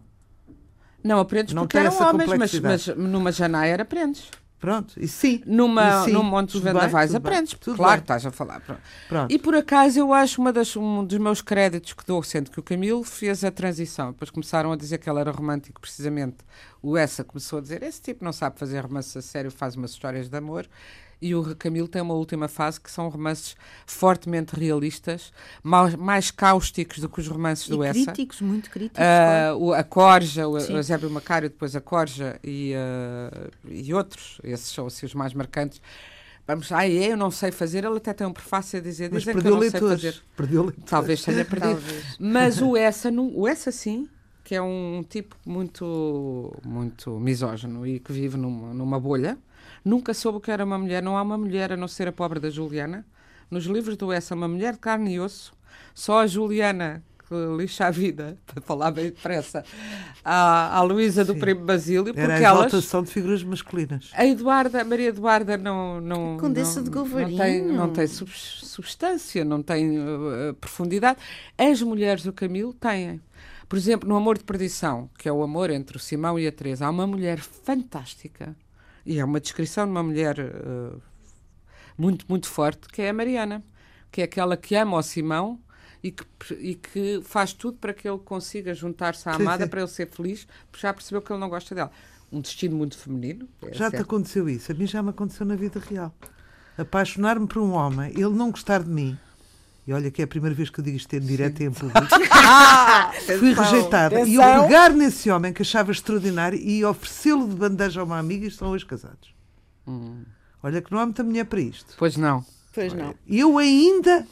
Não 1.04 1.20
aprendes 1.20 1.52
não 1.52 1.64
porque 1.64 1.76
eram 1.76 1.96
homens, 2.00 2.30
mas, 2.38 2.60
mas 2.60 2.86
numa 2.96 3.30
Janaia 3.30 3.80
aprendes. 3.80 4.30
Pronto, 4.58 4.94
e 4.98 5.06
sim. 5.06 5.42
Numa, 5.44 6.02
e 6.02 6.04
sim. 6.06 6.12
num 6.12 6.22
monte 6.22 6.52
de 6.52 6.60
vendavais 6.60 7.14
aprendes. 7.14 7.54
Tudo 7.54 7.76
claro 7.76 7.92
bem. 7.92 7.98
que 8.00 8.04
estás 8.04 8.24
a 8.24 8.30
falar. 8.30 8.60
Pronto. 8.60 8.80
Pronto. 9.08 9.32
E 9.32 9.38
por 9.38 9.54
acaso 9.54 9.98
eu 9.98 10.12
acho 10.12 10.40
uma 10.40 10.52
das, 10.52 10.74
um 10.76 11.04
dos 11.04 11.18
meus 11.18 11.42
créditos 11.42 11.92
que 11.92 12.04
dou, 12.06 12.22
sendo 12.22 12.50
que 12.50 12.58
o 12.58 12.62
Camilo 12.62 13.04
fez 13.04 13.44
a 13.44 13.50
transição. 13.50 14.12
Depois 14.12 14.30
começaram 14.30 14.72
a 14.72 14.76
dizer 14.76 14.98
que 14.98 15.08
ele 15.08 15.20
era 15.20 15.30
romântico, 15.30 15.80
precisamente. 15.80 16.38
O 16.82 16.96
Essa 16.96 17.22
começou 17.22 17.58
a 17.58 17.62
dizer: 17.62 17.82
esse 17.82 18.00
tipo 18.00 18.24
não 18.24 18.32
sabe 18.32 18.58
fazer 18.58 18.80
romance 18.80 19.16
a 19.18 19.22
sério, 19.22 19.50
faz 19.50 19.76
umas 19.76 19.90
histórias 19.90 20.28
de 20.28 20.36
amor 20.36 20.66
e 21.20 21.34
o 21.34 21.56
Camilo 21.56 21.88
tem 21.88 22.02
uma 22.02 22.14
última 22.14 22.48
fase 22.48 22.80
que 22.80 22.90
são 22.90 23.08
romances 23.08 23.56
fortemente 23.86 24.54
realistas, 24.54 25.32
mais, 25.62 25.94
mais 25.94 26.30
cáusticos 26.30 26.98
do 26.98 27.08
que 27.08 27.20
os 27.20 27.28
romances 27.28 27.66
e 27.66 27.70
do 27.70 27.82
Essa. 27.82 28.04
críticos, 28.04 28.40
muito 28.40 28.70
críticos. 28.70 29.00
Uh, 29.00 29.56
o, 29.56 29.72
a 29.72 29.82
Corja, 29.82 30.46
o 30.46 30.58
Eusébio 30.58 31.10
Macário, 31.10 31.48
depois 31.48 31.74
a 31.74 31.80
Corja 31.80 32.38
e, 32.44 32.74
uh, 32.74 33.50
e 33.68 33.94
outros, 33.94 34.38
esses 34.44 34.68
são 34.68 34.86
assim, 34.86 35.06
os 35.06 35.14
mais 35.14 35.32
marcantes. 35.32 35.80
Vamos, 36.46 36.70
ah, 36.70 36.86
é, 36.86 37.12
eu 37.12 37.16
não 37.16 37.30
sei 37.30 37.50
fazer, 37.50 37.84
ele 37.84 37.96
até 37.96 38.12
tem 38.12 38.26
um 38.26 38.32
prefácio 38.32 38.78
a 38.78 38.82
dizer, 38.82 39.10
Mas 39.12 39.24
perdeu 39.24 39.42
que 39.42 39.48
eu 39.48 39.54
não 39.54 39.70
sei 39.70 39.80
fazer. 39.80 40.22
Perdeu 40.36 40.62
leitores. 40.62 40.90
Talvez 40.90 41.24
tenha 41.24 41.42
perdido. 41.44 41.80
Talvez. 41.80 42.16
Mas 42.20 42.62
o 42.62 42.76
Essa, 42.78 43.10
não, 43.10 43.32
o 43.34 43.48
Essa 43.48 43.72
sim, 43.72 44.08
que 44.44 44.54
é 44.54 44.62
um 44.62 45.04
tipo 45.08 45.34
muito, 45.44 46.56
muito 46.64 47.18
misógino 47.18 47.84
e 47.84 47.98
que 47.98 48.12
vive 48.12 48.36
numa, 48.36 48.72
numa 48.72 49.00
bolha, 49.00 49.36
Nunca 49.86 50.12
soube 50.12 50.38
o 50.38 50.40
que 50.40 50.50
era 50.50 50.64
uma 50.64 50.76
mulher. 50.76 51.00
Não 51.00 51.16
há 51.16 51.22
uma 51.22 51.38
mulher 51.38 51.72
a 51.72 51.76
não 51.76 51.86
ser 51.86 52.08
a 52.08 52.12
pobre 52.12 52.40
da 52.40 52.50
Juliana. 52.50 53.06
Nos 53.48 53.66
livros 53.66 53.96
do 53.96 54.10
Essa, 54.10 54.34
uma 54.34 54.48
mulher 54.48 54.72
de 54.72 54.80
carne 54.80 55.14
e 55.14 55.20
osso. 55.20 55.52
Só 55.94 56.22
a 56.22 56.26
Juliana 56.26 57.04
que 57.28 57.34
lixa 57.56 57.86
a 57.86 57.90
vida, 57.92 58.36
para 58.46 58.60
falar 58.60 58.90
bem 58.90 59.06
depressa, 59.06 59.64
à, 60.24 60.76
à 60.76 60.82
Luísa 60.82 61.24
do 61.24 61.36
Primo 61.36 61.64
Basílio, 61.64 62.06
porque 62.06 62.20
Era 62.20 62.34
a 62.34 62.40
elas... 62.40 62.66
exaltação 62.66 63.04
de 63.04 63.10
figuras 63.10 63.44
masculinas. 63.44 64.10
A 64.12 64.26
Eduarda, 64.26 64.82
a 64.82 64.84
Maria 64.84 65.08
Eduarda 65.08 65.56
não... 65.56 66.00
não 66.00 66.36
Condessa 66.36 66.82
de 66.82 66.90
Govarinho. 66.90 67.30
Não 67.30 67.38
tem, 67.38 67.62
não 67.62 67.92
tem 67.92 68.06
substância, 68.08 69.44
não 69.44 69.62
tem 69.62 70.00
uh, 70.00 70.54
profundidade. 70.60 71.20
As 71.56 71.80
mulheres 71.80 72.24
do 72.24 72.32
Camilo 72.32 72.72
têm. 72.74 73.20
Por 73.68 73.76
exemplo, 73.76 74.08
no 74.08 74.16
Amor 74.16 74.36
de 74.36 74.44
Perdição, 74.44 75.08
que 75.16 75.28
é 75.28 75.32
o 75.32 75.42
amor 75.42 75.70
entre 75.70 75.96
o 75.96 76.00
Simão 76.00 76.38
e 76.38 76.46
a 76.46 76.52
Teresa, 76.52 76.86
há 76.86 76.90
uma 76.90 77.06
mulher 77.06 77.38
fantástica, 77.38 78.56
e 79.06 79.18
é 79.20 79.24
uma 79.24 79.40
descrição 79.40 79.84
de 79.84 79.92
uma 79.92 80.02
mulher 80.02 80.38
uh, 80.40 81.00
muito, 81.96 82.26
muito 82.28 82.48
forte, 82.48 82.88
que 82.88 83.00
é 83.00 83.10
a 83.10 83.12
Mariana, 83.12 83.64
que 84.10 84.20
é 84.20 84.24
aquela 84.24 84.56
que 84.56 84.74
ama 84.74 84.96
o 84.96 85.02
Simão 85.02 85.60
e 86.02 86.10
que, 86.10 86.24
e 86.54 86.74
que 86.74 87.20
faz 87.22 87.52
tudo 87.52 87.78
para 87.78 87.94
que 87.94 88.08
ele 88.08 88.18
consiga 88.18 88.74
juntar-se 88.74 89.28
à 89.28 89.34
amada 89.34 89.66
para 89.66 89.80
ele 89.80 89.88
ser 89.88 90.08
feliz, 90.08 90.46
porque 90.70 90.82
já 90.82 90.92
percebeu 90.92 91.22
que 91.22 91.32
ele 91.32 91.40
não 91.40 91.48
gosta 91.48 91.74
dela. 91.74 91.90
Um 92.30 92.40
destino 92.40 92.76
muito 92.76 92.98
feminino. 92.98 93.48
É 93.62 93.72
já 93.72 93.90
certo. 93.90 93.96
te 93.96 94.02
aconteceu 94.02 94.48
isso? 94.48 94.72
A 94.72 94.74
mim 94.74 94.86
já 94.86 95.02
me 95.02 95.10
aconteceu 95.10 95.46
na 95.46 95.54
vida 95.54 95.78
real. 95.78 96.12
Apaixonar-me 96.76 97.46
por 97.46 97.62
um 97.62 97.72
homem, 97.72 98.10
ele 98.10 98.30
não 98.30 98.50
gostar 98.50 98.82
de 98.82 98.90
mim. 98.90 99.16
E 99.86 99.92
olha 99.92 100.10
que 100.10 100.20
é 100.20 100.24
a 100.24 100.26
primeira 100.26 100.54
vez 100.54 100.68
que 100.68 100.80
eu 100.80 100.84
digo 100.84 100.96
isto 100.96 101.14
em 101.14 101.20
direto 101.20 101.62
em 101.62 101.70
público. 101.70 102.00
Fui 103.38 103.52
rejeitada. 103.52 104.20
E 104.22 104.34
eu 104.34 104.42
pegar 104.62 104.90
nesse 104.90 105.30
homem 105.30 105.52
que 105.52 105.62
achava 105.62 105.92
extraordinário 105.92 106.58
e 106.58 106.84
oferecê-lo 106.84 107.46
de 107.48 107.54
bandeja 107.54 108.00
a 108.00 108.04
uma 108.04 108.18
amiga 108.18 108.44
e 108.44 108.48
estão 108.48 108.70
hoje 108.70 108.84
casados. 108.84 109.32
Hum. 109.86 110.24
Olha 110.60 110.82
que 110.82 110.90
não 110.90 110.98
há 110.98 111.06
muita 111.06 111.22
mulher 111.22 111.44
para 111.44 111.60
isto. 111.60 111.94
Pois 111.96 112.16
não. 112.16 112.44
Pois 112.74 112.92
não. 112.92 113.14
Eu 113.28 113.58
ainda 113.58 114.26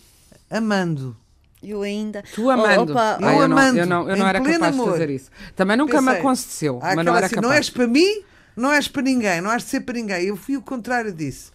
amando. 0.50 1.16
Eu 1.62 1.82
ainda. 1.82 2.24
Tu 2.34 2.50
amando. 2.50 2.92
Opa, 2.92 3.18
eu, 3.20 3.28
eu 3.28 3.42
amando. 3.42 3.74
Não, 3.74 3.80
eu 3.82 3.86
não, 3.86 4.10
eu 4.10 4.16
não 4.16 4.26
era 4.26 4.40
capaz 4.40 4.62
amor. 4.62 4.86
de 4.86 4.90
fazer 4.90 5.10
isso. 5.10 5.30
Também 5.54 5.76
nunca 5.76 5.98
Pensei, 5.98 6.12
me 6.12 6.18
aconteceu. 6.18 6.80
Mas 6.82 6.96
não 6.96 7.16
era 7.16 7.26
assim, 7.26 7.36
capaz. 7.36 7.50
Não 7.50 7.56
és 7.56 7.70
para 7.70 7.86
mim, 7.86 8.22
não 8.56 8.72
és 8.72 8.88
para 8.88 9.02
ninguém, 9.02 9.40
não 9.40 9.50
has 9.50 9.62
de 9.62 9.68
ser 9.70 9.80
para 9.82 9.94
ninguém. 9.94 10.24
Eu 10.24 10.36
fui 10.36 10.56
o 10.56 10.62
contrário 10.62 11.12
disso. 11.12 11.52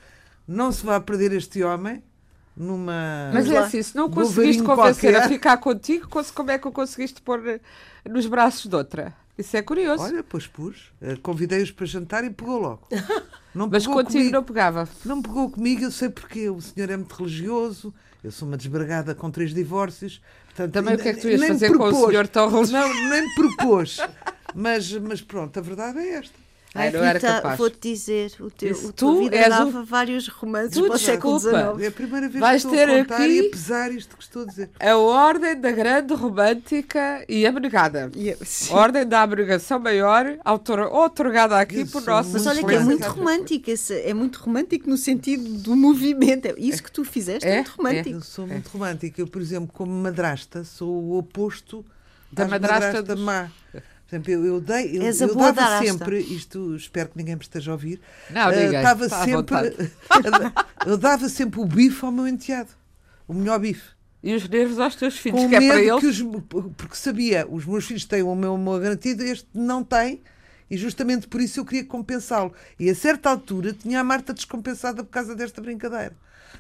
Não 0.47 0.72
se 0.72 0.86
vai 0.86 1.00
perder 1.02 1.34
este 1.34 1.62
homem 1.62 2.02
numa. 2.60 3.32
Mas 3.34 3.49
é 3.49 3.57
assim, 3.57 3.82
se 3.82 3.95
não 3.95 4.10
conseguiste 4.10 4.62
convencer 4.62 5.14
qualquer. 5.14 5.26
a 5.26 5.30
ficar 5.30 5.57
contigo, 5.57 6.07
como 6.36 6.51
é 6.51 6.60
que 6.60 6.68
o 6.68 6.72
conseguiste 6.72 7.22
pôr 7.22 7.47
eh, 7.47 7.62
nos 8.07 8.26
braços 8.28 8.70
de 8.70 8.76
outra? 8.76 9.14
Isso 9.38 9.55
é 9.55 9.62
curioso. 9.62 10.03
Olha, 10.03 10.22
pois 10.22 10.45
pus. 10.45 10.91
Eh, 11.01 11.16
convidei-os 11.24 11.72
para 11.72 11.86
jantar 11.86 12.26
e 12.26 12.30
pegou 12.30 12.60
logo. 12.60 12.88
Não 13.55 13.68
Mas 13.70 13.88
contigo 13.88 14.12
comigo. 14.12 14.32
não 14.34 14.43
pegava. 14.43 14.89
Não 15.05 15.22
pegou 15.22 15.49
comigo, 15.49 15.84
eu 15.86 15.91
sei 15.91 16.10
porque 16.10 16.49
o 16.49 16.60
senhor 16.62 16.89
é 16.89 16.97
muito 16.97 17.16
religioso, 17.16 17.93
eu 18.22 18.32
sou 18.32 18.45
uma 18.47 18.57
desbragada 18.57 19.16
com 19.16 19.32
três 19.32 19.53
divórcios. 19.53 20.22
Portanto, 20.47 20.74
Também 20.74 20.95
o 20.95 20.97
que 20.99 21.07
é 21.07 21.14
que 21.14 21.22
tu 21.22 21.30
ias 21.30 21.41
fazer 21.45 21.70
propôs. 21.70 21.93
com 21.95 22.03
o 22.03 22.07
senhor 22.10 22.28
tão 22.28 22.49
religioso? 22.49 22.74
Não, 22.74 23.10
nem 23.10 23.22
me 23.22 23.36
propôs. 23.36 23.97
mas, 24.53 24.91
mas 24.91 25.22
pronto, 25.22 25.57
a 25.57 25.62
verdade 25.62 25.97
é 25.99 26.16
esta. 26.16 26.39
Ai, 26.74 26.92
não 26.92 27.04
era 27.04 27.20
capaz. 27.20 27.58
Vou-te 27.58 27.80
dizer, 27.80 28.32
o 28.40 28.52
teu, 28.52 28.76
o 28.76 28.94
tu 28.94 29.20
vida 29.24 29.36
és 29.36 29.50
dava 29.50 29.80
o... 29.80 29.86
vários 29.86 30.28
romances 30.28 30.74
tu, 30.74 30.86
para 30.86 30.96
o 30.96 31.00
século 31.00 31.40
XIX. 31.40 31.54
É 31.80 31.88
a 31.88 31.92
primeira 31.92 32.30
vez 32.30 32.40
Vais 32.40 32.62
que 32.62 32.68
estou 32.68 32.86
ter 32.86 32.94
a 32.94 33.00
contar 33.00 33.16
aqui 33.16 33.42
e 33.42 33.48
apesar 33.48 33.92
isto 33.92 34.16
que 34.16 34.24
estou 34.24 34.44
a 34.44 34.46
dizer. 34.46 34.70
A 34.80 34.96
ordem 34.96 35.60
da 35.60 35.72
grande 35.72 36.14
romântica 36.14 37.26
e 37.28 37.46
abnegada. 37.46 38.12
Yeah, 38.16 38.40
a 38.70 38.76
ordem 38.76 39.08
da 39.08 39.24
abnegação 39.24 39.80
maior, 39.80 40.38
autor, 40.46 40.82
otorgada 40.82 41.60
aqui 41.60 41.86
por 41.86 42.06
nossa 42.06 42.30
Mas 42.34 42.46
olha 42.46 42.64
que 42.64 42.76
é 42.76 42.80
muito 42.80 43.08
romântico, 43.08 43.72
é 44.04 44.14
muito 44.14 44.40
romântico 44.40 44.90
no 44.90 44.98
sentido 44.98 45.50
do 45.62 45.76
movimento. 45.76 46.46
É 46.46 46.54
isso 46.58 46.84
que 46.84 46.92
tu 46.92 47.04
fizeste 47.04 47.48
é, 47.48 47.52
é 47.52 47.56
muito 47.56 47.72
romântico. 47.72 48.10
É. 48.10 48.14
Eu 48.14 48.22
sou 48.22 48.46
muito 48.46 48.68
romântica. 48.68 49.22
Eu, 49.22 49.28
por 49.28 49.42
exemplo, 49.42 49.72
como 49.74 49.92
madrasta, 49.92 50.64
sou 50.64 50.90
o 50.90 51.18
oposto 51.18 51.84
da 52.32 52.48
madrasta, 52.48 52.86
madrasta 52.86 53.16
dos... 53.16 53.24
má. 53.24 53.50
Por 54.10 54.16
exemplo, 54.16 54.32
eu, 54.32 54.45
eu, 54.45 54.60
dei, 54.60 54.97
eu, 54.97 55.03
eu 55.03 55.36
dava 55.36 55.86
sempre, 55.86 56.20
isto 56.20 56.76
espero 56.76 57.10
que 57.10 57.18
ninguém 57.18 57.36
me 57.36 57.41
esteja 57.43 57.70
a 57.70 57.74
ouvir, 57.74 58.01
não, 58.32 58.49
uh, 58.49 58.72
dava 58.82 59.07
sempre, 59.07 59.91
eu 60.88 60.97
dava 60.97 61.30
sempre 61.30 61.60
o 61.60 61.66
bife 61.66 62.03
ao 62.03 62.12
meu 62.12 62.28
enteado, 62.28 62.72
o 63.28 63.36
melhor 63.36 63.60
bife. 63.60 63.99
E 64.24 64.34
os 64.34 64.49
nervos 64.49 64.80
aos 64.80 64.95
teus 64.95 65.16
filhos, 65.16 65.39
Com 65.39 65.49
que 65.49 65.55
é 65.55 65.60
para 65.60 65.82
eles? 65.82 66.03
Os, 66.03 66.22
porque 66.76 66.95
sabia, 66.95 67.47
os 67.47 67.66
meus 67.66 67.86
filhos 67.86 68.03
têm 68.03 68.24
o 68.24 68.34
meu 68.34 68.55
amor 68.55 68.82
garantido, 68.82 69.24
este 69.24 69.47
não 69.53 69.84
tem, 69.84 70.22
e 70.70 70.78
justamente 70.78 71.28
por 71.28 71.42
isso 71.42 71.60
eu 71.60 71.66
queria 71.66 71.86
compensá-lo. 71.86 72.54
E 72.80 72.90
a 72.90 72.96
certa 72.96 73.30
altura 73.30 73.74
tinha 73.74 74.00
a 74.00 74.04
Marta 74.04 74.34
descompensada 74.34 75.04
por 75.04 75.10
causa 75.10 75.36
desta 75.36 75.62
brincadeira. 75.62 76.16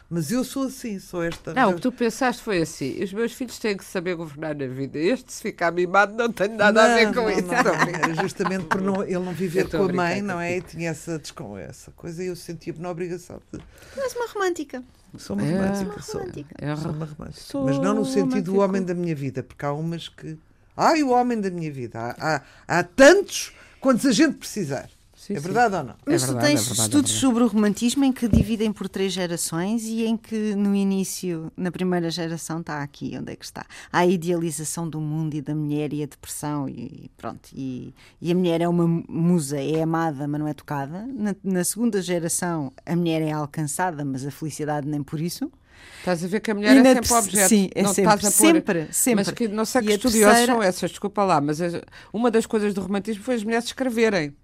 Mas 0.09 0.31
eu 0.31 0.43
sou 0.43 0.63
assim, 0.63 0.97
sou 0.97 1.21
esta. 1.21 1.53
Não, 1.53 1.71
o 1.71 1.75
que 1.75 1.81
tu 1.81 1.91
pensaste 1.91 2.41
foi 2.41 2.61
assim: 2.61 3.01
os 3.03 3.13
meus 3.13 3.31
filhos 3.31 3.59
têm 3.59 3.77
que 3.77 3.85
saber 3.85 4.15
governar 4.15 4.55
na 4.55 4.65
vida. 4.65 4.97
Este, 4.97 5.31
se 5.31 5.41
ficar 5.41 5.71
mimado, 5.71 6.15
não 6.15 6.31
tem 6.31 6.49
nada 6.49 6.81
não, 6.81 6.91
a 6.91 6.95
ver 6.95 7.13
com 7.13 7.21
não, 7.21 7.29
isso. 7.29 7.47
Não, 7.47 7.55
Era 7.55 8.15
justamente 8.15 8.65
por 8.65 8.81
não, 8.81 9.03
ele 9.03 9.19
não 9.19 9.33
viver 9.33 9.69
com 9.69 9.83
a 9.83 9.93
mãe, 9.93 10.21
não 10.21 10.39
é? 10.39 10.57
E 10.57 10.61
tinha 10.61 10.89
essa, 10.89 11.21
essa 11.67 11.91
coisa 11.91 12.23
e 12.23 12.27
eu 12.27 12.35
sentia-me 12.35 12.79
na 12.79 12.89
obrigação. 12.89 13.39
De... 13.51 13.59
Tu 13.59 14.01
és 14.01 14.15
uma 14.15 14.27
romântica. 14.27 14.83
Sou 15.17 15.35
uma 15.35 15.45
é, 15.45 15.51
romântica, 15.51 16.01
sou. 16.01 16.21
romântica. 16.21 16.55
É, 16.57 16.75
sou 16.75 16.91
uma 16.91 17.05
romântica. 17.05 17.41
Sou 17.41 17.65
Mas 17.65 17.77
não 17.77 17.93
no 17.93 18.05
sentido 18.05 18.53
do 18.53 18.59
homem 18.59 18.81
da 18.81 18.95
minha 18.95 19.15
vida, 19.15 19.43
porque 19.43 19.63
há 19.63 19.71
umas 19.71 20.09
que. 20.09 20.39
Ai, 20.75 21.03
o 21.03 21.09
homem 21.09 21.39
da 21.39 21.51
minha 21.51 21.71
vida. 21.71 21.99
Há, 21.99 22.35
há, 22.35 22.79
há 22.79 22.83
tantos 22.83 23.53
quantos 23.79 24.05
a 24.05 24.11
gente 24.11 24.37
precisar. 24.37 24.89
Sim, 25.29 25.35
é 25.35 25.39
verdade 25.41 25.73
sim. 25.73 25.79
ou 25.79 25.83
não? 25.83 25.95
Mas 26.05 26.23
é 26.23 26.25
verdade, 26.25 26.45
tu 26.45 26.47
tens 26.47 26.61
é 26.61 26.63
verdade, 26.63 26.81
estudos 26.81 27.11
é 27.11 27.19
sobre 27.19 27.43
o 27.43 27.47
romantismo 27.47 28.05
em 28.05 28.11
que 28.11 28.27
dividem 28.27 28.71
por 28.71 28.87
três 28.87 29.13
gerações 29.13 29.83
e 29.83 30.05
em 30.05 30.17
que 30.17 30.55
no 30.55 30.73
início, 30.73 31.51
na 31.55 31.69
primeira 31.71 32.09
geração, 32.09 32.61
está 32.61 32.81
aqui, 32.81 33.15
onde 33.19 33.33
é 33.33 33.35
que 33.35 33.45
está? 33.45 33.65
Há 33.91 33.99
a 33.99 34.05
idealização 34.07 34.89
do 34.89 34.99
mundo 34.99 35.35
e 35.35 35.41
da 35.41 35.53
mulher 35.53 35.93
e 35.93 36.01
a 36.01 36.05
depressão 36.05 36.67
e 36.67 37.11
pronto. 37.15 37.49
E, 37.53 37.93
e 38.21 38.31
a 38.31 38.35
mulher 38.35 38.61
é 38.61 38.67
uma 38.67 38.87
musa, 39.07 39.61
é 39.61 39.81
amada, 39.83 40.27
mas 40.27 40.39
não 40.39 40.47
é 40.47 40.53
tocada. 40.53 41.05
Na, 41.13 41.35
na 41.43 41.63
segunda 41.63 42.01
geração, 42.01 42.71
a 42.85 42.95
mulher 42.95 43.21
é 43.21 43.31
alcançada, 43.31 44.03
mas 44.03 44.25
a 44.25 44.31
felicidade 44.31 44.87
nem 44.87 45.03
por 45.03 45.19
isso. 45.19 45.51
Estás 45.99 46.23
a 46.23 46.27
ver 46.27 46.39
que 46.39 46.51
a 46.51 46.55
mulher 46.55 46.77
é 46.77 46.93
sempre 46.93 47.13
objeto. 47.13 47.49
Sim, 47.49 47.69
é 47.75 47.83
não 47.83 47.93
sempre, 47.93 48.13
estás 48.13 48.33
a 48.33 48.37
pôr, 48.37 48.47
sempre, 48.47 48.87
sempre. 48.91 49.25
Mas 49.25 49.31
que, 49.31 49.47
não 49.47 49.65
sei 49.65 49.81
que 49.81 49.91
estudiosos 49.91 50.21
terceira... 50.21 50.53
são 50.53 50.63
essas, 50.63 50.89
desculpa 50.91 51.23
lá, 51.23 51.41
mas 51.41 51.59
uma 52.13 52.31
das 52.31 52.45
coisas 52.45 52.73
do 52.73 52.81
romantismo 52.81 53.23
foi 53.23 53.35
as 53.35 53.43
mulheres 53.43 53.65
escreverem. 53.65 54.35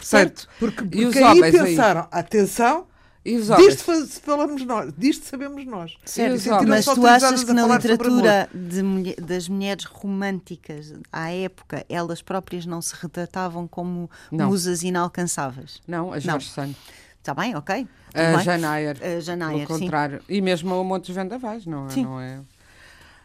Certo. 0.00 0.48
Porque, 0.58 0.82
porque 0.82 0.98
e 0.98 1.04
os 1.04 1.16
aí 1.16 1.40
pensaram, 1.52 2.02
aí... 2.02 2.20
atenção, 2.20 2.86
E 3.24 3.36
os 3.36 3.50
homens? 3.50 3.76
Disto 3.76 4.20
falamos 4.22 4.64
nós, 4.64 4.92
disto 4.96 5.26
sabemos 5.26 5.66
nós. 5.66 5.94
Certo, 6.04 6.66
mas 6.66 6.86
tu 6.86 7.06
achas 7.06 7.44
que 7.44 7.52
na 7.52 7.66
literatura 7.66 8.48
de, 8.54 9.14
das 9.16 9.46
mulheres 9.48 9.84
românticas 9.84 10.94
à 11.12 11.30
época 11.30 11.84
elas 11.88 12.22
próprias 12.22 12.64
não 12.64 12.80
se 12.80 12.94
retratavam 12.98 13.68
como 13.68 14.10
não. 14.32 14.48
musas 14.48 14.82
inalcançáveis? 14.82 15.82
Não, 15.86 16.12
a 16.12 16.18
Jorge 16.18 16.48
Sand. 16.48 16.74
Está 17.20 17.34
bem, 17.34 17.54
ok. 17.54 17.86
A 18.14 18.42
Janayer. 18.42 18.96
A 19.02 19.20
Janayer, 19.20 19.66
contrário. 19.66 20.18
Sim. 20.20 20.34
E 20.34 20.40
mesmo 20.40 20.74
o 20.74 20.82
Montes 20.82 21.14
Vendavais, 21.14 21.66
não 21.66 21.86
é? 21.86 21.90
Sim. 21.90 22.04
Não 22.04 22.20
é? 22.20 22.40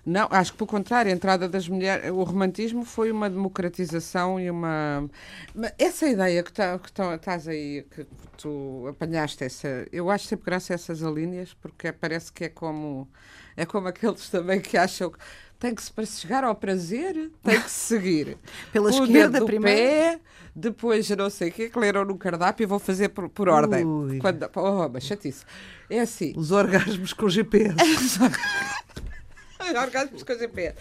Não, 0.06 0.28
acho 0.30 0.52
que 0.52 0.58
pelo 0.60 0.68
contrário, 0.68 1.12
a 1.12 1.16
entrada 1.16 1.50
das 1.50 1.68
mulheres, 1.68 2.12
o 2.12 2.22
romantismo 2.22 2.86
foi 2.86 3.12
uma 3.12 3.28
democratização 3.28 4.40
e 4.40 4.52
uma. 4.52 5.10
Essa 5.80 6.08
ideia 6.08 6.44
que, 6.44 6.54
tá, 6.54 6.78
que 6.78 6.92
tá, 6.92 7.16
estás 7.16 7.48
aí, 7.48 7.88
que 7.90 8.06
tu 8.38 8.86
apanhaste, 8.88 9.44
essa, 9.44 9.88
eu 9.92 10.12
acho 10.12 10.28
sempre 10.28 10.46
graça 10.46 10.74
a 10.74 10.76
essas 10.76 11.02
alíneas, 11.02 11.56
porque 11.56 11.92
parece 11.92 12.32
que 12.32 12.44
é 12.44 12.50
como. 12.50 13.10
É 13.56 13.66
como 13.66 13.88
aqueles 13.88 14.30
também 14.30 14.60
que 14.60 14.78
acham 14.78 15.12
que 15.12 15.18
tem 15.60 15.74
que 15.74 15.82
se 15.82 15.92
para 15.92 16.06
chegar 16.06 16.44
ao 16.44 16.54
prazer 16.54 17.32
tem 17.44 17.62
que 17.62 17.70
se 17.70 17.96
seguir. 17.96 18.38
Pela 18.72 18.92
o 18.92 19.04
esquerda 19.04 19.46
primeiro. 19.46 19.80
pé, 19.80 20.20
depois 20.56 21.10
não 21.12 21.30
sei 21.30 21.50
o 21.50 21.52
que 21.52 21.70
que 21.70 21.80
leram 21.80 22.06
no 22.06 22.18
cardápio 22.18 22.64
e 22.64 22.68
vou 22.68 22.80
fazer 22.80 23.10
por, 23.10 23.30
por 23.30 23.50
ordem. 23.50 23.86
Quando, 24.20 24.50
oh, 24.56 24.90
mas 24.90 25.04
chatice. 25.04 25.46
É 25.90 26.02
assim. 26.02 26.34
Os 26.36 26.52
orgasmos 26.52 27.14
com 27.14 27.30
GPS 27.30 27.76
orgasmos 29.74 30.24
com 30.24 30.38
GPS. 30.38 30.76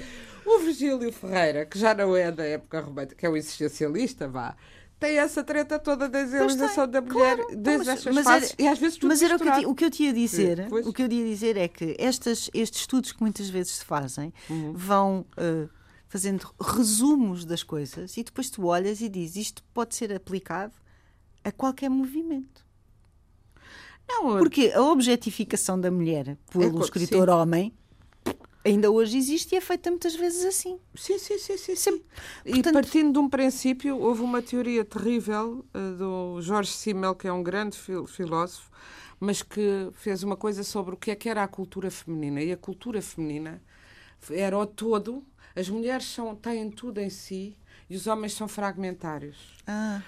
O 0.44 0.58
Virgílio 0.58 1.10
Ferreira, 1.12 1.64
que 1.64 1.78
já 1.78 1.94
não 1.94 2.14
é 2.14 2.30
da 2.30 2.44
época 2.44 2.80
romântica, 2.80 3.16
que 3.16 3.24
é 3.24 3.28
o 3.28 3.36
existencialista, 3.36 4.28
vá, 4.28 4.54
tem 4.98 5.18
essa 5.18 5.42
treta 5.42 5.78
toda 5.78 6.08
da 6.08 6.22
idealização 6.22 6.88
da 6.88 7.00
mulher 7.00 7.36
claro, 7.36 7.56
desde 7.56 7.90
estas 7.90 8.14
mas 8.14 8.24
fases 8.24 8.54
era, 8.58 8.62
e 8.62 8.68
às 8.68 8.78
vezes 8.78 8.96
tudo 8.96 9.08
Mas 9.08 9.22
era 9.22 9.36
o 9.36 9.38
que, 9.38 9.66
o 9.66 9.74
que, 9.74 9.84
eu 9.84 9.90
te 9.90 10.02
ia 10.04 10.12
dizer, 10.12 10.68
o 10.70 10.92
que 10.92 11.02
eu 11.02 11.10
ia 11.10 11.24
dizer 11.24 11.56
é 11.56 11.68
que 11.68 11.96
estas, 11.98 12.50
estes 12.54 12.80
estudos 12.82 13.12
que 13.12 13.20
muitas 13.20 13.48
vezes 13.50 13.74
se 13.76 13.84
fazem 13.84 14.32
uhum. 14.48 14.72
vão 14.72 15.26
uh, 15.36 15.68
fazendo 16.08 16.48
resumos 16.60 17.44
das 17.44 17.62
coisas 17.62 18.16
e 18.16 18.22
depois 18.22 18.48
tu 18.48 18.66
olhas 18.66 19.00
e 19.00 19.08
dizes 19.08 19.36
isto 19.36 19.64
pode 19.74 19.94
ser 19.94 20.12
aplicado 20.12 20.72
a 21.42 21.52
qualquer 21.52 21.90
movimento. 21.90 22.64
Não, 24.08 24.38
Porque 24.38 24.70
a 24.74 24.82
objetificação 24.82 25.80
da 25.80 25.90
mulher 25.90 26.36
pelo 26.50 26.80
é, 26.80 26.84
escritor 26.84 27.28
sim. 27.28 27.34
homem 27.34 27.74
ainda 28.64 28.90
hoje 28.90 29.18
existe 29.18 29.54
e 29.54 29.58
é 29.58 29.60
feita 29.60 29.90
muitas 29.90 30.16
vezes 30.16 30.44
assim. 30.44 30.80
Sim, 30.94 31.18
sim, 31.18 31.38
sim, 31.38 31.56
sim. 31.56 31.76
sim. 31.76 32.02
E 32.44 32.62
partindo 32.62 33.12
de 33.12 33.18
um 33.18 33.28
princípio, 33.28 33.98
houve 33.98 34.22
uma 34.22 34.40
teoria 34.40 34.84
terrível 34.84 35.64
uh, 35.74 35.96
do 35.96 36.40
Jorge 36.40 36.72
Simmel, 36.72 37.14
que 37.14 37.28
é 37.28 37.32
um 37.32 37.42
grande 37.42 37.76
fil 37.76 38.06
filósofo, 38.06 38.70
mas 39.20 39.42
que 39.42 39.90
fez 39.92 40.22
uma 40.22 40.36
coisa 40.36 40.64
sobre 40.64 40.94
o 40.94 40.96
que 40.96 41.10
é 41.10 41.14
que 41.14 41.28
era 41.28 41.42
a 41.42 41.48
cultura 41.48 41.90
feminina. 41.90 42.42
E 42.42 42.50
a 42.50 42.56
cultura 42.56 43.02
feminina 43.02 43.62
era 44.30 44.58
o 44.58 44.66
todo. 44.66 45.22
As 45.54 45.68
mulheres 45.68 46.06
são, 46.06 46.34
têm 46.34 46.70
tudo 46.70 47.00
em 47.00 47.10
si 47.10 47.56
e 47.88 47.94
os 47.94 48.06
homens 48.06 48.32
são 48.32 48.48
fragmentários. 48.48 49.36
Ah. 49.66 50.02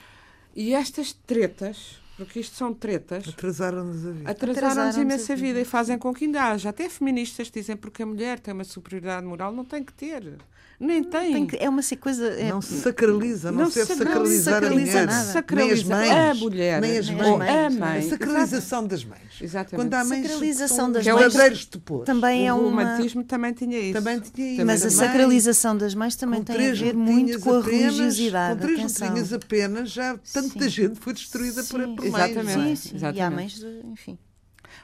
E 0.55 0.75
estas 0.75 1.13
tretas 1.13 2.01
porque 2.17 2.41
isto 2.41 2.57
são 2.57 2.73
tretas. 2.73 3.29
Atrasaram-nos 3.29 4.07
a 4.07 4.11
vida. 4.11 4.31
Atrasaram-nos 4.31 4.97
imensa 4.97 5.33
a 5.33 5.37
vida. 5.37 5.49
vida 5.49 5.61
e 5.61 5.64
fazem 5.64 5.99
com 5.99 6.14
que 6.14 6.25
ainda 6.25 6.43
haja. 6.43 6.71
Até 6.71 6.89
feministas 6.89 7.51
dizem 7.51 7.77
porque 7.77 8.03
a 8.03 8.07
mulher 8.07 8.41
tem 8.41 8.55
uma 8.55 8.64
superioridade 8.64 9.27
moral, 9.27 9.53
não 9.53 9.64
tem 9.64 9.85
que 9.85 9.93
ter. 9.93 10.39
Nem 10.79 11.03
tem. 11.03 11.33
tem 11.33 11.47
que, 11.47 11.57
é 11.57 11.69
uma 11.69 11.81
coisa. 11.99 12.27
É, 12.27 12.51
não 12.51 12.61
se 12.61 12.79
sacraliza, 12.81 13.51
não, 13.51 13.61
não 13.61 13.71
se 13.71 13.79
deve 13.79 13.95
sacralizar 13.95 14.55
sacraliza 14.61 14.99
a 14.99 15.03
mulher. 15.03 15.25
Sacraliza 15.25 15.97
nem 15.97 16.11
as 16.11 16.11
mães. 16.11 16.11
A 16.11 16.35
mulher. 16.35 16.81
Nem 16.83 16.99
as 16.99 17.11
mães. 17.11 17.29
A 17.29 17.71
mãe. 17.71 17.99
A 17.99 18.03
sacralização 18.03 18.87
das 18.87 19.05
mães. 19.05 19.21
Exatamente. 19.41 19.77
Quando 19.77 19.95
há 19.95 20.05
mães 20.05 20.27
sacralização 20.27 20.93
das 20.93 21.07
mães. 21.07 21.35
Que 21.35 21.41
é 21.41 21.47
o 21.49 21.51
de 21.51 21.79
pôr. 21.79 22.05
Também 22.05 22.47
é 22.47 22.53
o 22.53 22.59
romantismo 22.59 23.25
também 23.25 23.55
tinha 23.55 23.79
isso. 23.79 23.95
Também 23.95 24.21
tinha 24.21 24.53
isso. 24.53 24.67
Mas 24.67 24.85
a 24.85 24.91
sacralização 24.91 25.77
das 25.79 25.95
mães 25.95 26.14
também 26.14 26.43
tem 26.43 26.71
a 26.71 26.75
ver 26.75 26.95
muito 26.95 27.41
com 27.41 27.55
a 27.55 27.62
religiosidade. 27.62 28.61
Com 28.61 28.67
três 28.67 29.01
letrinhas 29.01 29.33
apenas, 29.33 29.91
já 29.91 30.19
tanta 30.31 30.69
gente 30.69 31.01
foi 31.01 31.14
destruída 31.14 31.64
por, 31.64 31.81
mães. 32.11 32.31
Exatamente. 32.31 32.77
Sim, 32.77 32.99
sim. 32.99 33.13
E 33.15 33.21
há 33.21 33.31
mães, 33.31 33.63
enfim. 33.85 34.19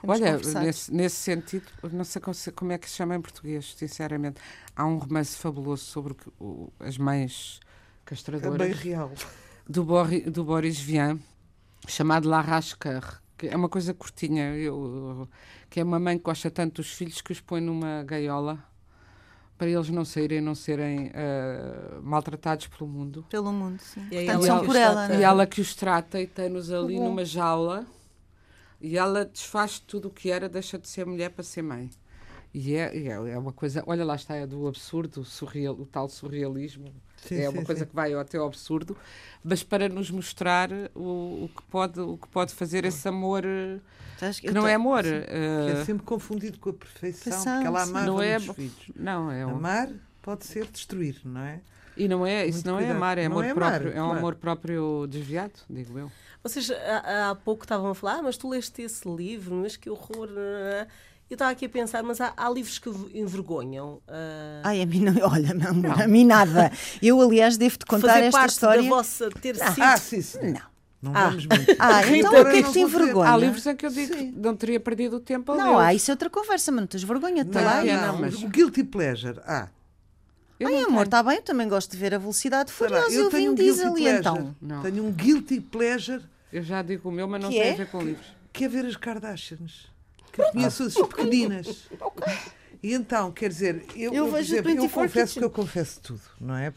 Olha, 0.06 0.38
nesse, 0.38 0.92
nesse, 0.92 1.16
sentido, 1.16 1.66
não 1.92 2.04
sei 2.04 2.22
como 2.54 2.72
é 2.72 2.78
que 2.78 2.88
se 2.88 2.96
chama 2.96 3.16
em 3.16 3.20
português, 3.20 3.74
sinceramente. 3.76 4.40
Há 4.74 4.86
um 4.86 4.96
romance 4.96 5.36
fabuloso 5.36 5.84
sobre 5.84 6.14
o, 6.40 6.72
as 6.80 6.96
mães 6.98 7.60
castradoras. 8.04 8.60
É 8.60 8.72
bem 8.72 8.72
real. 8.72 9.12
Do, 9.68 9.84
Bori, 9.84 10.20
do 10.22 10.44
Boris 10.44 10.78
Vian, 10.78 11.18
chamado 11.86 12.28
La 12.28 12.40
Rascar, 12.40 13.22
que 13.36 13.48
é 13.48 13.56
uma 13.56 13.68
coisa 13.68 13.92
curtinha, 13.92 14.54
eu, 14.56 15.28
que 15.68 15.80
é 15.80 15.84
uma 15.84 15.98
mãe 15.98 16.16
que 16.16 16.24
gosta 16.24 16.50
tanto 16.50 16.76
dos 16.76 16.92
filhos 16.92 17.20
que 17.20 17.32
os 17.32 17.40
põe 17.40 17.60
numa 17.60 18.02
gaiola 18.04 18.71
para 19.62 19.70
eles 19.70 19.90
não 19.90 20.04
saírem, 20.04 20.40
não 20.40 20.56
serem 20.56 21.06
uh, 21.06 22.02
maltratados 22.02 22.66
pelo 22.66 22.90
mundo. 22.90 23.24
Pelo 23.30 23.52
mundo, 23.52 23.78
sim. 23.80 24.04
E 24.10 24.24
Portanto, 24.24 24.44
são 24.44 24.66
por 24.66 24.74
ela, 24.74 25.14
E 25.14 25.18
é? 25.18 25.22
ela 25.22 25.46
que 25.46 25.60
os 25.60 25.72
trata 25.76 26.20
e 26.20 26.26
tem-nos 26.26 26.72
ali 26.72 26.98
uhum. 26.98 27.04
numa 27.04 27.24
jaula 27.24 27.86
e 28.80 28.98
ela 28.98 29.24
desfaz 29.24 29.78
tudo 29.78 30.08
o 30.08 30.10
que 30.10 30.32
era, 30.32 30.48
deixa 30.48 30.76
de 30.76 30.88
ser 30.88 31.06
mulher 31.06 31.30
para 31.30 31.44
ser 31.44 31.62
mãe. 31.62 31.88
E 32.52 32.74
é, 32.74 33.06
é, 33.06 33.10
é 33.10 33.38
uma 33.38 33.52
coisa, 33.52 33.84
olha 33.86 34.04
lá 34.04 34.16
está, 34.16 34.34
é 34.34 34.44
do 34.48 34.66
absurdo, 34.66 35.24
surreal, 35.24 35.74
o 35.74 35.86
tal 35.86 36.08
surrealismo. 36.08 36.92
Sim, 37.26 37.40
é 37.40 37.48
uma 37.48 37.60
sim, 37.60 37.64
coisa 37.64 37.80
sim. 37.80 37.86
que 37.86 37.94
vai 37.94 38.12
até 38.14 38.38
ao 38.38 38.46
absurdo, 38.46 38.96
mas 39.44 39.62
para 39.62 39.88
nos 39.88 40.10
mostrar 40.10 40.70
o, 40.94 41.44
o, 41.44 41.50
que, 41.54 41.62
pode, 41.70 42.00
o 42.00 42.16
que 42.16 42.28
pode 42.28 42.52
fazer 42.52 42.84
esse 42.84 43.06
amor 43.08 43.42
que, 43.42 44.40
que 44.42 44.50
não 44.50 44.66
é 44.66 44.74
amor. 44.74 45.04
Uh, 45.04 45.66
que 45.66 45.72
é 45.72 45.84
sempre 45.84 46.04
confundido 46.04 46.58
com 46.58 46.70
a 46.70 46.72
perfeição, 46.72 47.32
Passão, 47.32 47.54
porque 47.54 47.66
ela 47.66 47.82
amava 47.82 48.06
não 48.06 48.22
é, 48.22 48.38
filhos. 48.38 48.90
Não, 48.96 49.30
é 49.30 49.46
um... 49.46 49.56
Amar 49.56 49.88
pode 50.20 50.46
ser 50.46 50.66
destruir, 50.66 51.20
não 51.24 51.40
é? 51.40 51.60
E 51.96 52.08
não 52.08 52.26
é, 52.26 52.46
isso 52.46 52.66
não 52.66 52.76
é 52.76 52.78
cuidado. 52.78 52.94
é 52.94 52.96
amar, 52.96 53.18
é 53.18 53.24
amor 53.26 53.44
é 53.44 53.54
próprio, 53.54 53.90
amar, 53.90 53.96
é 53.96 54.02
um 54.02 54.04
claro. 54.04 54.18
amor 54.18 54.34
próprio 54.36 55.06
desviado, 55.08 55.60
digo 55.68 55.98
eu. 55.98 56.10
Vocês 56.42 56.70
há, 56.70 57.30
há 57.30 57.34
pouco 57.34 57.64
estavam 57.64 57.90
a 57.90 57.94
falar, 57.94 58.18
ah, 58.18 58.22
mas 58.22 58.36
tu 58.36 58.48
leste 58.48 58.82
esse 58.82 59.08
livro, 59.08 59.54
mas 59.56 59.76
que 59.76 59.90
horror. 59.90 60.28
Eu 61.32 61.34
estava 61.34 61.50
aqui 61.50 61.64
a 61.64 61.68
pensar, 61.68 62.02
mas 62.02 62.20
há, 62.20 62.34
há 62.36 62.50
livros 62.50 62.78
que 62.78 62.90
envergonham. 63.14 64.02
Uh... 64.06 64.60
Ai, 64.62 64.82
a 64.82 64.86
mim 64.86 65.00
não, 65.00 65.14
olha, 65.26 65.54
não, 65.54 65.72
não. 65.72 65.92
a 65.92 66.06
mim 66.06 66.26
nada. 66.26 66.70
Eu, 67.02 67.22
aliás, 67.22 67.56
devo-te 67.56 67.86
contar 67.86 68.08
Fazer 68.08 68.24
esta 68.26 68.38
parte 68.38 68.52
história. 68.52 68.82
da 68.82 68.88
vossa 68.90 69.30
ter 69.30 69.56
ah, 69.62 69.72
sido. 69.72 69.82
Ah, 69.82 69.96
sim, 69.96 70.20
sim. 70.20 70.52
Não. 70.52 70.60
Não 71.00 71.16
ah. 71.16 71.28
vamos 71.30 71.46
mentir. 71.46 71.76
Ah, 71.78 72.06
então 72.06 72.38
o 72.38 72.44
que 72.50 72.56
é 72.58 72.62
que 72.62 72.72
te 72.72 72.80
envergonha? 72.80 73.30
Há 73.30 73.36
livros 73.38 73.66
em 73.66 73.74
que 73.74 73.86
eu 73.86 73.90
digo 73.90 74.14
que 74.14 74.24
não 74.36 74.54
teria 74.54 74.78
perdido 74.78 75.16
o 75.16 75.20
tempo 75.20 75.52
a 75.52 75.56
Não, 75.56 75.78
há, 75.78 75.94
isso 75.94 76.10
é 76.10 76.12
outra 76.12 76.28
conversa, 76.28 76.70
mas 76.70 76.82
não 76.82 76.86
tens 76.86 77.02
vergonha, 77.02 77.46
tá 77.46 77.62
lá. 77.62 77.82
Não, 77.82 78.18
mas... 78.18 78.42
O 78.42 78.48
Guilty 78.48 78.84
Pleasure, 78.84 79.40
ah. 79.46 79.68
Eu 80.60 80.68
Ai, 80.68 80.82
amor, 80.82 81.06
está 81.06 81.22
bem, 81.22 81.36
eu 81.36 81.42
também 81.42 81.66
gosto 81.66 81.90
de 81.90 81.96
ver 81.96 82.14
a 82.14 82.18
velocidade 82.18 82.70
furiosa 82.70 83.10
eu, 83.10 83.24
eu 83.24 83.30
tenho 83.30 83.52
um 83.52 83.54
Diesel 83.54 83.98
e 83.98 84.06
então. 84.06 84.54
Não. 84.60 84.82
Tenho 84.82 85.02
um 85.02 85.10
Guilty 85.10 85.60
Pleasure. 85.60 86.22
Eu 86.52 86.62
já 86.62 86.82
digo 86.82 87.08
o 87.08 87.12
meu, 87.12 87.26
mas 87.26 87.40
não 87.42 87.48
que 87.48 87.58
tem 87.58 87.68
é? 87.68 87.72
a 87.72 87.76
ver 87.76 87.90
com 87.90 88.02
livros. 88.02 88.26
Que 88.52 88.66
é 88.66 88.68
ver 88.68 88.84
as 88.84 88.96
Kardashians. 88.96 89.91
Que 90.32 90.42
conheço 90.50 90.84
as 90.84 90.94
pequeninas. 90.94 91.88
E 92.82 92.94
então, 92.94 93.30
quer 93.30 93.48
dizer, 93.48 93.84
eu, 93.94 94.12
eu, 94.12 94.36
exemplo, 94.36 94.70
eu 94.70 94.88
confesso 94.88 95.38
que 95.38 95.44
eu 95.44 95.50
confesso 95.50 96.00
tudo, 96.00 96.22
não 96.40 96.56
é? 96.56 96.72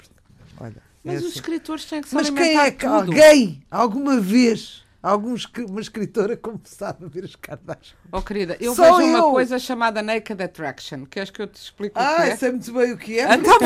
Olha, 0.59 0.81
mas 1.03 1.15
é 1.15 1.17
os 1.17 1.25
assim. 1.25 1.35
escritores 1.35 1.85
têm 1.85 2.01
que 2.01 2.09
se 2.09 2.15
Mas 2.15 2.29
quem 2.29 2.57
é 2.57 2.71
que 2.71 2.85
alguém, 2.85 3.63
alguma 3.71 4.19
vez, 4.19 4.85
algum, 5.01 5.35
uma 5.69 5.81
escritora 5.81 6.35
começava 6.37 7.05
a 7.05 7.07
ver 7.07 7.25
as 7.25 7.35
Kardashians? 7.35 7.95
Oh, 8.11 8.21
querida, 8.21 8.57
eu 8.59 8.75
Só 8.75 8.97
vejo 8.97 9.09
eu. 9.09 9.15
uma 9.17 9.31
coisa 9.31 9.57
chamada 9.59 10.01
Naked 10.01 10.43
Attraction. 10.43 11.05
Queres 11.05 11.29
que 11.29 11.41
eu 11.41 11.47
te 11.47 11.61
explique 11.61 11.93
ah, 11.95 12.01
o 12.01 12.15
que 12.15 12.21
é? 12.21 12.31
Ah, 12.33 12.37
sei 12.37 12.51
muito 12.51 12.73
bem 12.73 12.91
o 12.91 12.97
que 12.97 13.19
é. 13.19 13.33
Então... 13.33 13.59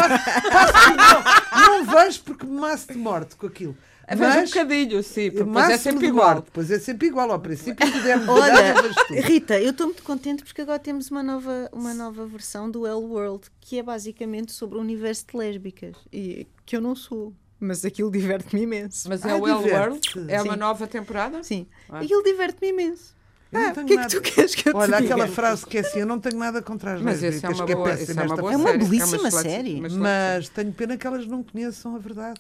não, 1.55 1.83
não 1.83 1.85
vejo 1.85 2.21
porque 2.23 2.45
me 2.45 2.59
maço 2.59 2.87
de 2.91 2.97
morte 2.97 3.35
com 3.35 3.47
aquilo. 3.47 3.77
Mas, 4.17 4.35
um 4.35 4.45
bocadinho, 4.45 5.03
sim, 5.03 5.29
depois 5.29 5.69
é 5.69 5.77
sempre 5.77 6.07
igual. 6.07 6.41
Depois 6.41 6.71
é 6.71 6.79
sempre 6.79 7.07
igual. 7.07 7.31
Ao 7.31 7.39
princípio 7.39 7.75
podemos 7.91 8.27
Olha, 8.27 8.73
Rita, 9.21 9.59
eu 9.59 9.71
estou 9.71 9.87
muito 9.87 10.03
contente 10.03 10.43
porque 10.43 10.61
agora 10.61 10.79
temos 10.79 11.11
uma 11.11 11.21
nova, 11.21 11.69
uma 11.71 11.93
nova 11.93 12.25
versão 12.25 12.69
do 12.69 12.87
L 12.87 13.05
World, 13.05 13.47
que 13.59 13.77
é 13.77 13.83
basicamente 13.83 14.51
sobre 14.51 14.77
o 14.77 14.81
universo 14.81 15.25
de 15.31 15.37
lésbicas. 15.37 15.95
E 16.11 16.47
que 16.65 16.75
eu 16.75 16.81
não 16.81 16.95
sou. 16.95 17.33
Mas 17.59 17.83
aquilo 17.83 18.09
diverte-me 18.09 18.63
imenso. 18.63 19.07
Mas 19.09 19.23
é 19.25 19.31
ah, 19.31 19.37
o 19.37 19.47
L 19.47 19.71
World? 19.71 20.01
É 20.27 20.41
uma 20.41 20.55
nova 20.55 20.87
temporada? 20.87 21.43
Sim. 21.43 21.67
Ah. 21.89 21.99
Aquilo 21.99 22.23
diverte-me 22.23 22.69
imenso. 22.69 23.19
Ah, 23.51 23.73
o 23.75 23.85
que 23.85 23.93
é 23.93 24.05
que 24.05 24.09
tu 24.09 24.21
queres 24.21 24.53
que 24.53 24.69
eu 24.69 24.75
Olha, 24.75 24.97
te 24.97 25.05
aquela 25.05 25.27
frase 25.27 25.65
que 25.65 25.77
é 25.79 25.81
assim, 25.81 25.99
eu 25.99 26.05
não 26.05 26.19
tenho 26.19 26.37
nada 26.37 26.61
contra 26.61 26.93
as 26.93 27.01
mas 27.01 27.21
lésbicas, 27.21 27.59
é 27.59 27.63
uma, 27.63 27.65
boa, 27.65 27.89
é, 27.89 27.93
é, 27.93 28.23
uma, 28.23 28.35
boa 28.35 28.53
é 28.53 28.57
uma 28.57 28.73
belíssima 28.73 29.31
série. 29.31 29.81
Mas 29.81 30.49
tenho 30.49 30.71
pena 30.71 30.97
que 30.97 31.07
elas 31.07 31.25
não 31.25 31.43
conheçam 31.43 31.95
a 31.95 31.99
verdade. 31.99 32.39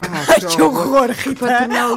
Ah, 0.00 0.40
que, 0.40 0.62
horror, 0.62 1.10
Rita. 1.10 1.46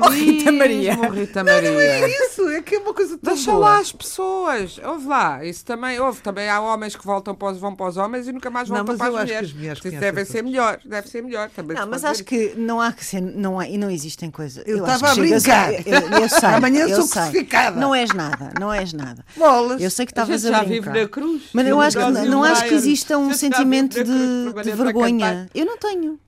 Oh, 0.03 0.09
Rita 0.09 0.51
Maria. 0.51 0.95
Rita 0.95 1.43
Maria. 1.43 1.61
Não, 1.61 1.73
não 1.73 1.81
é 1.81 2.09
isso, 2.09 2.49
é 2.49 2.61
que 2.61 2.75
é 2.75 2.79
uma 2.79 2.95
coisa 2.95 3.15
tão 3.15 3.33
Deixa 3.33 3.51
boa. 3.51 3.69
lá 3.69 3.77
as 3.77 3.91
pessoas. 3.91 4.79
Houve 4.83 5.07
lá. 5.07 5.45
Isso 5.45 5.63
também 5.63 5.99
houve. 5.99 6.19
Também 6.21 6.49
há 6.49 6.59
homens 6.59 6.95
que 6.95 7.05
voltam 7.05 7.35
para 7.35 7.51
os, 7.51 7.59
vão 7.59 7.75
para 7.75 7.87
os 7.87 7.97
homens 7.97 8.27
e 8.27 8.31
nunca 8.31 8.49
mais 8.49 8.67
voltam 8.67 8.85
não, 8.85 8.97
para 8.97 9.07
as 9.07 9.13
mulheres. 9.13 9.49
as 9.49 9.55
mulheres 9.55 9.85
isso 9.85 9.99
deve 9.99 10.25
ser 10.25 10.43
melhor. 10.43 10.79
Deve 10.83 11.09
ser 11.09 11.21
melhor. 11.21 11.49
Também 11.51 11.77
não, 11.77 11.87
mas 11.87 12.03
acho 12.03 12.23
que 12.23 12.55
não 12.57 12.81
há 12.81 12.91
que 12.91 13.05
ser. 13.05 13.21
Não, 13.21 13.59
há, 13.59 13.67
e 13.67 13.77
não 13.77 13.91
existem 13.91 14.31
coisas. 14.31 14.63
Eu, 14.65 14.79
estava 14.79 15.11
a 15.11 15.15
brincar. 15.15 15.71
Eu, 15.71 16.21
eu 16.21 16.29
sei. 16.29 16.49
Amanhã 16.49 16.87
eu 16.87 16.95
sou 16.95 17.05
sei. 17.05 17.21
crucificada. 17.21 17.79
Não 17.79 17.93
és 17.93 18.11
nada. 18.13 18.51
Não 18.59 18.73
és 18.73 18.93
nada. 18.93 19.23
Bolas. 19.37 19.79
Eu 19.79 19.91
sei 19.91 20.07
que 20.07 20.11
estavas 20.11 20.43
a, 20.43 20.49
a 20.49 20.51
já 20.53 20.63
vive 20.63 20.89
na 20.89 21.07
cruz. 21.07 21.43
Mas 21.53 21.67
eu 21.67 21.79
acho 21.79 21.97
que, 21.97 22.11
não 22.27 22.43
acho 22.43 22.63
que 22.65 22.73
exista 22.73 23.15
um 23.15 23.31
sentimento 23.31 24.03
de 24.03 24.71
vergonha. 24.75 25.47
Eu 25.53 25.65
não 25.65 25.77
tenho. 25.77 26.19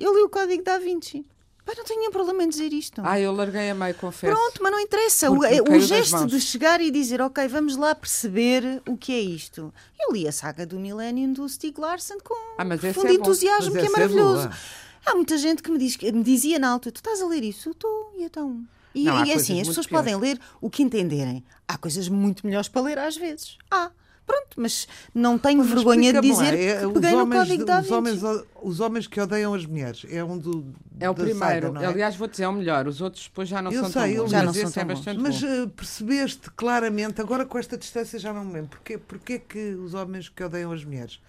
Eu 0.00 0.14
li 0.14 0.22
o 0.22 0.30
Código 0.30 0.64
da 0.64 0.78
Vinci. 0.78 1.26
Pai, 1.64 1.74
não 1.76 1.84
tenho 1.84 2.00
nenhum 2.00 2.10
problema 2.10 2.42
em 2.42 2.48
dizer 2.48 2.72
isto. 2.72 3.02
Ah, 3.04 3.20
eu 3.20 3.32
larguei 3.32 3.68
a 3.68 3.74
meio, 3.74 3.94
confesso. 3.94 4.34
Pronto, 4.34 4.62
mas 4.62 4.72
não 4.72 4.80
interessa. 4.80 5.30
o, 5.30 5.36
o 5.36 5.80
gesto 5.80 6.26
de 6.26 6.40
chegar 6.40 6.80
e 6.80 6.90
dizer, 6.90 7.20
ok, 7.20 7.46
vamos 7.48 7.76
lá 7.76 7.94
perceber 7.94 8.82
o 8.88 8.96
que 8.96 9.12
é 9.12 9.20
isto. 9.20 9.72
Eu 10.00 10.12
li 10.12 10.26
a 10.26 10.32
saga 10.32 10.64
do 10.64 10.80
Millennium 10.80 11.34
do 11.34 11.46
Stieg 11.46 11.78
Larsson 11.78 12.16
com 12.24 12.34
ah, 12.56 12.64
mas 12.64 12.80
profundo 12.80 13.08
é 13.08 13.12
entusiasmo, 13.12 13.72
que 13.72 13.78
é, 13.78 13.84
é 13.84 13.90
maravilhoso. 13.90 14.48
É 14.48 15.10
Há 15.10 15.14
muita 15.14 15.36
gente 15.36 15.62
que 15.62 15.70
me, 15.70 15.78
diz, 15.78 15.96
me 15.98 16.22
dizia 16.22 16.58
na 16.58 16.70
altura, 16.70 16.92
tu 16.92 16.96
estás 16.96 17.20
a 17.20 17.26
ler 17.26 17.42
isso? 17.42 17.70
Estou, 17.70 18.12
e 18.16 18.24
então... 18.24 18.64
E, 18.94 19.04
não, 19.04 19.24
e 19.24 19.32
assim, 19.32 19.60
as 19.60 19.68
pessoas 19.68 19.86
piores. 19.86 20.10
podem 20.10 20.20
ler 20.20 20.40
o 20.60 20.68
que 20.68 20.82
entenderem. 20.82 21.44
Há 21.68 21.78
coisas 21.78 22.08
muito 22.08 22.44
melhores 22.44 22.68
para 22.68 22.82
ler 22.82 22.98
às 22.98 23.16
vezes. 23.16 23.56
Há. 23.70 23.92
Pronto, 24.26 24.56
mas 24.56 24.86
não 25.14 25.38
tenho 25.38 25.58
mas 25.58 25.68
vergonha 25.68 26.12
de 26.12 26.20
dizer 26.20 26.54
é, 26.54 26.86
que 26.86 26.92
peguei 26.92 27.12
no 27.12 27.28
código 27.28 27.64
da 27.64 27.80
os 27.80 27.90
homens, 27.90 28.20
os 28.62 28.80
homens 28.80 29.06
que 29.06 29.20
odeiam 29.20 29.54
as 29.54 29.66
mulheres. 29.66 30.06
É 30.08 30.22
um 30.22 30.38
do. 30.38 30.72
É 30.98 31.10
o 31.10 31.14
primeiro. 31.14 31.72
Saga, 31.72 31.84
é? 31.84 31.86
Aliás, 31.86 32.16
vou 32.16 32.28
dizer, 32.28 32.44
é 32.44 32.48
o 32.48 32.52
melhor. 32.52 32.86
Os 32.86 33.00
outros 33.00 33.24
depois 33.24 33.48
já 33.48 33.60
não 33.60 33.72
eu 33.72 33.82
são 33.82 33.90
sei, 33.90 34.14
tão 34.14 34.22
bons. 34.24 34.30
Já 34.30 34.42
não 34.42 34.54
são 34.54 34.70
tão 34.70 34.82
é 34.82 34.86
bons. 34.86 35.16
Mas 35.16 35.42
uh, 35.42 35.68
percebeste 35.68 36.50
claramente, 36.50 37.20
agora 37.20 37.44
com 37.44 37.58
esta 37.58 37.76
distância 37.76 38.18
já 38.18 38.32
não 38.32 38.44
me 38.44 38.52
lembro, 38.52 38.70
porquê, 38.70 38.98
porquê 38.98 39.38
que 39.38 39.74
os 39.74 39.94
homens 39.94 40.28
que 40.28 40.44
odeiam 40.44 40.70
as 40.72 40.84
mulheres? 40.84 41.20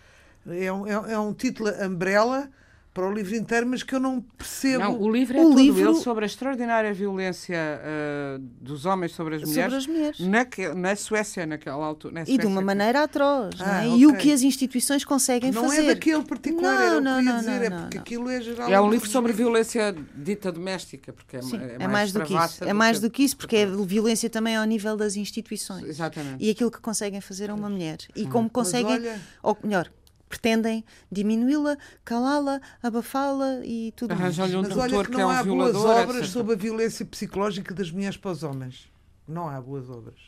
É 0.47 0.71
um, 0.71 0.87
é, 0.87 1.13
é 1.13 1.19
um 1.19 1.33
título 1.33 1.69
umbrella 1.83 2.49
para 2.93 3.07
o 3.07 3.13
livro 3.13 3.35
inteiro, 3.35 3.65
mas 3.67 3.83
que 3.83 3.95
eu 3.95 3.99
não 3.99 4.19
percebo. 4.19 4.83
Não, 4.83 4.99
o 4.99 5.09
livro 5.09 5.37
é 5.37 5.41
o 5.41 5.49
todo 5.49 5.59
livro... 5.59 5.91
ele 5.91 5.99
sobre 5.99 6.25
a 6.25 6.27
extraordinária 6.27 6.93
violência 6.93 7.57
uh, 7.57 8.39
dos 8.59 8.85
homens 8.85 9.13
sobre 9.13 9.35
as 9.35 9.43
mulheres, 9.43 9.63
sobre 9.63 9.77
as 9.77 9.87
mulheres. 9.87 10.19
Na, 10.19 10.75
na 10.75 10.95
Suécia, 10.95 11.45
naquela 11.45 11.85
altura. 11.85 12.15
Na 12.15 12.25
Suécia, 12.25 12.35
e 12.35 12.37
de 12.37 12.45
uma 12.45 12.61
maneira 12.61 13.03
atroz. 13.03 13.59
É? 13.59 13.63
Ah, 13.63 13.85
é? 13.85 13.87
okay. 13.87 13.99
E 13.99 14.07
o 14.07 14.17
que 14.17 14.33
as 14.33 14.41
instituições 14.41 15.05
conseguem 15.05 15.51
não 15.51 15.63
fazer. 15.63 15.83
Não 15.83 15.89
é 15.89 15.93
daquele 15.93 16.23
particular, 16.23 16.73
não, 16.73 16.85
era 16.89 17.01
não, 17.01 17.19
o 17.19 17.23
que 17.23 17.29
eu 17.29 17.33
ia 17.33 17.39
dizer, 17.39 17.69
não, 17.69 17.77
é 17.77 17.81
porque 17.81 17.97
aquilo 17.97 18.29
é 18.29 18.41
geral. 18.41 18.69
É 18.69 18.81
um 18.81 18.89
livro 18.89 19.09
sobre 19.09 19.31
violência 19.31 19.95
dita 20.13 20.51
doméstica, 20.51 21.13
porque 21.13 21.37
é, 21.37 21.41
Sim, 21.41 21.57
é, 21.57 21.77
é 21.79 21.87
mais, 21.87 22.11
do 22.11 22.21
que 22.23 22.35
isso. 22.35 22.63
É 22.63 22.73
mais 22.73 22.99
do 22.99 23.09
que 23.09 23.23
isso, 23.23 23.37
porque 23.37 23.55
é 23.55 23.65
violência 23.65 24.29
também 24.29 24.57
ao 24.57 24.65
nível 24.65 24.97
das 24.97 25.15
instituições. 25.15 25.87
Exatamente. 25.87 26.43
E 26.43 26.49
aquilo 26.49 26.69
que 26.69 26.81
conseguem 26.81 27.21
fazer 27.21 27.49
a 27.49 27.53
uma 27.53 27.69
mulher. 27.69 27.99
E 28.13 28.23
hum. 28.23 28.29
como 28.29 28.49
conseguem, 28.49 28.95
olha... 28.95 29.19
ou 29.41 29.57
melhor, 29.63 29.89
pretendem 30.31 30.83
diminuí-la, 31.11 31.77
calá-la, 32.03 32.61
abafá-la 32.81 33.65
e 33.65 33.91
tudo 33.91 34.15
mais. 34.15 34.39
Um 34.39 34.61
Mas 34.61 34.77
olha 34.77 35.03
que 35.03 35.11
não 35.11 35.17
que 35.17 35.21
é 35.21 35.25
um 35.25 35.29
há 35.29 35.43
boas 35.43 35.75
obras 35.75 36.17
etc. 36.17 36.31
sobre 36.31 36.53
a 36.53 36.57
violência 36.57 37.05
psicológica 37.05 37.73
das 37.75 37.91
mulheres 37.91 38.17
para 38.17 38.31
os 38.31 38.41
homens. 38.41 38.89
Não 39.27 39.47
há 39.47 39.59
boas 39.61 39.89
obras. 39.89 40.19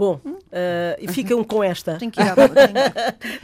Bom, 0.00 0.18
uh, 0.24 0.32
e 0.98 1.06
ficam 1.08 1.44
com 1.44 1.62
esta. 1.62 1.98
Tem 1.98 2.08
que 2.08 2.18
ir 2.18 2.26
à 2.26 2.34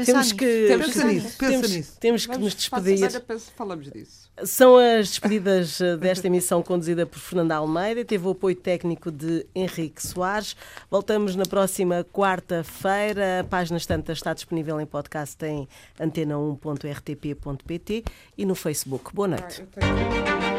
temos 0.03 0.33
que, 0.33 0.65
temos 0.67 0.91
que, 0.91 1.05
nisso, 1.05 1.39
temos, 1.39 1.71
nisso. 1.71 1.97
Temos 2.01 2.25
que 2.25 2.39
nos 2.39 2.55
despedir. 2.55 3.11
Falamos 3.55 3.93
disso. 3.93 4.31
São 4.43 4.79
as 4.79 5.11
despedidas 5.11 5.83
eh, 5.83 5.99
desta 5.99 6.29
emissão 6.29 6.63
conduzida 6.63 7.05
por 7.05 7.19
Fernanda 7.19 7.57
Almeida. 7.57 8.07
Teve 8.07 8.27
o 8.27 8.31
apoio 8.31 8.57
técnico 8.57 9.11
de 9.11 9.45
Henrique 9.55 10.07
Soares. 10.07 10.57
Voltamos 10.91 11.37
na 11.37 11.45
próxima 11.45 12.07
quarta-feira. 12.11 13.41
A 13.41 13.45
página 13.45 13.77
estante 13.77 14.11
está 14.13 14.33
disponível 14.33 14.81
em 14.81 14.87
podcast 14.87 15.45
em 15.45 15.69
antena1.rtp.pt 16.01 18.03
e 18.39 18.47
no 18.47 18.55
Facebook. 18.55 19.15
Boa 19.15 19.29
noite. 19.29 19.63
Ah, 19.77 20.56